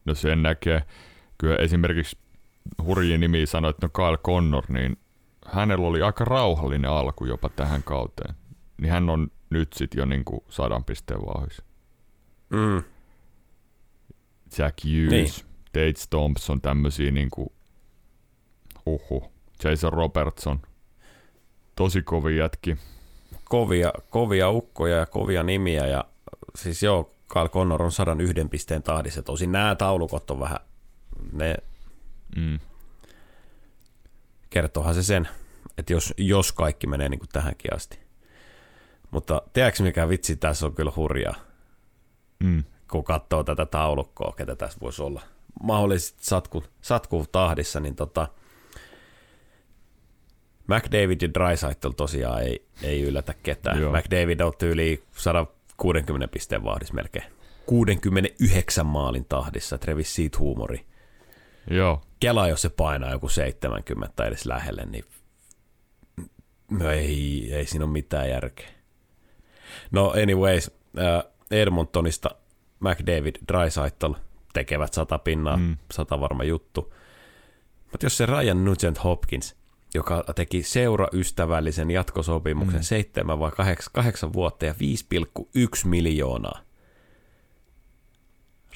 No 0.04 0.14
sen 0.14 0.42
näkee. 0.42 0.82
Kyllä 1.38 1.56
esimerkiksi 1.56 2.18
hurjia 2.84 3.18
nimi 3.18 3.46
sanoi, 3.46 3.70
että 3.70 3.86
no 3.86 3.90
Kyle 3.94 4.16
Connor, 4.16 4.64
niin 4.68 4.96
hänellä 5.46 5.86
oli 5.86 6.02
aika 6.02 6.24
rauhallinen 6.24 6.90
alku 6.90 7.24
jopa 7.24 7.48
tähän 7.48 7.82
kauteen. 7.82 8.34
Niin 8.80 8.92
hän 8.92 9.10
on 9.10 9.30
nyt 9.50 9.72
sitten 9.72 9.98
jo 9.98 10.04
niinku 10.04 10.44
sadan 10.48 10.84
pisteen 10.84 11.20
vauhissa. 11.20 11.62
mm, 12.50 12.82
Jack 14.58 14.78
Hughes, 14.84 15.10
Niin. 15.44 15.52
Tate 15.72 16.06
Thompson, 16.10 16.60
tämmöisiä 16.60 17.10
niinku, 17.10 17.52
huhu. 18.86 19.32
Jason 19.64 19.92
Robertson, 19.92 20.60
tosi 21.76 22.02
kovia 22.02 22.36
jätki. 22.44 22.76
kovia, 23.44 23.92
kovia 24.10 24.50
ukkoja 24.50 24.96
ja 24.96 25.06
kovia 25.06 25.42
nimiä 25.42 25.86
ja 25.86 26.04
siis 26.56 26.82
joo, 26.82 27.10
Kyle 27.32 27.48
Connor 27.48 27.82
on 27.82 27.92
101 27.92 28.44
pisteen 28.50 28.82
tahdissa. 28.82 29.22
Tosin 29.22 29.52
nämä 29.52 29.74
taulukot 29.74 30.30
on 30.30 30.40
vähän, 30.40 30.58
ne 31.32 31.54
mm. 32.36 32.60
kertohan 34.50 34.94
se 34.94 35.02
sen, 35.02 35.28
että 35.78 35.92
jos, 35.92 36.14
jos 36.16 36.52
kaikki 36.52 36.86
menee 36.86 37.08
niin 37.08 37.18
kuin 37.18 37.28
tähänkin 37.32 37.74
asti. 37.74 37.98
Mutta 39.10 39.42
tiedätkö 39.52 39.82
mikä 39.82 40.08
vitsi 40.08 40.36
tässä 40.36 40.66
on 40.66 40.74
kyllä 40.74 40.92
hurjaa, 40.96 41.34
mm. 42.44 42.64
kun 42.90 43.04
katsoo 43.04 43.44
tätä 43.44 43.66
taulukkoa, 43.66 44.34
ketä 44.36 44.56
tässä 44.56 44.78
voisi 44.80 45.02
olla. 45.02 45.22
Mahdollisesti 45.62 46.24
satku, 46.24 46.64
satku 46.80 47.26
tahdissa, 47.32 47.80
niin 47.80 47.96
tota, 47.96 48.28
McDavid 50.66 51.22
ja 51.22 51.34
Drysaitel 51.34 51.90
tosiaan 51.90 52.42
ei, 52.42 52.66
ei 52.82 53.02
yllätä 53.02 53.34
ketään. 53.42 53.80
Joo. 53.80 53.92
McDavid 53.92 54.40
on 54.40 54.52
tyyli 54.58 55.02
100 55.16 55.46
60 55.76 56.28
pisteen 56.28 56.64
vahdissa 56.64 56.94
melkein. 56.94 57.32
69 57.66 58.86
maalin 58.86 59.24
tahdissa, 59.24 59.78
Trevis 59.78 60.14
siitä 60.14 60.38
huumori. 60.38 60.86
Joo. 61.70 62.02
Kela, 62.20 62.48
jos 62.48 62.62
se 62.62 62.68
painaa 62.68 63.10
joku 63.10 63.28
70 63.28 64.12
tai 64.16 64.28
edes 64.28 64.46
lähelle, 64.46 64.86
niin 64.86 65.04
no 66.70 66.90
ei, 66.90 67.48
ei 67.54 67.66
siinä 67.66 67.84
ole 67.84 67.92
mitään 67.92 68.30
järkeä. 68.30 68.68
No 69.90 70.10
anyways, 70.22 70.70
äh, 70.98 71.32
Edmontonista 71.50 72.30
McDavid, 72.80 73.36
Drysaitl 73.48 74.12
tekevät 74.52 74.92
sata 74.92 75.18
pinnaa, 75.18 75.56
mm. 75.56 75.76
sata 75.92 76.20
varma 76.20 76.44
juttu. 76.44 76.94
Mutta 77.92 78.06
jos 78.06 78.16
se 78.16 78.26
Ryan 78.26 78.64
Nugent 78.64 79.04
Hopkins 79.04 79.56
joka 79.94 80.24
teki 80.34 80.62
seuraystävällisen 80.62 81.90
jatkosopimuksen 81.90 82.80
mm. 82.80 82.84
7 82.84 83.38
vai 83.38 83.50
8, 83.50 83.92
8 83.92 84.32
vuotta 84.32 84.64
ja 84.64 84.72
5,1 84.72 84.78
miljoonaa. 85.84 86.60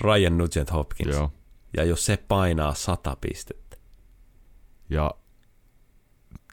Ryan 0.01 0.39
Nugent 0.39 0.73
Hopkins. 0.73 1.17
joo. 1.17 1.33
Ja 1.77 1.85
jos 1.85 2.07
se 2.07 2.17
painaa 2.29 2.75
100 2.75 3.17
pistettä. 3.21 3.77
Ja 4.91 5.11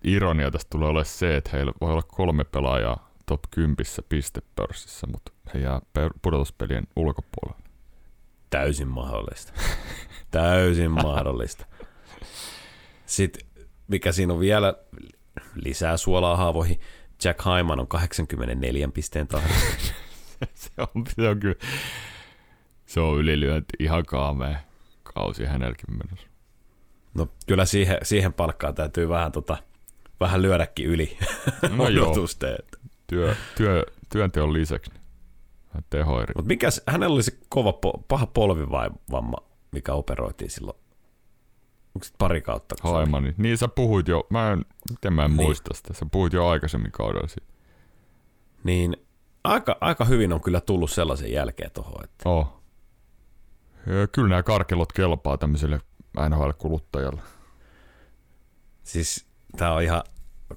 ironia 0.03 0.51
tästä 0.51 0.69
tulee 0.69 0.89
olemaan 0.89 1.05
se, 1.05 1.37
että 1.37 1.49
heillä 1.53 1.73
voi 1.81 1.91
olla 1.91 2.03
kolme 2.03 2.43
pelaajaa 2.43 3.13
top 3.25 3.41
10 3.51 3.75
pistepörssissä, 4.09 5.07
mutta 5.07 5.31
he 5.53 5.59
jää 5.59 5.81
pudotuspelien 6.21 6.87
ulkopuolelle. 6.95 7.63
Täysin 8.49 8.87
mahdollista. 8.87 9.53
Täysin 10.31 10.91
mahdollista. 10.91 11.65
Sitten, 13.05 13.47
mikä 13.87 14.11
siinä 14.11 14.33
on 14.33 14.39
vielä 14.39 14.73
lisää 15.55 15.97
suolaa 15.97 16.37
haavoihin, 16.37 16.79
Jack 17.23 17.39
Hyman 17.45 17.79
on 17.79 17.87
84 17.87 18.87
pisteen 18.93 19.27
tahdissa. 19.27 19.93
se, 20.53 20.69
on, 20.77 21.03
se 21.15 21.29
on 21.29 21.39
kyllä, 21.39 21.55
se 22.85 22.99
on 22.99 23.17
ylilyönti 23.17 23.73
ihan 23.79 24.05
kaamea 24.05 24.55
kausi 25.03 25.45
hänelläkin 25.45 25.97
menossa. 25.97 26.27
No 27.13 27.27
kyllä 27.47 27.65
siihen, 27.65 27.97
siihen 28.03 28.33
palkkaan 28.33 28.75
täytyy 28.75 29.09
vähän, 29.09 29.31
tota, 29.31 29.57
vähän 30.19 30.41
lyödäkin 30.41 30.85
yli 30.85 31.17
No 31.69 31.83
odotusten. 32.01 32.55
työ, 33.07 33.35
työ, 33.57 33.85
työnteon 34.09 34.53
lisäksi 34.53 34.91
niin 35.73 35.85
tehoiri. 35.89 36.33
Mutta 36.35 36.47
mikäs, 36.47 36.81
hänellä 36.87 37.13
oli 37.13 37.23
se 37.23 37.37
kova, 37.49 37.73
paha 38.07 38.25
polvivamma, 38.27 39.37
mikä 39.71 39.93
operoitiin 39.93 40.51
silloin. 40.51 40.77
Onko 41.95 42.07
pari 42.17 42.41
kautta? 42.41 42.75
kun 42.81 42.91
se? 42.91 42.93
Haimani. 42.95 43.33
Niin 43.37 43.57
sä 43.57 43.67
puhuit 43.67 44.07
jo, 44.07 44.27
mä 44.29 44.51
en, 44.51 44.65
miten 44.89 45.13
mä 45.13 45.25
en 45.25 45.31
Niin. 45.31 45.45
muista 45.45 45.73
sitä, 45.73 45.93
sä 45.93 46.05
puhuit 46.11 46.33
jo 46.33 46.47
aikaisemmin 46.47 46.91
kaudella 46.91 47.27
siitä. 47.27 47.53
Niin 48.63 48.97
aika, 49.43 49.77
aika 49.81 50.05
hyvin 50.05 50.33
on 50.33 50.41
kyllä 50.41 50.61
tullut 50.61 50.91
sellaisen 50.91 51.31
jälkeen 51.31 51.71
tuohon, 51.71 52.03
että 52.03 52.29
Oh. 52.29 52.63
Ja 53.85 54.07
kyllä 54.07 54.29
nämä 54.29 54.43
karkelot 54.43 54.93
kelpaa 54.93 55.37
tämmöiselle 55.37 55.81
NHL-kuluttajalle. 56.29 57.21
Siis 58.83 59.25
tää 59.57 59.73
on 59.73 59.83
ihan, 59.83 60.03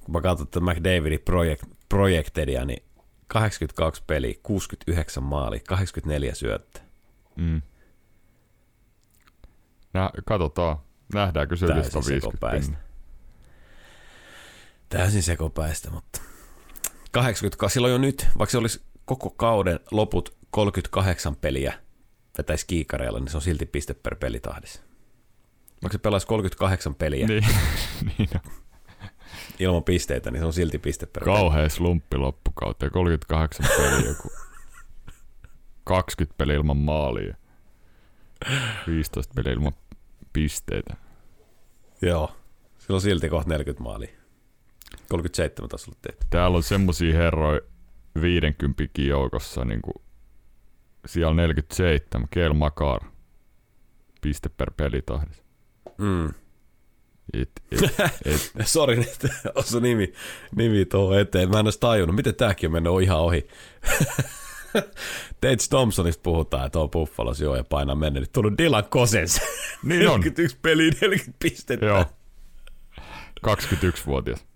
kun 0.05 0.13
mä 0.13 0.21
katson 0.21 0.47
tätä 0.49 0.61
McDavidin 0.61 1.21
project, 1.21 1.65
Projectedia, 1.89 2.65
niin 2.65 2.83
82 3.27 4.03
peliä, 4.07 4.35
69 4.43 5.23
maali, 5.23 5.61
84 5.61 6.35
syöttä. 6.35 6.81
Mm. 7.37 7.63
Nä, 9.93 10.11
katsotaan, 10.27 10.77
nähdäänkö 11.15 11.57
se 11.57 11.67
150 11.67 12.21
sekopäistä. 12.21 12.73
pinnan. 12.73 12.87
Täysin 14.89 15.23
sekopäistä, 15.23 15.91
mutta 15.91 16.21
80, 17.11 17.69
silloin 17.69 17.93
jo 17.93 17.99
nyt, 17.99 18.27
vaikka 18.39 18.51
se 18.51 18.59
olisi 18.59 18.83
koko 19.05 19.31
kauden 19.31 19.81
loput 19.91 20.37
38 20.51 21.37
peliä 21.37 21.75
vetäisi 22.39 22.67
kiikareilla, 22.67 23.21
niin 23.21 23.29
se 23.29 23.37
on 23.37 23.43
silti 23.43 23.67
piste 23.67 23.95
per 23.95 24.15
pelitahdissa. 24.15 24.81
Vaikka 25.83 25.93
se 25.93 25.99
pelaisi 25.99 26.27
38 26.27 26.95
peliä 26.95 27.27
niin. 27.27 27.47
Niin, 28.03 28.15
niin 28.19 28.41
ilman 29.59 29.85
pisteitä, 29.85 30.31
niin 30.31 30.41
se 30.41 30.47
on 30.47 30.53
silti 30.53 30.79
piste 30.79 31.07
per 31.07 31.25
peli. 31.25 31.37
Kauhea 31.37 31.69
slumppi 31.69 32.17
loppukauteen, 32.17 32.93
38 32.93 33.67
peliä, 33.77 34.09
joku 34.09 34.33
20 35.85 36.35
peliä 36.39 36.57
ilman 36.57 36.77
maalia, 36.77 37.37
15 38.87 39.35
peliä 39.35 39.53
ilman 39.53 39.73
pisteitä. 40.37 40.97
Joo, 42.03 42.37
sillä 42.79 42.95
on 42.95 43.01
silti 43.01 43.29
kohta 43.29 43.51
40 43.51 43.83
maalia. 43.83 44.09
37 45.09 45.69
taas 45.69 45.85
ollut 45.85 46.03
tehty. 46.03 46.27
Täällä 46.31 46.57
on 46.57 46.63
semmosia 46.63 47.17
herroja 47.17 47.61
50 48.21 48.85
joukossa, 48.99 49.65
niin 49.65 49.83
kuin 49.83 49.95
siellä 51.07 51.35
47, 51.35 52.29
Kel 52.31 52.53
Makar, 52.53 53.01
piste 54.21 54.49
per 54.49 54.71
pelitahdissa. 54.77 55.43
Mm. 55.99 56.29
Et, 57.33 57.51
et, 57.73 57.81
et, 58.57 58.67
Sori, 58.67 59.01
että 59.01 59.29
osu 59.55 59.81
nimi, 59.81 60.13
nimi 60.57 60.85
tuohon 60.85 61.19
eteen. 61.19 61.51
Mä 61.51 61.61
en 61.61 61.67
olisi 61.67 61.81
tajunnut, 61.81 62.17
miten 62.17 62.35
tääkin 62.35 62.69
on 62.69 62.73
mennyt 62.73 63.03
ihan 63.03 63.21
ohi. 63.21 63.49
Tate 65.41 65.57
Thompsonista 65.71 66.23
puhutaan, 66.23 66.67
että 66.67 66.79
on 66.79 66.91
Buffalos 66.91 67.41
joo 67.41 67.57
ja 67.57 67.65
painaa 67.65 67.97
mennä. 67.97 68.21
Nyt 68.21 68.33
tullut 68.33 68.59
Dylan 68.59 68.85
Kosens. 68.85 69.41
Niin 69.83 70.09
on. 70.09 70.21
41 70.21 70.59
peliä, 70.63 70.93
40 71.01 71.37
pistettä. 71.39 71.87
joo. 71.87 72.05
21-vuotias. 73.47 74.47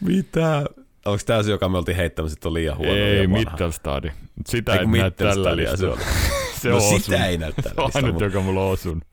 Mitä? 0.00 0.64
Onko 1.06 1.22
tämä 1.26 1.42
se, 1.42 1.50
joka 1.50 1.68
me 1.68 1.78
oltiin 1.78 1.96
heittämässä, 1.96 2.34
että 2.34 2.48
on 2.48 2.54
liian 2.54 2.76
huono? 2.78 2.94
Ei? 2.94 3.26
Mittelstadi. 3.26 4.10
Sitä 4.46 4.72
Ei, 4.72 4.86
näe 4.86 4.86
tällä 4.86 5.04
Mittelstadia 5.04 5.76
se 5.76 5.86
listalla. 5.86 5.94
on. 5.94 6.00
Se 6.62 6.68
no 6.68 6.76
on 6.76 7.00
sitä 7.00 7.26
ei 7.26 7.38
näy 7.38 7.52
tällä 7.52 7.70
Se 7.74 7.80
on 7.80 7.86
listalla, 7.86 8.06
ainut, 8.06 8.22
joka 8.22 8.40
mulla 8.40 8.64
on 8.64 8.70
osunut. 8.72 9.04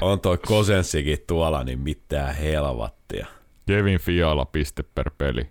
On 0.00 0.20
toi 0.20 0.38
Kosensikin 0.38 1.18
tuolla, 1.26 1.64
niin 1.64 1.80
mitään 1.80 2.34
helvattia. 2.34 3.26
Kevin 3.66 4.00
Fiala 4.00 4.44
piste 4.44 4.82
per 4.82 5.10
peli. 5.18 5.48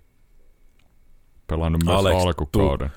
Pelannut 1.46 1.84
myös 1.84 1.96
Alex 1.98 2.14
alkukauden. 2.14 2.90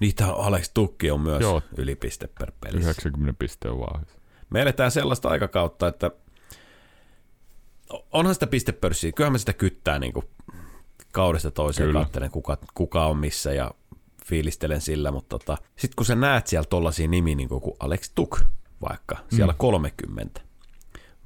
Niitä 0.00 0.26
Alex 0.32 0.70
Tukki 0.74 1.10
on 1.10 1.20
myös 1.20 1.40
Joo. 1.40 1.62
yli 1.76 1.96
piste 1.96 2.28
per 2.38 2.52
pelissä. 2.60 2.90
90 2.90 3.38
pisteen 3.38 3.78
vauhdissa. 3.78 4.18
Me 4.50 4.62
eletään 4.62 4.90
sellaista 4.90 5.28
aikakautta, 5.28 5.88
että 5.88 6.10
onhan 8.12 8.34
sitä 8.34 8.46
pistepörssiä, 8.46 9.12
kyllähän 9.12 9.32
me 9.32 9.38
sitä 9.38 9.52
kyttää 9.52 9.98
niin 9.98 10.12
kuin 10.12 10.26
kaudesta 11.12 11.50
toiseen, 11.50 11.88
Kyllä. 11.88 12.00
katselen 12.00 12.30
kuka, 12.30 12.58
kuka 12.74 13.06
on 13.06 13.16
missä 13.16 13.52
ja 13.52 13.70
fiilistelen 14.26 14.80
sillä, 14.80 15.10
mutta 15.10 15.38
tota, 15.38 15.56
sitten 15.76 15.96
kun 15.96 16.06
sä 16.06 16.14
näet 16.14 16.46
siellä 16.46 16.66
tollasia 16.66 17.08
nimiä 17.08 17.34
niin 17.34 17.48
kuin 17.48 17.76
Alex 17.80 18.10
Tuk 18.14 18.40
vaikka, 18.88 19.16
siellä 19.28 19.52
mm. 19.52 19.58
30. 19.58 20.40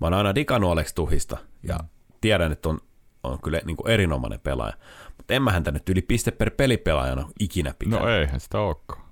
Mä 0.01 0.07
oon 0.07 0.14
aina 0.14 0.35
digannut 0.35 0.70
Alex 0.70 0.95
Tuhista 0.95 1.37
ja 1.62 1.79
tiedän, 2.20 2.53
että 2.53 2.68
on, 2.68 2.79
on 3.22 3.39
kyllä 3.43 3.61
niin 3.64 3.77
kuin 3.77 3.91
erinomainen 3.91 4.41
pelaaja, 4.41 4.77
mutta 5.25 5.35
en 5.35 5.43
mä 5.43 5.53
häntä 5.53 5.70
nyt 5.70 5.89
yli 5.89 6.03
piste 6.03 6.31
per 6.31 6.51
pelipelaajana 6.51 7.29
ikinä 7.41 7.75
pitää. 7.79 8.01
No 8.01 8.09
eihän 8.09 8.41
sitä 8.41 8.61
olekaan. 8.61 9.05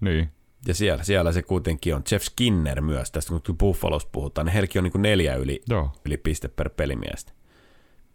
Niin. 0.00 0.30
Ja 0.66 0.74
siellä, 0.74 1.04
siellä 1.04 1.32
se 1.32 1.42
kuitenkin 1.42 1.94
on 1.94 2.02
Jeff 2.10 2.24
Skinner 2.24 2.80
myös, 2.80 3.10
tästä 3.10 3.32
kun 3.46 3.58
Buffalossa 3.58 4.08
puhutaan, 4.12 4.44
niin 4.46 4.52
heilläkin 4.52 4.80
on 4.80 4.84
niin 4.84 4.92
kuin 4.92 5.02
neljä 5.02 5.34
yli, 5.34 5.62
Joo. 5.68 5.92
yli 6.04 6.16
piste 6.16 6.48
per 6.48 6.70
pelimiestä. 6.70 7.32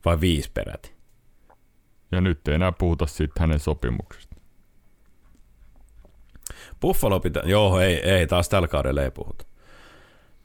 Vai 0.05 0.19
viisi 0.21 0.51
peräti. 0.53 0.93
Ja 2.11 2.21
nyt 2.21 2.47
ei 2.47 2.55
enää 2.55 2.71
puhuta 2.71 3.05
siitä 3.05 3.33
hänen 3.39 3.59
sopimuksesta. 3.59 4.35
Buffalo 6.81 7.19
pitää, 7.19 7.43
joo 7.45 7.79
ei, 7.79 7.95
ei, 7.95 8.27
taas 8.27 8.49
tällä 8.49 8.67
kaudella 8.67 9.03
ei 9.03 9.11
puhuta. 9.11 9.45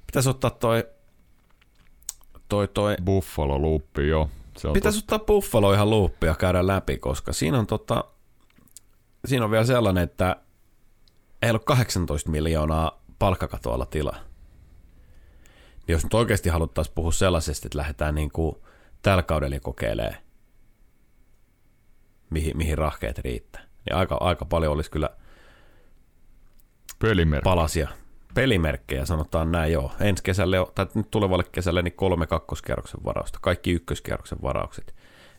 Pitäisi 0.07 0.28
ottaa 0.30 0.51
toi, 0.51 0.85
toi, 2.49 2.68
toi 2.68 2.97
Buffalo 3.05 3.59
luuppi, 3.59 4.09
joo. 4.09 4.28
Se 4.59 4.68
on 4.68 4.72
Pitäisi 4.72 4.98
ottaa 4.98 5.18
Buffalo 5.18 5.74
ihan 5.74 5.90
luuppi 5.90 6.26
ja 6.26 6.34
käydä 6.34 6.66
läpi, 6.66 6.98
koska 6.98 7.32
siinä 7.32 7.59
on, 7.59 7.66
tota, 7.66 8.05
siinä 9.24 9.44
on 9.44 9.50
vielä 9.50 9.64
sellainen, 9.64 10.05
että 10.05 10.36
ei 11.42 11.50
ole 11.50 11.59
18 11.59 12.30
miljoonaa 12.30 13.03
palkkakatoalla 13.18 13.86
tilaa. 13.86 14.18
Niin 15.76 15.92
jos 15.92 16.03
nyt 16.03 16.14
oikeasti 16.14 16.48
haluttaisiin 16.48 16.94
puhua 16.94 17.12
sellaisesta, 17.12 17.68
että 17.68 17.78
lähdetään 17.78 18.14
niin 18.14 18.30
kuin 18.30 18.57
tällä 19.03 19.22
kaudella 19.22 19.61
kokeilemaan, 19.61 20.16
mihin, 22.30 22.57
mihin 22.57 22.78
rahkeet 22.78 23.18
riittää, 23.18 23.62
niin 23.62 23.96
aika, 23.96 24.16
aika 24.20 24.44
paljon 24.44 24.72
olisi 24.72 24.90
kyllä 24.90 25.11
pelimerkki. 26.98 27.44
palasia, 27.44 27.88
pelimerkkejä, 28.35 29.07
sanotaan 29.07 29.53
näin, 29.53 29.72
joo. 29.72 29.93
Ensi 30.01 30.22
kesälle, 30.22 30.57
tai 30.74 30.87
nyt 30.95 31.11
tulevalle 31.11 31.45
kesälle, 31.53 31.83
niin 31.83 31.93
kolme 31.93 32.26
kakkoskierroksen 32.26 33.05
varausta, 33.05 33.39
kaikki 33.43 33.72
ykköskierroksen 33.72 34.39
varaukset, 34.43 34.95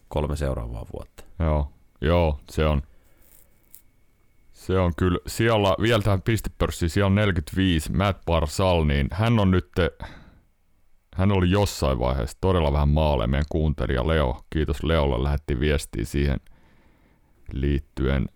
kolme 0.07 0.35
seuraavaa 0.35 0.85
vuotta. 0.93 1.23
Joo, 1.39 1.71
joo, 2.01 2.39
se 2.49 2.65
on. 2.65 2.81
Se 4.51 4.79
on 4.79 4.93
kyllä, 4.97 5.19
siellä 5.27 5.75
vielä 5.81 6.03
tähän 6.03 6.21
pistepörssiin, 6.21 6.89
siellä 6.89 7.05
on 7.07 7.15
45, 7.15 7.91
Matt 7.91 8.25
Barsal, 8.25 8.83
niin 8.83 9.07
hän 9.11 9.39
on 9.39 9.51
nyt, 9.51 9.71
hän 11.15 11.31
oli 11.31 11.49
jossain 11.49 11.99
vaiheessa 11.99 12.37
todella 12.41 12.73
vähän 12.73 12.89
maaleja, 12.89 13.27
meidän 13.27 13.45
kuuntelija 13.49 14.07
Leo, 14.07 14.41
kiitos 14.49 14.83
Leolle, 14.83 15.23
lähetti 15.23 15.59
viestiä 15.59 16.05
siihen 16.05 16.39
liittyen 17.53 18.29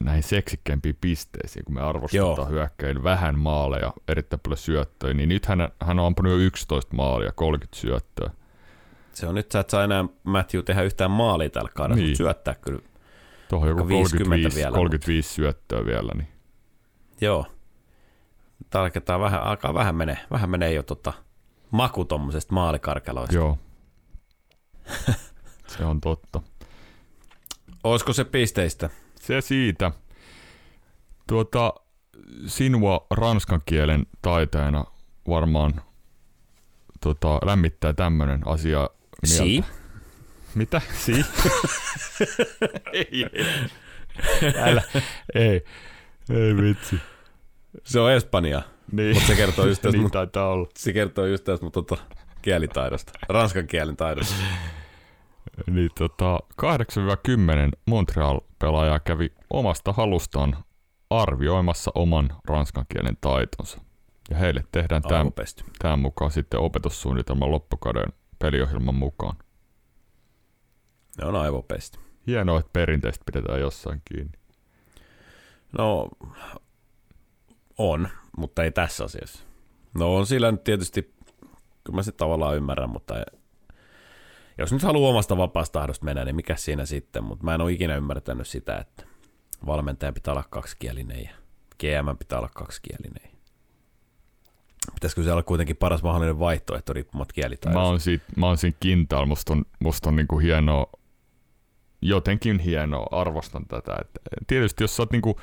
näihin 0.00 0.22
seksikkäimpiin 0.22 0.98
pisteisiin, 1.00 1.64
kun 1.64 1.74
me 1.74 1.80
arvostetaan 1.80 2.48
hyökkäin 2.48 3.02
vähän 3.02 3.38
maaleja, 3.38 3.92
erittäin 4.08 4.40
paljon 4.40 4.58
syöttöjä, 4.58 5.14
niin 5.14 5.28
nyt 5.28 5.46
hän, 5.46 5.68
hän 5.80 5.98
on 5.98 6.06
ampunut 6.06 6.32
jo 6.32 6.38
11 6.38 6.96
maalia, 6.96 7.32
30 7.32 7.76
syöttöä. 7.76 8.30
Se 9.12 9.26
on 9.26 9.34
nyt, 9.34 9.52
sä 9.52 9.60
et 9.60 9.70
saa 9.70 9.84
enää 9.84 10.04
Matthew 10.22 10.62
tehdä 10.62 10.82
yhtään 10.82 11.10
maalia 11.10 11.50
tällä 11.50 11.70
kaudella, 11.74 12.02
niin. 12.02 12.16
syöttää 12.16 12.54
kyllä. 12.54 12.82
Tuohon 13.48 13.68
joku 13.68 13.84
35, 13.84 14.56
vielä, 14.56 14.74
35 14.74 15.28
mutta... 15.28 15.34
syöttöä 15.34 15.86
vielä. 15.86 16.12
Niin. 16.14 16.28
Joo. 17.20 17.46
Tarketaan 18.70 19.20
vähän, 19.20 19.42
alkaa 19.42 19.74
vähän 19.74 19.94
menee, 19.94 20.18
vähän 20.30 20.50
menee 20.50 20.72
jo 20.72 20.82
tota 20.82 21.12
maku 21.70 22.04
tommosesta 22.04 22.54
maalikarkeloista. 22.54 23.34
Joo. 23.34 23.58
se 25.76 25.84
on 25.84 26.00
totta. 26.00 26.42
Olisiko 27.84 28.12
se 28.12 28.24
pisteistä? 28.24 28.90
Se 29.26 29.40
siitä. 29.40 29.92
Tuota, 31.28 31.74
sinua 32.46 33.06
ranskan 33.10 33.60
kielen 33.66 34.06
taitajana 34.22 34.84
varmaan 35.28 35.82
tota, 37.00 37.38
lämmittää 37.44 37.92
tämmöinen 37.92 38.40
asia. 38.46 38.90
Si. 39.24 39.64
Mitä? 40.54 40.80
Si? 40.92 41.26
ei, 42.92 43.06
ei. 43.32 44.54
Älä, 44.56 44.82
ei. 45.34 45.64
Ei 46.30 46.56
vitsi. 46.56 46.96
Se 47.84 48.00
on 48.00 48.12
Espanja. 48.12 48.62
Niin. 48.92 49.14
Mutta 49.16 49.28
se 49.28 49.36
kertoo 49.36 49.66
just 49.68 49.82
tästä, 49.82 49.98
niin 49.98 50.10
taitaa 50.10 50.48
olla. 50.48 50.68
Se 50.76 50.92
kertoo 50.92 51.26
just 51.26 51.44
tästä 51.44 51.64
mutta 51.64 51.82
tota, 51.82 52.02
kielitaidosta, 52.42 53.12
ranskan 53.28 53.66
kielen 53.66 53.96
taidosta. 53.96 54.34
Niin 55.70 55.90
tota, 55.98 56.38
8-10 56.62 56.66
Montreal-pelaaja 57.86 59.00
kävi 59.00 59.32
omasta 59.50 59.92
halustaan 59.92 60.56
arvioimassa 61.10 61.90
oman 61.94 62.30
ranskan 62.44 62.86
kielen 62.88 63.16
taitonsa. 63.20 63.80
Ja 64.30 64.36
heille 64.36 64.64
tehdään 64.72 65.02
tämän, 65.02 65.32
tämän 65.78 65.98
mukaan 65.98 66.30
sitten 66.30 66.60
opetussuunnitelman 66.60 67.50
loppukauden 67.50 68.12
peliohjelman 68.38 68.94
mukaan. 68.94 69.36
Ne 71.18 71.26
on 71.26 71.36
aivopesti. 71.36 71.98
Hienoa, 72.26 72.58
että 72.58 72.70
perinteistä 72.72 73.24
pidetään 73.26 73.60
jossain 73.60 74.02
kiinni. 74.04 74.32
No, 75.78 76.08
on, 77.78 78.08
mutta 78.36 78.64
ei 78.64 78.70
tässä 78.70 79.04
asiassa. 79.04 79.44
No 79.94 80.16
on 80.16 80.26
sillä 80.26 80.52
nyt 80.52 80.64
tietysti, 80.64 81.14
kyllä 81.84 81.96
mä 81.96 82.02
se 82.02 82.12
tavallaan 82.12 82.56
ymmärrän, 82.56 82.90
mutta 82.90 83.14
jos 84.58 84.72
nyt 84.72 84.82
haluaa 84.82 85.10
omasta 85.10 85.36
vapaasta 85.36 85.78
tahdosta 85.78 86.04
mennä, 86.04 86.24
niin 86.24 86.36
mikä 86.36 86.56
siinä 86.56 86.86
sitten, 86.86 87.24
mutta 87.24 87.44
mä 87.44 87.54
en 87.54 87.60
ole 87.60 87.72
ikinä 87.72 87.96
ymmärtänyt 87.96 88.46
sitä, 88.46 88.76
että 88.76 89.04
valmentaja 89.66 90.12
pitää 90.12 90.32
olla 90.32 90.44
kaksikielinen 90.50 91.22
ja 91.22 91.30
GM 91.78 92.18
pitää 92.18 92.38
olla 92.38 92.50
kaksikielinen. 92.54 93.34
Pitäisikö 94.94 95.22
se 95.22 95.32
olla 95.32 95.42
kuitenkin 95.42 95.76
paras 95.76 96.02
mahdollinen 96.02 96.38
vaihtoehto 96.38 96.92
riippumat 96.92 97.32
kielitaidosta? 97.32 97.80
Mä 97.80 97.86
oon, 97.86 98.00
siitä, 98.00 98.24
mä 98.36 98.46
oon 98.46 98.58
siinä 98.58 98.76
kintaalla, 98.80 99.26
musta 99.26 99.52
on, 99.52 99.64
musta 99.80 100.08
on 100.08 100.16
niinku 100.16 100.38
hienoa, 100.38 100.86
jotenkin 102.02 102.58
hienoa, 102.58 103.06
arvostan 103.10 103.66
tätä. 103.66 103.96
Et 104.00 104.20
tietysti 104.46 104.84
jos 104.84 104.96
sä 104.96 105.02
oot 105.02 105.12
niinku 105.12 105.40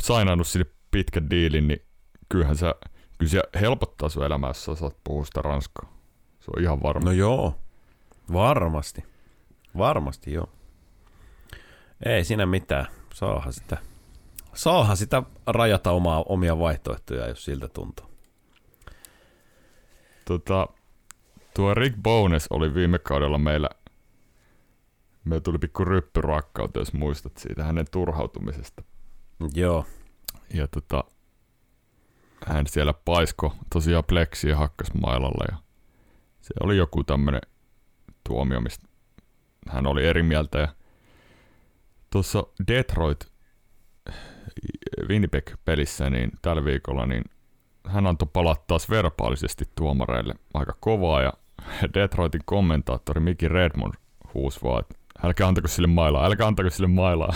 sainannut 0.00 0.46
sinne 0.46 0.66
pitkän 0.90 1.30
diilin, 1.30 1.68
niin 1.68 1.82
kyllähän 2.28 2.56
se, 2.56 2.74
kyllä 3.18 3.30
se 3.30 3.42
helpottaa 3.60 4.08
sun 4.08 4.24
elämää, 4.24 4.50
jos 4.50 4.64
sä 4.64 4.74
saat 4.74 4.96
puhua 5.04 5.24
sitä 5.24 5.42
ranskaa. 5.42 5.92
Se 6.40 6.50
on 6.56 6.62
ihan 6.62 6.82
varma. 6.82 7.04
No 7.04 7.12
joo, 7.12 7.54
Varmasti. 8.32 9.04
Varmasti, 9.78 10.32
joo. 10.32 10.48
Ei 12.06 12.24
siinä 12.24 12.46
mitään. 12.46 12.86
Saahan 13.14 13.52
sitä, 13.52 13.78
saahan 14.54 14.96
sitä 14.96 15.22
rajata 15.46 15.90
omaa, 15.90 16.22
omia 16.28 16.58
vaihtoehtoja, 16.58 17.28
jos 17.28 17.44
siltä 17.44 17.68
tuntuu. 17.68 18.06
Tota, 20.24 20.68
tuo 21.54 21.74
Rick 21.74 21.96
Bones 22.02 22.46
oli 22.50 22.74
viime 22.74 22.98
kaudella 22.98 23.38
meillä, 23.38 23.68
me 25.24 25.40
tuli 25.40 25.58
pikku 25.58 25.84
ryppyrakkautta, 25.84 26.78
jos 26.78 26.92
muistat 26.92 27.36
siitä 27.36 27.64
hänen 27.64 27.86
turhautumisesta. 27.90 28.82
Joo. 29.54 29.84
Ja 30.54 30.68
tota, 30.68 31.04
hän 32.46 32.66
siellä 32.66 32.92
paisko 32.92 33.56
tosiaan 33.72 34.04
pleksiä 34.04 34.56
hakkas 34.56 34.94
mailalla 34.94 35.44
ja 35.50 35.56
se 36.40 36.54
oli 36.60 36.76
joku 36.76 37.04
tämmönen 37.04 37.40
tuomio, 38.28 38.60
mistä 38.60 38.86
hän 39.68 39.86
oli 39.86 40.06
eri 40.06 40.22
mieltä. 40.22 40.58
Ja 40.58 40.68
tuossa 42.10 42.46
Detroit 42.68 43.32
Winnipeg-pelissä 45.08 46.10
niin 46.10 46.30
tällä 46.42 46.64
viikolla 46.64 47.06
niin 47.06 47.24
hän 47.86 48.06
antoi 48.06 48.28
palata 48.32 48.64
taas 48.66 48.90
verbaalisesti 48.90 49.64
tuomareille 49.74 50.34
aika 50.54 50.74
kovaa 50.80 51.22
ja 51.22 51.32
Detroitin 51.94 52.40
kommentaattori 52.44 53.20
Mickey 53.20 53.48
Redmond 53.48 53.94
huusi 54.34 54.60
vaan, 54.62 54.80
että 54.80 54.94
älkää 55.24 55.48
antako 55.48 55.68
sille 55.68 55.88
mailaa, 55.88 56.26
älkää 56.26 56.46
antako 56.46 56.70
sille 56.70 56.88
mailaa. 56.88 57.34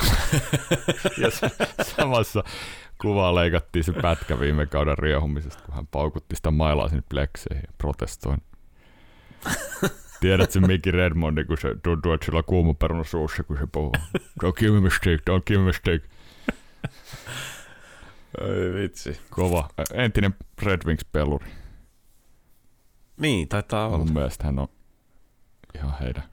ja 1.23 1.29
samassa 1.83 2.45
kuvaa 3.01 3.35
leikattiin 3.35 3.85
se 3.85 3.93
pätkä 3.93 4.41
viime 4.41 4.67
kauden 4.67 4.99
riehumisesta, 4.99 5.63
kun 5.63 5.75
hän 5.75 5.87
paukutti 5.87 6.37
sitä 6.37 6.51
mailaa 6.51 6.89
sinne 6.89 7.03
plekseihin 7.09 7.65
ja 7.67 7.73
protestoin. 7.79 8.39
Tiedät 10.21 10.51
sen 10.51 10.67
Mickey 10.67 10.93
Redmondi, 10.93 11.45
kun 11.45 11.59
se 11.59 11.75
tuntuu, 11.83 12.13
että 12.13 12.27
sillä 12.27 12.39
on 12.39 12.45
kuuma 12.45 12.75
peruna 12.75 13.05
suussa, 13.05 13.43
kun 13.43 13.57
se 13.57 13.67
puhuu. 13.73 13.93
Don't 14.45 14.53
give 14.57 14.73
me 14.73 14.81
mistake, 14.81 15.17
don't 15.31 15.43
give 15.47 15.59
me 15.59 15.65
mistake. 15.67 16.01
Oi 18.41 18.75
vitsi. 18.75 19.21
Kova. 19.31 19.69
Entinen 19.95 20.35
Red 20.63 20.81
Wings-peluri. 20.87 21.47
Niin, 23.21 23.49
taitaa 23.49 23.87
olla. 23.87 23.99
Mun 23.99 24.13
mielestä 24.13 24.45
hän 24.45 24.59
on 24.59 24.69
ihan 25.75 25.95
heidän. 26.01 26.25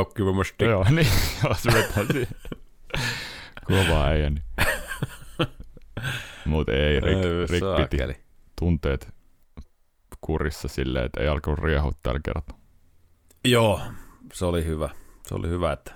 Don't 0.00 0.12
give 0.16 0.30
me 0.30 0.38
mistake. 0.38 0.70
Joo, 0.70 0.84
niin. 0.90 1.06
Joo, 1.44 1.54
se 1.54 1.72
vetää 1.72 2.04
siihen. 2.12 2.36
Kova 3.64 4.04
äijä. 4.06 4.30
Niin. 4.30 4.44
Mut 6.44 6.68
ei, 6.68 7.00
Rick, 7.00 7.50
Rick 7.50 7.90
piti 7.90 8.24
tunteet 8.58 9.14
kurissa 10.20 10.68
silleen, 10.68 11.04
että 11.06 11.20
ei 11.20 11.28
alkanut 11.28 11.58
riehua 11.58 11.92
tällä 12.02 12.20
kertaa. 12.24 12.59
Joo, 13.44 13.80
se 14.32 14.44
oli 14.44 14.64
hyvä. 14.64 14.90
Se 15.26 15.34
oli 15.34 15.48
hyvä, 15.48 15.72
että 15.72 15.92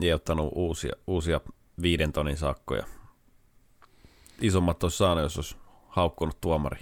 ei 0.00 0.12
ottanut 0.12 0.52
uusia, 0.54 0.92
uusia 1.06 1.40
viiden 1.82 2.12
tonin 2.12 2.36
sakkoja. 2.36 2.86
Isommat 4.40 4.82
olisi 4.82 4.96
saanut, 4.96 5.22
jos 5.22 5.36
olisi 5.36 5.56
haukkunut 5.88 6.40
tuomari. 6.40 6.80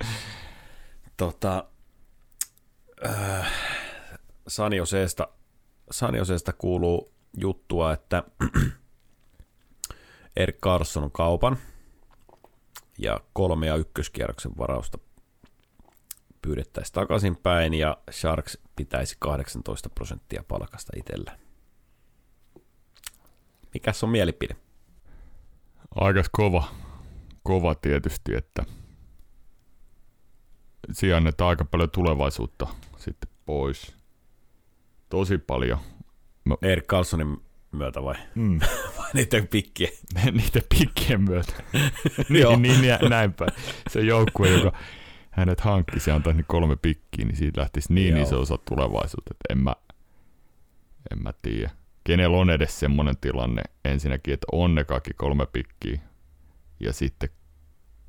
tota, 1.16 1.64
äh, 3.06 3.52
Sanioseesta, 4.48 5.28
Sanioseesta 5.90 6.52
kuuluu 6.52 7.12
juttua, 7.36 7.92
että 7.92 8.22
Erik 10.36 10.58
Carson 10.58 11.04
on 11.04 11.12
kaupan 11.12 11.58
ja 12.98 13.20
kolme 13.32 13.66
ja 13.66 13.76
ykköskierroksen 13.76 14.52
varausta 14.58 14.98
pyydettäisiin 16.46 16.94
takaisinpäin 16.94 17.74
ja 17.74 17.96
Sharks 18.10 18.58
pitäisi 18.76 19.16
18 19.18 19.88
prosenttia 19.88 20.44
palkasta 20.48 20.92
itsellä. 20.96 21.38
Mikäs 23.74 24.04
on 24.04 24.10
mielipide? 24.10 24.56
aika 25.94 26.22
kova, 26.32 26.68
kova 27.42 27.74
tietysti, 27.74 28.34
että 28.34 28.64
siinä 30.92 31.16
annetaan 31.16 31.48
aika 31.48 31.64
paljon 31.64 31.90
tulevaisuutta 31.90 32.66
sitten 32.96 33.30
pois. 33.46 33.94
Tosi 35.08 35.38
paljon. 35.38 35.78
Erik 36.62 36.86
Carlsonin 36.86 37.36
myötä 37.72 38.02
vai? 38.02 38.14
Mm. 38.34 38.60
vai 38.98 39.10
niiden 39.14 39.48
pikkien? 39.48 39.92
niiden 40.24 40.62
pikkien 40.78 41.22
myötä. 41.22 41.52
niin, 42.28 42.62
niin, 42.62 42.80
niin, 42.80 42.98
näin 43.08 43.32
päin. 43.32 43.52
Se 43.90 44.00
joukkue, 44.00 44.48
joka 44.48 44.72
hänet 45.36 45.60
hankki, 45.60 46.00
se 46.00 46.12
antaisi 46.12 46.42
kolme 46.46 46.76
pikkiä, 46.76 47.24
niin 47.24 47.36
siitä 47.36 47.60
lähtisi 47.60 47.92
niin 47.94 48.16
Joo. 48.16 48.26
iso 48.26 48.40
osa 48.40 48.58
tulevaisuutta, 48.68 49.30
että 49.30 49.52
en 49.52 49.58
mä, 49.58 49.74
en 51.12 51.22
mä 51.22 51.32
tiedä. 51.42 51.70
Kenellä 52.04 52.36
on 52.36 52.50
edes 52.50 52.80
semmoinen 52.80 53.16
tilanne 53.16 53.62
ensinnäkin, 53.84 54.34
että 54.34 54.46
on 54.52 54.74
ne 54.74 54.84
kaikki 54.84 55.10
kolme 55.14 55.46
pikkiä, 55.46 56.00
ja 56.80 56.92
sitten 56.92 57.28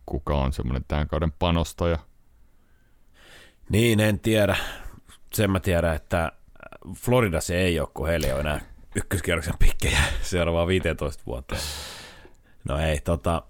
kuka 0.05 0.37
on 0.37 0.53
semmoinen 0.53 0.85
tämän 0.87 1.07
kauden 1.07 1.31
panostaja. 1.31 1.99
Niin, 3.69 3.99
en 3.99 4.19
tiedä. 4.19 4.57
Sen 5.33 5.51
mä 5.51 5.59
tiedän, 5.59 5.95
että 5.95 6.31
Florida 6.95 7.41
se 7.41 7.57
ei 7.57 7.79
ole, 7.79 7.89
kun 7.93 8.07
heillä 8.07 8.27
ei 8.27 8.33
ole 8.33 8.41
enää 8.41 8.61
ykköskierroksen 8.95 9.57
pikkejä 9.59 9.99
seuraavaan 10.21 10.67
15 10.67 11.23
vuotta. 11.25 11.55
No 12.69 12.79
ei, 12.79 12.99
tota, 12.99 13.43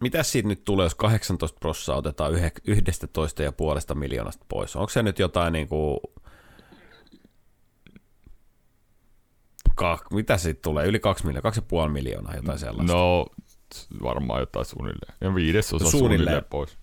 mitä 0.00 0.22
siitä 0.22 0.48
nyt 0.48 0.64
tulee, 0.64 0.86
jos 0.86 0.94
18 0.94 1.58
prossaa 1.60 1.96
otetaan 1.96 2.32
11 2.66 3.42
ja 3.42 3.52
puolesta 3.52 3.94
miljoonasta 3.94 4.46
pois? 4.48 4.76
Onko 4.76 4.88
se 4.88 5.02
nyt 5.02 5.18
jotain 5.18 5.52
niin 5.52 5.68
kuin, 5.68 5.98
ka, 9.74 9.98
mitä 10.10 10.36
siitä 10.36 10.60
tulee? 10.62 10.86
Yli 10.86 11.00
2 11.00 11.26
miljoonaa, 11.26 11.52
2,5 11.86 11.88
miljoonaa, 11.88 12.36
jotain 12.36 12.58
sellaista. 12.58 12.92
No, 12.92 13.26
varmaan 14.02 14.40
jotain 14.40 14.66
suunnilleen. 14.66 15.14
Ja 15.20 15.34
viidesosa 15.34 15.84
no, 15.84 15.90
suunnilleen, 15.90 16.18
suunnilleen 16.18 16.44
pois. 16.50 16.78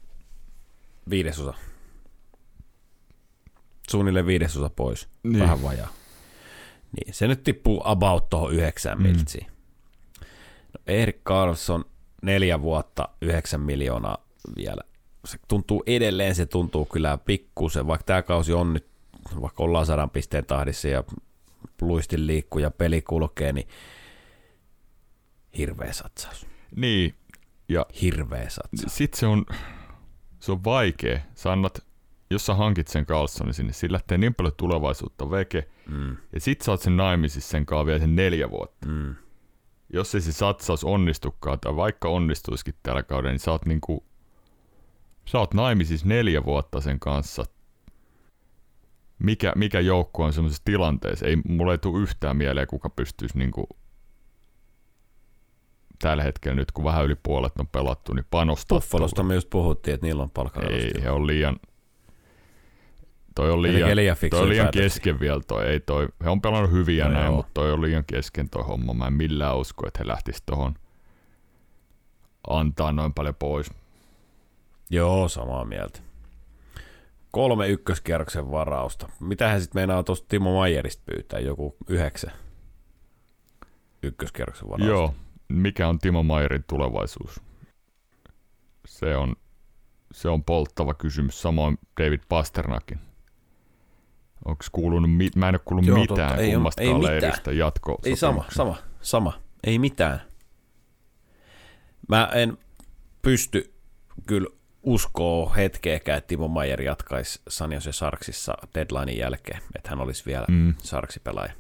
Viidesosa. 1.09 1.53
Suunnilleen 3.89 4.25
viidesosa 4.25 4.69
pois. 4.69 5.07
Niin. 5.23 5.39
Vähän 5.39 5.63
vajaa. 5.63 5.89
Niin, 6.91 7.13
se 7.13 7.27
nyt 7.27 7.43
tippuu 7.43 7.81
about 7.85 8.29
tuohon 8.29 8.53
yhdeksään 8.53 8.97
mm. 8.97 9.03
miltsiin. 9.03 9.47
No, 10.73 10.79
Erik 10.87 11.23
Karlsson, 11.23 11.85
neljä 12.23 12.61
vuotta, 12.61 13.09
yhdeksän 13.21 13.61
miljoonaa 13.61 14.17
vielä. 14.55 14.81
Se 15.25 15.37
tuntuu 15.47 15.83
edelleen, 15.85 16.35
se 16.35 16.45
tuntuu 16.45 16.85
kyllä 16.85 17.17
pikkusen, 17.17 17.87
vaikka 17.87 18.05
tämä 18.05 18.21
kausi 18.21 18.53
on 18.53 18.73
nyt, 18.73 18.85
vaikka 19.41 19.63
ollaan 19.63 19.85
sadan 19.85 20.09
pisteen 20.09 20.45
tahdissa 20.45 20.87
ja 20.87 21.03
luistin 21.81 22.27
liikkuu 22.27 22.59
ja 22.59 22.71
peli 22.71 23.01
kulkee, 23.01 23.53
niin 23.53 23.67
hirveä 25.57 25.93
satsaus. 25.93 26.47
Niin. 26.75 27.15
Ja 27.69 27.85
hirveä 28.01 28.49
satsaus. 28.49 28.97
Sitten 28.97 29.19
se 29.19 29.27
on, 29.27 29.45
se 30.39 30.51
on 30.51 30.63
vaikea. 30.63 31.19
Sä 31.35 31.51
annat 31.51 31.83
jos 32.33 32.45
sä 32.45 32.53
hankit 32.53 32.87
sen 32.87 33.05
Carlsonin 33.05 33.53
sinne, 33.53 33.73
sillä 33.73 33.93
lähtee 33.93 34.17
niin 34.17 34.35
paljon 34.35 34.53
tulevaisuutta 34.57 35.31
veke, 35.31 35.67
mm. 35.87 36.17
ja 36.33 36.39
sit 36.39 36.61
sä 36.61 36.71
oot 36.71 36.81
sen 36.81 36.97
naimisissa 36.97 37.49
sen 37.49 37.65
kanssa 37.65 37.85
vielä 37.85 37.99
sen 37.99 38.15
neljä 38.15 38.49
vuotta. 38.49 38.87
Mm. 38.87 39.15
Jos 39.93 40.15
ei 40.15 40.21
se 40.21 40.31
satsaus 40.31 40.83
onnistukaan, 40.83 41.59
tai 41.59 41.75
vaikka 41.75 42.09
onnistuisikin 42.09 42.73
tällä 42.83 43.03
kaudella, 43.03 43.31
niin 43.31 43.39
sä 43.39 43.51
oot 43.51 43.65
niinku, 43.65 44.03
sä 45.25 45.39
oot 45.39 45.53
naimisissa 45.53 46.07
neljä 46.07 46.45
vuotta 46.45 46.81
sen 46.81 46.99
kanssa. 46.99 47.45
Mikä, 49.19 49.53
mikä 49.55 49.79
joukko 49.79 50.23
on 50.23 50.33
semmoisessa 50.33 50.63
tilanteessa? 50.65 51.25
Ei, 51.25 51.35
mulle 51.47 51.73
ei 51.73 51.77
tule 51.77 52.01
yhtään 52.01 52.37
mieleen, 52.37 52.67
kuka 52.67 52.89
pystyisi 52.89 53.37
niinku 53.37 53.67
tällä 56.01 56.23
hetkellä 56.23 56.55
nyt, 56.55 56.71
kun 56.71 56.83
vähän 56.83 57.05
yli 57.05 57.15
puolet 57.23 57.59
on 57.59 57.67
pelattu, 57.67 58.13
niin 58.13 58.25
panostaa. 58.29 58.75
Buffalosta 58.75 59.23
me 59.23 59.35
just 59.35 59.49
puhuttiin, 59.49 59.95
että 59.95 60.07
niillä 60.07 60.23
on 60.23 60.29
palkkaradostia. 60.29 60.91
Ei, 60.95 61.03
he 61.03 61.11
on 61.11 61.27
liian, 61.27 61.59
Toi 63.35 63.51
on 63.51 63.61
liian, 63.61 63.95
liian, 63.95 64.17
toi 64.29 64.41
on 64.41 64.49
liian 64.49 64.69
kesken 64.71 65.19
vielä 65.19 65.41
toi. 65.47 65.67
Ei 65.67 65.79
toi, 65.79 66.07
he 66.23 66.29
on 66.29 66.41
pelannut 66.41 66.71
hyviä 66.71 67.05
no 67.05 67.11
näin, 67.11 67.25
joo. 67.25 67.35
mutta 67.35 67.51
toi 67.53 67.71
on 67.71 67.81
liian 67.81 68.05
kesken 68.05 68.49
toi 68.49 68.63
homma. 68.63 68.93
Mä 68.93 69.07
en 69.07 69.13
millään 69.13 69.57
usko, 69.57 69.87
että 69.87 69.99
he 69.99 70.07
lähtis 70.07 70.41
tohon 70.45 70.75
antaa 72.49 72.91
noin 72.91 73.13
paljon 73.13 73.35
pois. 73.35 73.71
Joo, 74.89 75.27
samaa 75.27 75.65
mieltä. 75.65 75.99
Kolme 77.31 77.67
ykköskierroksen 77.67 78.51
varausta. 78.51 79.09
Mitähän 79.19 79.61
sitten 79.61 79.79
meinaa 79.79 80.03
tuosta 80.03 80.27
Timo 80.29 80.55
Maijerista 80.55 81.03
pyytää? 81.05 81.39
Joku 81.39 81.75
yhdeksän 81.87 82.31
ykköskierroksen 84.03 84.69
varausta. 84.69 84.87
Joo. 84.87 85.15
Mikä 85.49 85.87
on 85.87 85.99
Timo 85.99 86.23
Maijerin 86.23 86.63
tulevaisuus? 86.69 87.41
Se 88.87 89.17
on, 89.17 89.35
se 90.11 90.29
on 90.29 90.43
polttava 90.43 90.93
kysymys. 90.93 91.41
Samoin 91.41 91.77
David 92.01 92.21
Pasternakin. 92.29 92.99
Onko 94.45 94.63
kuulunut, 94.71 95.09
mä 95.35 95.49
en 95.49 95.55
ole 95.55 95.61
kuullut 95.65 95.85
Joo, 95.85 95.97
mitään 95.97 96.29
totta, 96.29 96.41
ei, 96.43 96.53
kummastakaan 96.53 96.95
ei 96.95 97.03
leiristä 97.03 97.37
mitään. 97.37 97.57
jatko 97.57 97.99
Ei 98.05 98.15
sama, 98.15 98.45
sama, 98.49 98.75
sama. 99.01 99.33
Ei 99.63 99.79
mitään. 99.79 100.21
Mä 102.09 102.29
en 102.33 102.57
pysty 103.21 103.73
kyllä 104.27 104.47
uskoo 104.83 105.53
hetkeäkään, 105.55 106.17
että 106.17 106.27
Timo 106.27 106.47
Maier 106.47 106.81
jatkaisi 106.81 107.41
San 107.47 107.71
Jose 107.71 107.91
Sarksissa 107.91 108.53
deadlinein 108.75 109.17
jälkeen, 109.17 109.61
että 109.75 109.89
hän 109.89 110.01
olisi 110.01 110.23
vielä 110.25 110.45
mm. 110.49 110.73
Sarksi-pelaaja. 110.77 111.53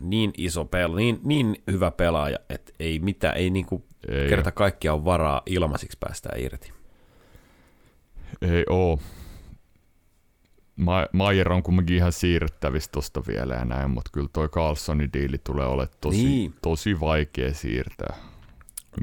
Niin 0.00 0.32
iso 0.36 0.64
pelaaja, 0.64 0.96
niin, 0.96 1.20
niin 1.24 1.62
hyvä 1.70 1.90
pelaaja, 1.90 2.38
että 2.48 2.72
ei 2.80 2.98
mitään, 2.98 3.36
ei 3.36 3.50
niinku 3.50 3.84
ei 4.08 4.28
kerta 4.28 4.52
kaikkiaan 4.52 5.04
varaa 5.04 5.42
ilmaisiksi 5.46 5.98
päästään 6.00 6.40
irti. 6.40 6.72
Ei 8.42 8.64
oo. 8.68 8.98
Maier 11.12 11.52
on 11.52 11.62
kumminkin 11.62 11.96
ihan 11.96 12.12
siirrettävissä 12.12 12.90
tosta 12.92 13.22
vielä 13.26 13.54
ja 13.54 13.64
näin, 13.64 13.90
mutta 13.90 14.10
kyllä 14.12 14.28
toi 14.32 14.48
Carlsonin 14.48 15.12
diili 15.12 15.38
tulee 15.38 15.66
olemaan 15.66 15.96
tosi, 16.00 16.24
niin. 16.24 16.54
tosi 16.62 17.00
vaikea 17.00 17.54
siirtää. 17.54 18.16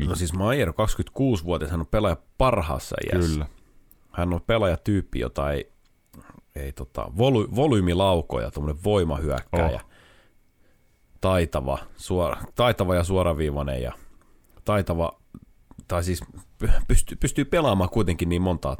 No 0.07 0.15
siis 0.15 0.33
Maier 0.33 0.69
26-vuotias, 0.69 1.71
hän 1.71 1.79
on 1.79 1.87
pelaaja 1.87 2.17
parhaassa 2.37 2.95
iässä. 3.05 3.31
Kyllä. 3.31 3.45
Hän 4.11 4.33
on 4.33 4.41
pelaajatyyppi, 4.41 5.19
jota 5.19 5.51
ei, 5.51 5.71
ei 6.55 6.71
tota, 6.71 7.11
voly, 7.17 7.47
volyymilaukoja, 7.55 8.51
tuommoinen 8.51 8.83
voimahyökkäjä. 8.83 9.65
Oh. 9.65 9.89
Taitava, 11.21 11.77
suora, 11.97 12.41
taitava 12.55 12.95
ja 12.95 13.03
suoraviivainen 13.03 13.81
ja 13.81 13.91
taitava, 14.65 15.19
tai 15.87 16.03
siis 16.03 16.21
pystyy, 16.87 17.17
pystyy 17.17 17.45
pelaamaan 17.45 17.89
kuitenkin 17.89 18.29
niin 18.29 18.41
montaa 18.41 18.77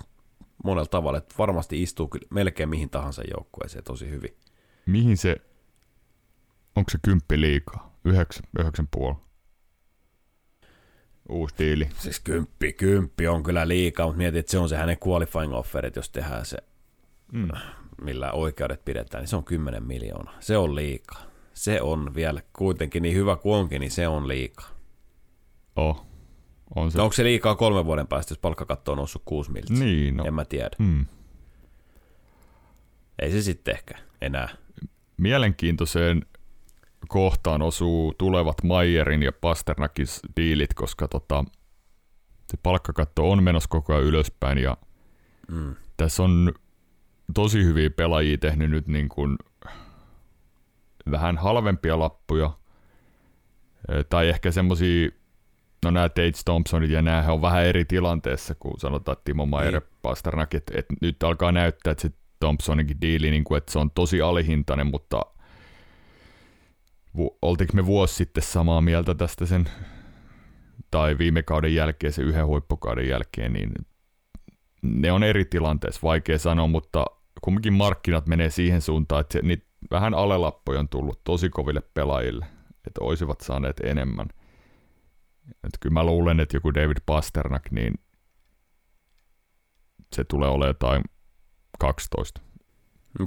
monella 0.66 0.88
tavalla, 0.88 1.18
että 1.18 1.36
varmasti 1.38 1.82
istuu 1.82 2.08
kyllä 2.08 2.28
melkein 2.30 2.70
mihin 2.70 2.90
tahansa 2.90 3.22
joukkueeseen 3.38 3.84
tosi 3.84 4.10
hyvin. 4.10 4.38
Mihin 4.86 5.18
se, 5.18 5.36
onko 6.76 6.92
se 6.92 6.98
kymppi 7.02 7.42
liikaa? 7.42 7.96
Yhdeksän, 8.06 8.44
yhdeksän 8.60 8.88
puoli? 8.92 9.16
Uusi 11.30 11.56
diili. 11.58 11.90
Siis 12.00 12.20
kymppi, 12.20 12.74
kymppi 12.74 13.28
on 13.28 13.44
kyllä 13.44 13.68
liikaa, 13.68 14.06
mutta 14.06 14.18
mietin, 14.18 14.40
että 14.40 14.52
se 14.52 14.60
on 14.60 14.70
se 14.70 14.78
hänen 14.78 14.98
qualifying 15.08 15.54
offerit, 15.54 15.96
jos 15.96 16.10
tehdään 16.10 16.46
se, 16.46 16.58
mm. 17.32 17.48
millä 18.02 18.32
oikeudet 18.32 18.86
pidetään, 18.86 19.22
niin 19.22 19.30
se 19.30 19.36
on 19.36 19.44
10 19.44 19.84
miljoonaa. 19.84 20.36
Se 20.40 20.58
on 20.58 20.76
liikaa. 20.76 21.24
Se 21.54 21.82
on 21.82 22.16
vielä 22.16 22.42
kuitenkin 22.54 23.04
niin 23.04 23.16
hyvä 23.16 23.36
kuin 23.36 23.56
onkin, 23.56 23.80
niin 23.80 23.92
se 23.92 24.08
on 24.08 24.28
liikaa. 24.28 24.70
Oh. 25.76 26.06
On 26.76 26.92
se. 26.92 26.98
No 26.98 27.04
onko 27.04 27.14
se 27.14 27.24
liikaa 27.24 27.56
kolmen 27.56 27.86
vuoden 27.86 28.08
päästä, 28.08 28.32
jos 28.32 28.40
palkkakatto 28.40 28.92
on 28.92 28.98
noussut 28.98 29.22
kuusi 29.26 29.52
miltä? 29.52 29.74
Niin, 29.74 30.18
no. 30.18 30.26
En 30.26 30.34
mä 30.34 30.46
tiedä. 30.46 30.70
Mm. 30.80 31.06
Ei 33.20 33.32
se 33.32 33.42
sitten 33.42 33.76
ehkä 33.76 33.94
enää. 34.22 34.50
Mielenkiintoiseen 35.18 36.26
kohtaan 37.08 37.62
osuu 37.62 38.14
tulevat 38.18 38.64
Mayerin 38.64 39.24
ja 39.24 39.32
Pasternakin 39.32 40.08
diilit, 40.38 40.74
koska 40.74 41.08
tota, 41.08 41.46
se 42.52 42.58
palkkakatto 42.64 43.32
on 43.32 43.44
menossa 43.44 43.70
koko 43.70 43.94
ajan 43.94 44.06
ylöspäin 44.06 44.58
ja 44.58 44.78
mm. 45.48 45.76
tässä 45.98 46.24
on 46.24 46.54
tosi 47.34 47.64
hyviä 47.64 47.90
pelaajia 47.90 48.38
tehnyt 48.38 48.72
nyt 48.72 48.88
niin 48.88 49.10
kuin 49.10 49.38
vähän 51.12 51.38
halvempia 51.38 52.00
lappuja 52.00 52.52
tai 54.10 54.30
ehkä 54.30 54.52
semmoisia 54.52 55.10
no 55.86 55.92
nämä 55.92 56.10
Tate 56.10 56.32
Thompsonit 56.46 56.92
ja 56.92 57.02
nämä 57.02 57.32
on 57.32 57.42
vähän 57.42 57.66
eri 57.66 57.86
tilanteessa 57.86 58.56
kuin 58.56 58.80
sanotaan 58.80 59.18
Timo 59.26 59.46
Maier 59.46 59.74
niin. 59.74 59.90
Pasternak, 60.02 60.54
että, 60.54 60.74
että 60.78 60.94
nyt 61.02 61.24
alkaa 61.24 61.52
näyttää, 61.52 61.92
että 61.92 62.02
se 62.02 62.12
Thompsoninkin 62.40 63.02
diili, 63.02 63.32
niin 63.32 63.44
kuin, 63.44 63.58
että 63.58 63.72
se 63.72 63.80
on 63.80 63.92
tosi 63.92 64.22
alihintainen, 64.22 64.88
mutta 64.88 65.22
oltiinko 67.42 67.74
me 67.74 67.86
vuosi 67.86 68.16
sitten 68.16 68.44
samaa 68.44 68.82
mieltä 68.82 69.16
tästä 69.16 69.46
sen, 69.46 69.70
tai 70.92 71.18
viime 71.18 71.44
kauden 71.44 71.76
jälkeen, 71.76 72.14
se 72.14 72.22
yhden 72.22 72.48
huippukauden 72.48 73.08
jälkeen, 73.08 73.54
niin 73.54 73.72
ne 74.82 75.12
on 75.12 75.24
eri 75.24 75.46
tilanteessa, 75.46 76.00
vaikea 76.04 76.40
sanoa, 76.40 76.68
mutta 76.68 77.06
kumminkin 77.42 77.74
markkinat 77.74 78.28
menee 78.28 78.50
siihen 78.50 78.82
suuntaan, 78.82 79.22
että 79.22 79.34
se, 79.34 79.42
niitä 79.42 79.66
vähän 79.92 80.14
alelappoja 80.14 80.80
on 80.80 80.90
tullut 80.90 81.24
tosi 81.24 81.50
koville 81.50 81.82
pelaajille, 81.94 82.46
että 82.88 83.02
olisivat 83.02 83.42
saaneet 83.42 83.80
enemmän– 83.80 84.28
Että 85.50 85.78
kyllä 85.80 85.94
mä 85.94 86.04
luulen, 86.04 86.40
että 86.40 86.58
joku 86.58 86.74
David 86.74 86.98
Pasternak, 87.06 87.72
niin 87.72 87.94
se 90.16 90.24
tulee 90.24 90.50
olemaan 90.50 90.70
jotain 90.70 91.04
12. 91.80 92.42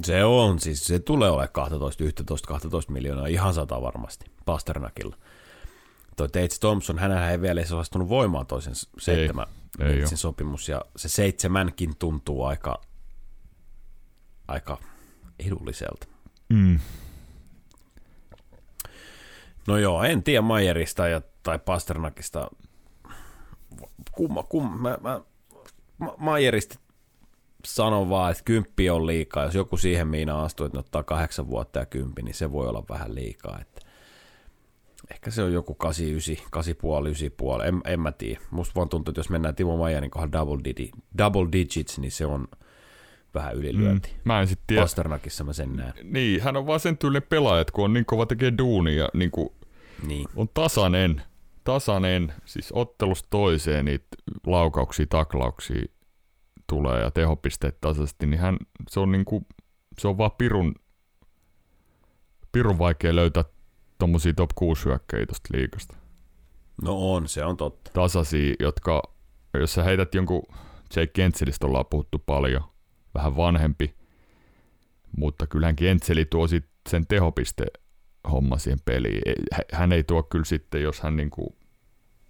Se 0.03 0.23
on, 0.23 0.59
siis 0.59 0.85
se 0.85 0.99
tulee 0.99 1.29
olemaan 1.29 1.49
12, 1.51 2.03
11, 2.03 2.47
12 2.47 2.91
miljoonaa 2.91 3.27
ihan 3.27 3.53
sata 3.53 3.81
varmasti 3.81 4.25
Pasternakilla. 4.45 5.17
Toi 6.17 6.29
Tates 6.29 6.59
Thompson, 6.59 6.99
hänhän 6.99 7.31
ei 7.31 7.41
vielä 7.41 7.61
edes 7.61 7.71
astunut 7.71 8.09
voimaan 8.09 8.45
toisen 8.45 8.73
seitsemän 8.99 9.47
ei, 9.79 9.99
ei 9.99 10.17
sopimus, 10.17 10.69
ja 10.69 10.85
se 10.95 11.09
seitsemänkin 11.09 11.95
tuntuu 11.99 12.43
aika, 12.43 12.81
aika 14.47 14.77
edulliselta. 15.39 16.07
Mm. 16.49 16.79
No 19.69 19.77
joo, 19.77 20.03
en 20.03 20.23
tiedä 20.23 20.41
Mayerista 20.41 21.07
ja, 21.07 21.21
tai 21.43 21.59
Pasternakista. 21.59 22.51
Kumma, 24.11 24.43
kumma. 24.43 24.77
Mä, 24.77 24.97
mä, 25.01 25.21
Mayerista 26.17 26.79
sanon 27.65 28.09
vaan, 28.09 28.31
että 28.31 28.43
kymppi 28.43 28.89
on 28.89 29.07
liikaa. 29.07 29.43
Jos 29.43 29.55
joku 29.55 29.77
siihen 29.77 30.07
miina 30.07 30.43
astuu, 30.43 30.65
että 30.65 30.75
ne 30.75 30.79
ottaa 30.79 31.03
kahdeksan 31.03 31.49
vuotta 31.49 31.79
ja 31.79 31.85
kymppi, 31.85 32.21
niin 32.21 32.33
se 32.33 32.51
voi 32.51 32.67
olla 32.67 32.83
vähän 32.89 33.15
liikaa. 33.15 33.59
Että 33.61 33.81
ehkä 35.11 35.31
se 35.31 35.43
on 35.43 35.53
joku 35.53 35.73
89, 35.73 36.75
8,5, 36.75 37.59
9,5, 37.61 37.67
en, 37.67 37.81
en 37.85 37.99
mä 37.99 38.11
tiedä. 38.11 38.41
Musta 38.51 38.75
vaan 38.75 38.89
tuntuu, 38.89 39.11
että 39.11 39.19
jos 39.19 39.29
mennään 39.29 39.55
Timo 39.55 39.77
Mayerin 39.77 40.11
kohdalla 40.11 40.31
double, 40.31 40.63
digi, 40.63 40.91
double 41.17 41.47
digits, 41.51 41.99
niin 41.99 42.11
se 42.11 42.25
on 42.25 42.47
vähän 43.33 43.55
ylilyönti. 43.55 44.09
Mm, 44.09 44.21
mä 44.23 44.41
en 44.41 44.47
sit 44.47 44.59
tiedä. 44.67 44.81
Pasternakissa 44.81 45.43
mä 45.43 45.53
sen 45.53 45.75
näen. 45.75 45.93
Niin, 46.03 46.41
hän 46.41 46.57
on 46.57 46.67
vaan 46.67 46.79
sen 46.79 46.97
tyylinen 46.97 47.27
pelaaja, 47.29 47.61
että 47.61 47.73
kun 47.73 47.85
on 47.85 47.93
niin 47.93 48.05
kova 48.05 48.25
tekee 48.25 48.53
duunia, 48.57 49.09
niin 49.13 49.31
kuin 49.31 49.49
niin. 50.07 50.27
on 50.35 50.49
tasainen, 50.53 51.21
tasainen, 51.63 52.33
siis 52.45 52.71
ottelusta 52.71 53.27
toiseen 53.29 53.85
niitä 53.85 54.07
laukauksia, 54.45 55.05
taklauksia 55.09 55.85
tulee 56.67 57.01
ja 57.01 57.11
tehopisteet 57.11 57.81
tasaisesti, 57.81 58.27
niin 58.27 58.39
hän, 58.39 58.57
se 58.89 58.99
on, 58.99 59.11
niinku, 59.11 59.47
se 59.99 60.07
on 60.07 60.17
vaan 60.17 60.31
pirun, 60.31 60.75
pirun 62.51 62.77
vaikea 62.77 63.15
löytää 63.15 63.43
tommosia 63.97 64.33
top 64.33 64.49
6 64.55 64.85
hyökkäjiä 64.85 65.25
tosta 65.25 65.49
liikasta. 65.53 65.97
No 66.83 67.13
on, 67.13 67.27
se 67.27 67.45
on 67.45 67.57
totta. 67.57 67.91
Tasaisia, 67.93 68.55
jotka, 68.59 69.01
jos 69.53 69.73
sä 69.73 69.83
heität 69.83 70.15
jonkun, 70.15 70.43
Jake 70.95 71.11
Kentselistä 71.13 71.67
ollaan 71.67 71.85
puhuttu 71.89 72.19
paljon, 72.25 72.63
vähän 73.13 73.35
vanhempi, 73.35 73.95
mutta 75.17 75.47
kyllähän 75.47 75.75
Kentseli 75.75 76.25
tuo 76.25 76.47
sit 76.47 76.65
sen 76.89 77.07
tehopiste 77.07 77.65
homma 78.31 78.57
siihen 78.57 78.79
peliin. 78.85 79.21
Hän 79.73 79.91
ei 79.91 80.03
tuo 80.03 80.23
kyllä 80.23 80.45
sitten, 80.45 80.81
jos 80.81 81.01
hän 81.01 81.15
niinku 81.15 81.55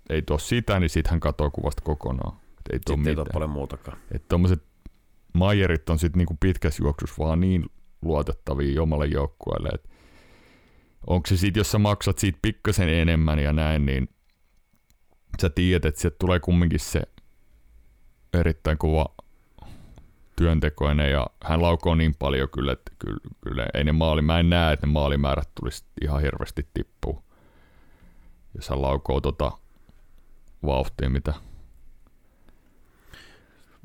ei 0.09 0.21
tuo 0.21 0.37
sitä, 0.37 0.79
niin 0.79 0.89
sitten 0.89 1.11
hän 1.11 1.19
katoo 1.19 1.51
kuvasta 1.51 1.81
kokonaan. 1.81 2.37
Et 2.37 2.73
ei 2.73 2.79
tuo 2.79 2.95
Sitten 2.95 3.07
ei 3.07 3.11
mitään. 3.11 3.25
tuo 3.25 3.33
paljon 3.33 3.49
muutakaan. 3.49 3.97
Että 4.11 4.25
tommoset 4.29 4.63
Mayerit 5.33 5.89
on 5.89 5.99
sitten 5.99 6.17
niinku 6.17 6.37
pitkässä 6.39 6.83
juoksussa 6.83 7.23
vaan 7.23 7.39
niin 7.39 7.65
luotettavia 8.01 8.81
omalle 8.81 9.05
joukkueelle, 9.05 9.69
että 9.73 9.89
onko 11.07 11.27
se 11.27 11.37
sitten, 11.37 11.59
jos 11.59 11.71
sä 11.71 11.79
maksat 11.79 12.17
siitä 12.17 12.39
pikkasen 12.41 12.89
enemmän 12.89 13.39
ja 13.39 13.53
näin, 13.53 13.85
niin 13.85 14.09
sä 15.41 15.49
tiedät, 15.49 15.85
että 15.85 16.01
sieltä 16.01 16.15
tulee 16.19 16.39
kumminkin 16.39 16.79
se 16.79 17.01
erittäin 18.33 18.77
kova 18.77 19.05
työntekoinen 20.39 21.11
ja 21.11 21.27
hän 21.43 21.61
laukoo 21.61 21.95
niin 21.95 22.15
paljon 22.19 22.49
kyllä, 22.49 22.71
että 22.71 22.91
kyllä, 22.99 23.19
kyllä 23.41 23.65
ei 23.73 23.83
ne 23.83 23.91
maali, 23.91 24.21
mä 24.21 24.39
en 24.39 24.49
näe, 24.49 24.73
että 24.73 24.87
ne 24.87 24.91
maalimäärät 24.91 25.49
tulisi 25.59 25.85
ihan 26.01 26.21
hirveästi 26.21 26.67
tippuu. 26.73 27.23
Jos 28.55 28.69
hän 28.69 28.81
laukoo 28.81 29.21
tota 29.21 29.51
vauhtia, 30.65 31.09
mitä 31.09 31.33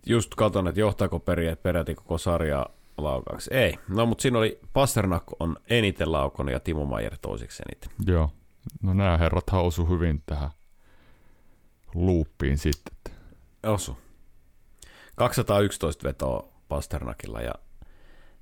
Just 0.07 0.34
katon, 0.34 0.68
että 0.68 0.80
johtaako 0.80 1.20
peri, 1.20 1.57
peräti 1.57 1.94
koko 1.94 2.18
sarja 2.18 2.66
laukaaksi. 2.98 3.55
Ei. 3.55 3.78
No, 3.88 4.07
mutta 4.07 4.22
siinä 4.22 4.38
oli 4.38 4.61
Pasternak 4.72 5.24
on 5.40 5.57
eniten 5.70 6.12
laukonut 6.12 6.52
ja 6.52 6.61
Timo 6.61 6.84
Maier 6.84 7.16
toisiksi 7.22 7.62
eniten. 7.68 7.90
Joo. 8.07 8.30
No 8.82 8.94
nämä 8.94 9.16
herrat 9.16 9.44
osu 9.52 9.86
hyvin 9.86 10.22
tähän 10.26 10.50
luuppiin 11.94 12.59
sitten. 12.59 13.14
Osu. 13.62 14.03
211 15.14 16.08
vetoa 16.08 16.48
Pasternakilla 16.68 17.40
ja 17.40 17.54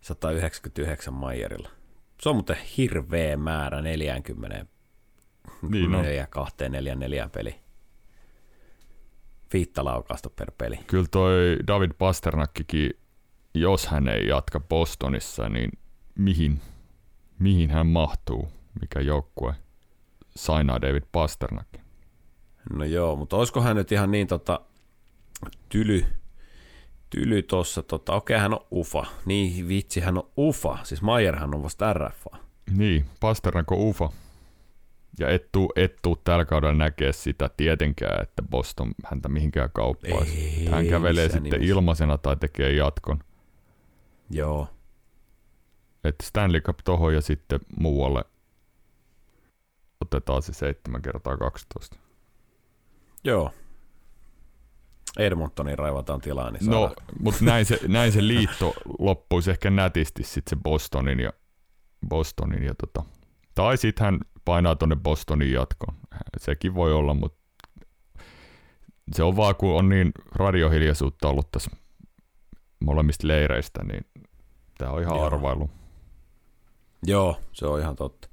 199 0.01 1.15
Maierilla. 1.15 1.69
Se 2.21 2.29
on 2.29 2.37
muuten 2.37 2.57
hirveä 2.77 3.37
määrä 3.37 3.83
40 3.83 4.67
Niin 5.69 5.95
on. 5.95 6.03
4, 6.03 6.27
2, 6.27 6.69
4, 6.69 6.95
4 6.95 7.29
peli. 7.29 7.55
Viitta 9.53 9.85
laukausta 9.85 10.31
per 10.31 10.51
peli. 10.59 10.77
Kyllä 10.87 11.07
toi 11.11 11.59
David 11.67 11.91
Pasternakkikin, 11.99 12.91
jos 13.55 13.87
hän 13.87 14.09
ei 14.09 14.27
jatka 14.27 14.61
Bostonissa, 14.61 15.49
niin 15.49 15.71
mihin, 16.19 16.61
mihin 17.39 17.71
hän 17.71 17.87
mahtuu, 17.87 18.49
mikä 18.81 19.01
joukkue 19.01 19.55
sainaa 20.37 20.81
David 20.81 21.03
Pasternakin. 21.13 21.81
No 22.73 22.85
joo, 22.85 23.17
mutta 23.17 23.37
olisiko 23.37 23.61
hän 23.61 23.77
nyt 23.77 23.93
ihan 23.93 24.11
niin 24.11 24.27
tota, 24.27 24.61
tyly, 25.69 26.07
tyly 27.13 27.43
tossa, 27.43 27.83
tota, 27.83 28.15
okei 28.15 28.39
hän 28.39 28.55
on 28.55 28.67
ufa, 28.73 29.07
niin 29.25 29.69
vitsi 29.69 30.01
hän 30.01 30.19
on 30.19 30.31
ufa, 30.39 30.79
siis 30.83 31.03
Mayerhan 31.03 31.55
on 31.55 31.63
vasta 31.63 31.93
RFA. 31.93 32.37
Niin, 32.77 33.05
Pasternak 33.21 33.73
on 33.73 33.79
ufa. 33.79 34.09
Ja 35.19 35.29
et 35.29 35.53
tuu, 35.53 35.73
et 35.77 35.97
tuu 36.03 36.17
tällä 36.17 36.45
kaudella 36.45 36.75
näkee 36.75 37.13
sitä 37.13 37.51
tietenkään, 37.57 38.23
että 38.23 38.43
Boston 38.43 38.93
häntä 39.05 39.29
mihinkään 39.29 39.71
kauppaisi. 39.75 40.67
Hän 40.71 40.87
kävelee 40.87 41.29
sitten 41.29 41.43
nimessä. 41.43 41.67
ilmaisena 41.73 42.19
tai 42.19 42.37
tekee 42.37 42.73
jatkon. 42.73 43.19
Joo, 44.31 44.69
Että 46.05 46.27
Stanley 46.27 46.61
Cup 46.61 46.79
tohon 46.85 47.15
ja 47.15 47.21
sitten 47.21 47.61
muualle 47.79 48.25
otetaan 50.01 50.43
se 50.43 50.53
7 50.53 51.03
kertaa 51.03 51.37
12. 51.37 51.97
joo. 53.25 53.51
Edmontonin 55.19 55.79
raivataan 55.79 56.21
tilaa, 56.21 56.51
niin 56.51 56.71
No, 56.71 56.95
mutta 57.21 57.45
näin 57.45 57.65
se, 57.65 57.81
näin 57.89 58.13
se 58.13 58.27
liitto 58.27 58.75
loppuisi 58.99 59.51
ehkä 59.51 59.71
nätisti 59.71 60.25
sitten 60.25 60.59
se 60.59 60.63
Bostonin 60.63 61.21
ja, 61.21 61.33
Bostonin 62.09 62.63
ja 62.63 62.75
tota, 62.75 63.09
tai 63.55 63.77
sitten 63.77 64.05
hän 64.05 64.21
painaa 64.45 64.77
tonne 64.77 64.97
Bostonin 64.97 65.53
jatkoon. 65.53 65.95
Sekin 66.39 66.75
voi 66.75 66.93
olla, 66.93 67.15
mutta 67.15 67.39
se 69.13 69.23
on 69.23 69.37
vaan, 69.37 69.57
kun 69.57 69.79
on 69.79 69.89
niin 69.89 70.13
radiohiljaisuutta 70.33 71.29
ollut 71.29 71.51
tässä 71.53 71.71
molemmista 72.85 73.29
leireistä, 73.29 73.85
niin 73.85 74.07
tämä 74.79 74.91
on 74.91 75.03
ihan 75.03 75.17
Joo. 75.17 75.27
arvailu. 75.27 75.71
Joo, 77.07 77.41
se 77.53 77.67
on 77.67 77.81
ihan 77.81 77.97
totta. 77.97 78.29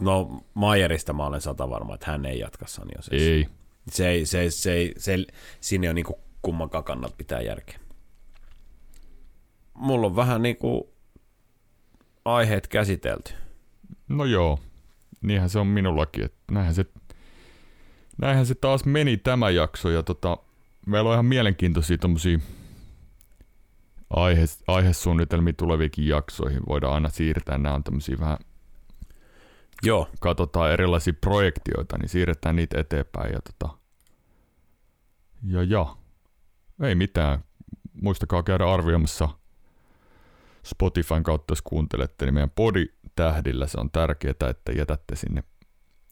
No, 0.00 0.40
Mayerista 0.54 1.12
mä 1.12 1.26
olen 1.26 1.40
sata 1.40 1.70
varma, 1.70 1.94
että 1.94 2.10
hän 2.10 2.26
ei 2.26 2.38
jatka 2.38 2.66
San 2.66 2.88
Josessa. 2.96 3.30
Ei, 3.30 3.46
Se 3.90 4.08
ei, 4.08 4.26
se, 4.26 4.50
se, 4.50 4.50
se, 4.50 4.92
se, 4.98 5.24
siinä 5.60 5.88
on 5.88 5.94
niinku 5.94 6.20
kummankaan 6.42 6.84
kannalta 6.84 7.16
pitää 7.16 7.40
järkeä. 7.40 7.78
Mulla 9.74 10.06
on 10.06 10.16
vähän 10.16 10.42
niinku 10.42 10.94
aiheet 12.24 12.68
käsitelty. 12.68 13.32
no 14.08 14.24
joo, 14.24 14.58
niinhän 15.22 15.50
se 15.50 15.58
on 15.58 15.66
minullakin. 15.66 16.24
että 16.24 16.38
Näinhän 16.50 16.74
se, 16.74 16.86
näinhän 18.18 18.46
se 18.46 18.54
taas 18.54 18.84
meni 18.84 19.16
tämä 19.16 19.50
jakso 19.50 19.90
ja 19.90 20.02
tota, 20.02 20.38
meillä 20.86 21.10
on 21.10 21.14
ihan 21.14 21.26
mielenkiintoisia 21.26 21.98
tommosia 21.98 22.38
aihe, 24.10 24.44
aihesuunnitelmia 24.66 25.52
tuleviinkin 25.52 26.08
jaksoihin. 26.08 26.60
Voidaan 26.68 26.94
aina 26.94 27.08
siirtää, 27.08 27.58
nämä 27.58 27.74
on 27.74 27.84
tämmöisiä 27.84 28.16
vähän, 28.20 28.38
Joo, 29.84 30.08
katsotaan 30.20 30.72
erilaisia 30.72 31.12
projektioita, 31.20 31.98
niin 31.98 32.08
siirretään 32.08 32.56
niitä 32.56 32.80
eteenpäin 32.80 33.32
ja 33.32 33.40
tota, 33.40 33.78
ja 35.42 35.62
ja, 35.62 35.96
ei 36.82 36.94
mitään. 36.94 37.44
Muistakaa 37.92 38.42
käydä 38.42 38.72
arvioimassa 38.72 39.28
Spotifyn 40.64 41.22
kautta, 41.22 41.52
jos 41.52 41.62
kuuntelette, 41.62 42.24
niin 42.24 42.34
meidän 42.34 42.50
podi-tähdillä 42.50 43.66
se 43.66 43.80
on 43.80 43.90
tärkeää, 43.90 44.50
että 44.50 44.72
jätätte 44.72 45.16
sinne 45.16 45.44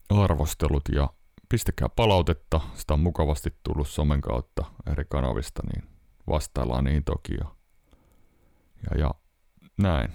arvostelut 0.09 0.83
ja 0.91 1.09
pistäkää 1.49 1.89
palautetta. 1.89 2.61
Sitä 2.73 2.93
on 2.93 2.99
mukavasti 2.99 3.53
tullut 3.63 3.87
somen 3.87 4.21
kautta 4.21 4.65
eri 4.91 5.05
kanavista, 5.09 5.63
niin 5.73 5.89
vastaillaan 6.27 6.83
niihin 6.83 7.03
toki. 7.03 7.33
Ja, 7.33 7.45
ja, 8.89 8.97
ja 8.97 9.11
näin. 9.77 10.11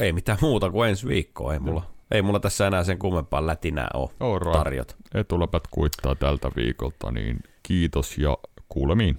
ei 0.00 0.12
mitään 0.12 0.38
muuta 0.40 0.70
kuin 0.70 0.88
ensi 0.88 1.08
viikkoa. 1.08 1.52
Ei 1.52 1.58
mulla, 1.58 1.89
ei 2.10 2.22
mulla 2.22 2.40
tässä 2.40 2.66
enää 2.66 2.84
sen 2.84 2.98
kummempaa 2.98 3.46
lätinää 3.46 3.88
ole 3.94 4.10
Alright. 4.20 4.52
tarjota. 4.58 4.94
Etuläpät 5.14 5.62
kuittaa 5.70 6.14
tältä 6.14 6.50
viikolta, 6.56 7.10
niin 7.10 7.38
kiitos 7.62 8.18
ja 8.18 8.38
kuulemiin. 8.68 9.18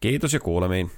Kiitos 0.00 0.34
ja 0.34 0.40
kuulemiin. 0.40 0.90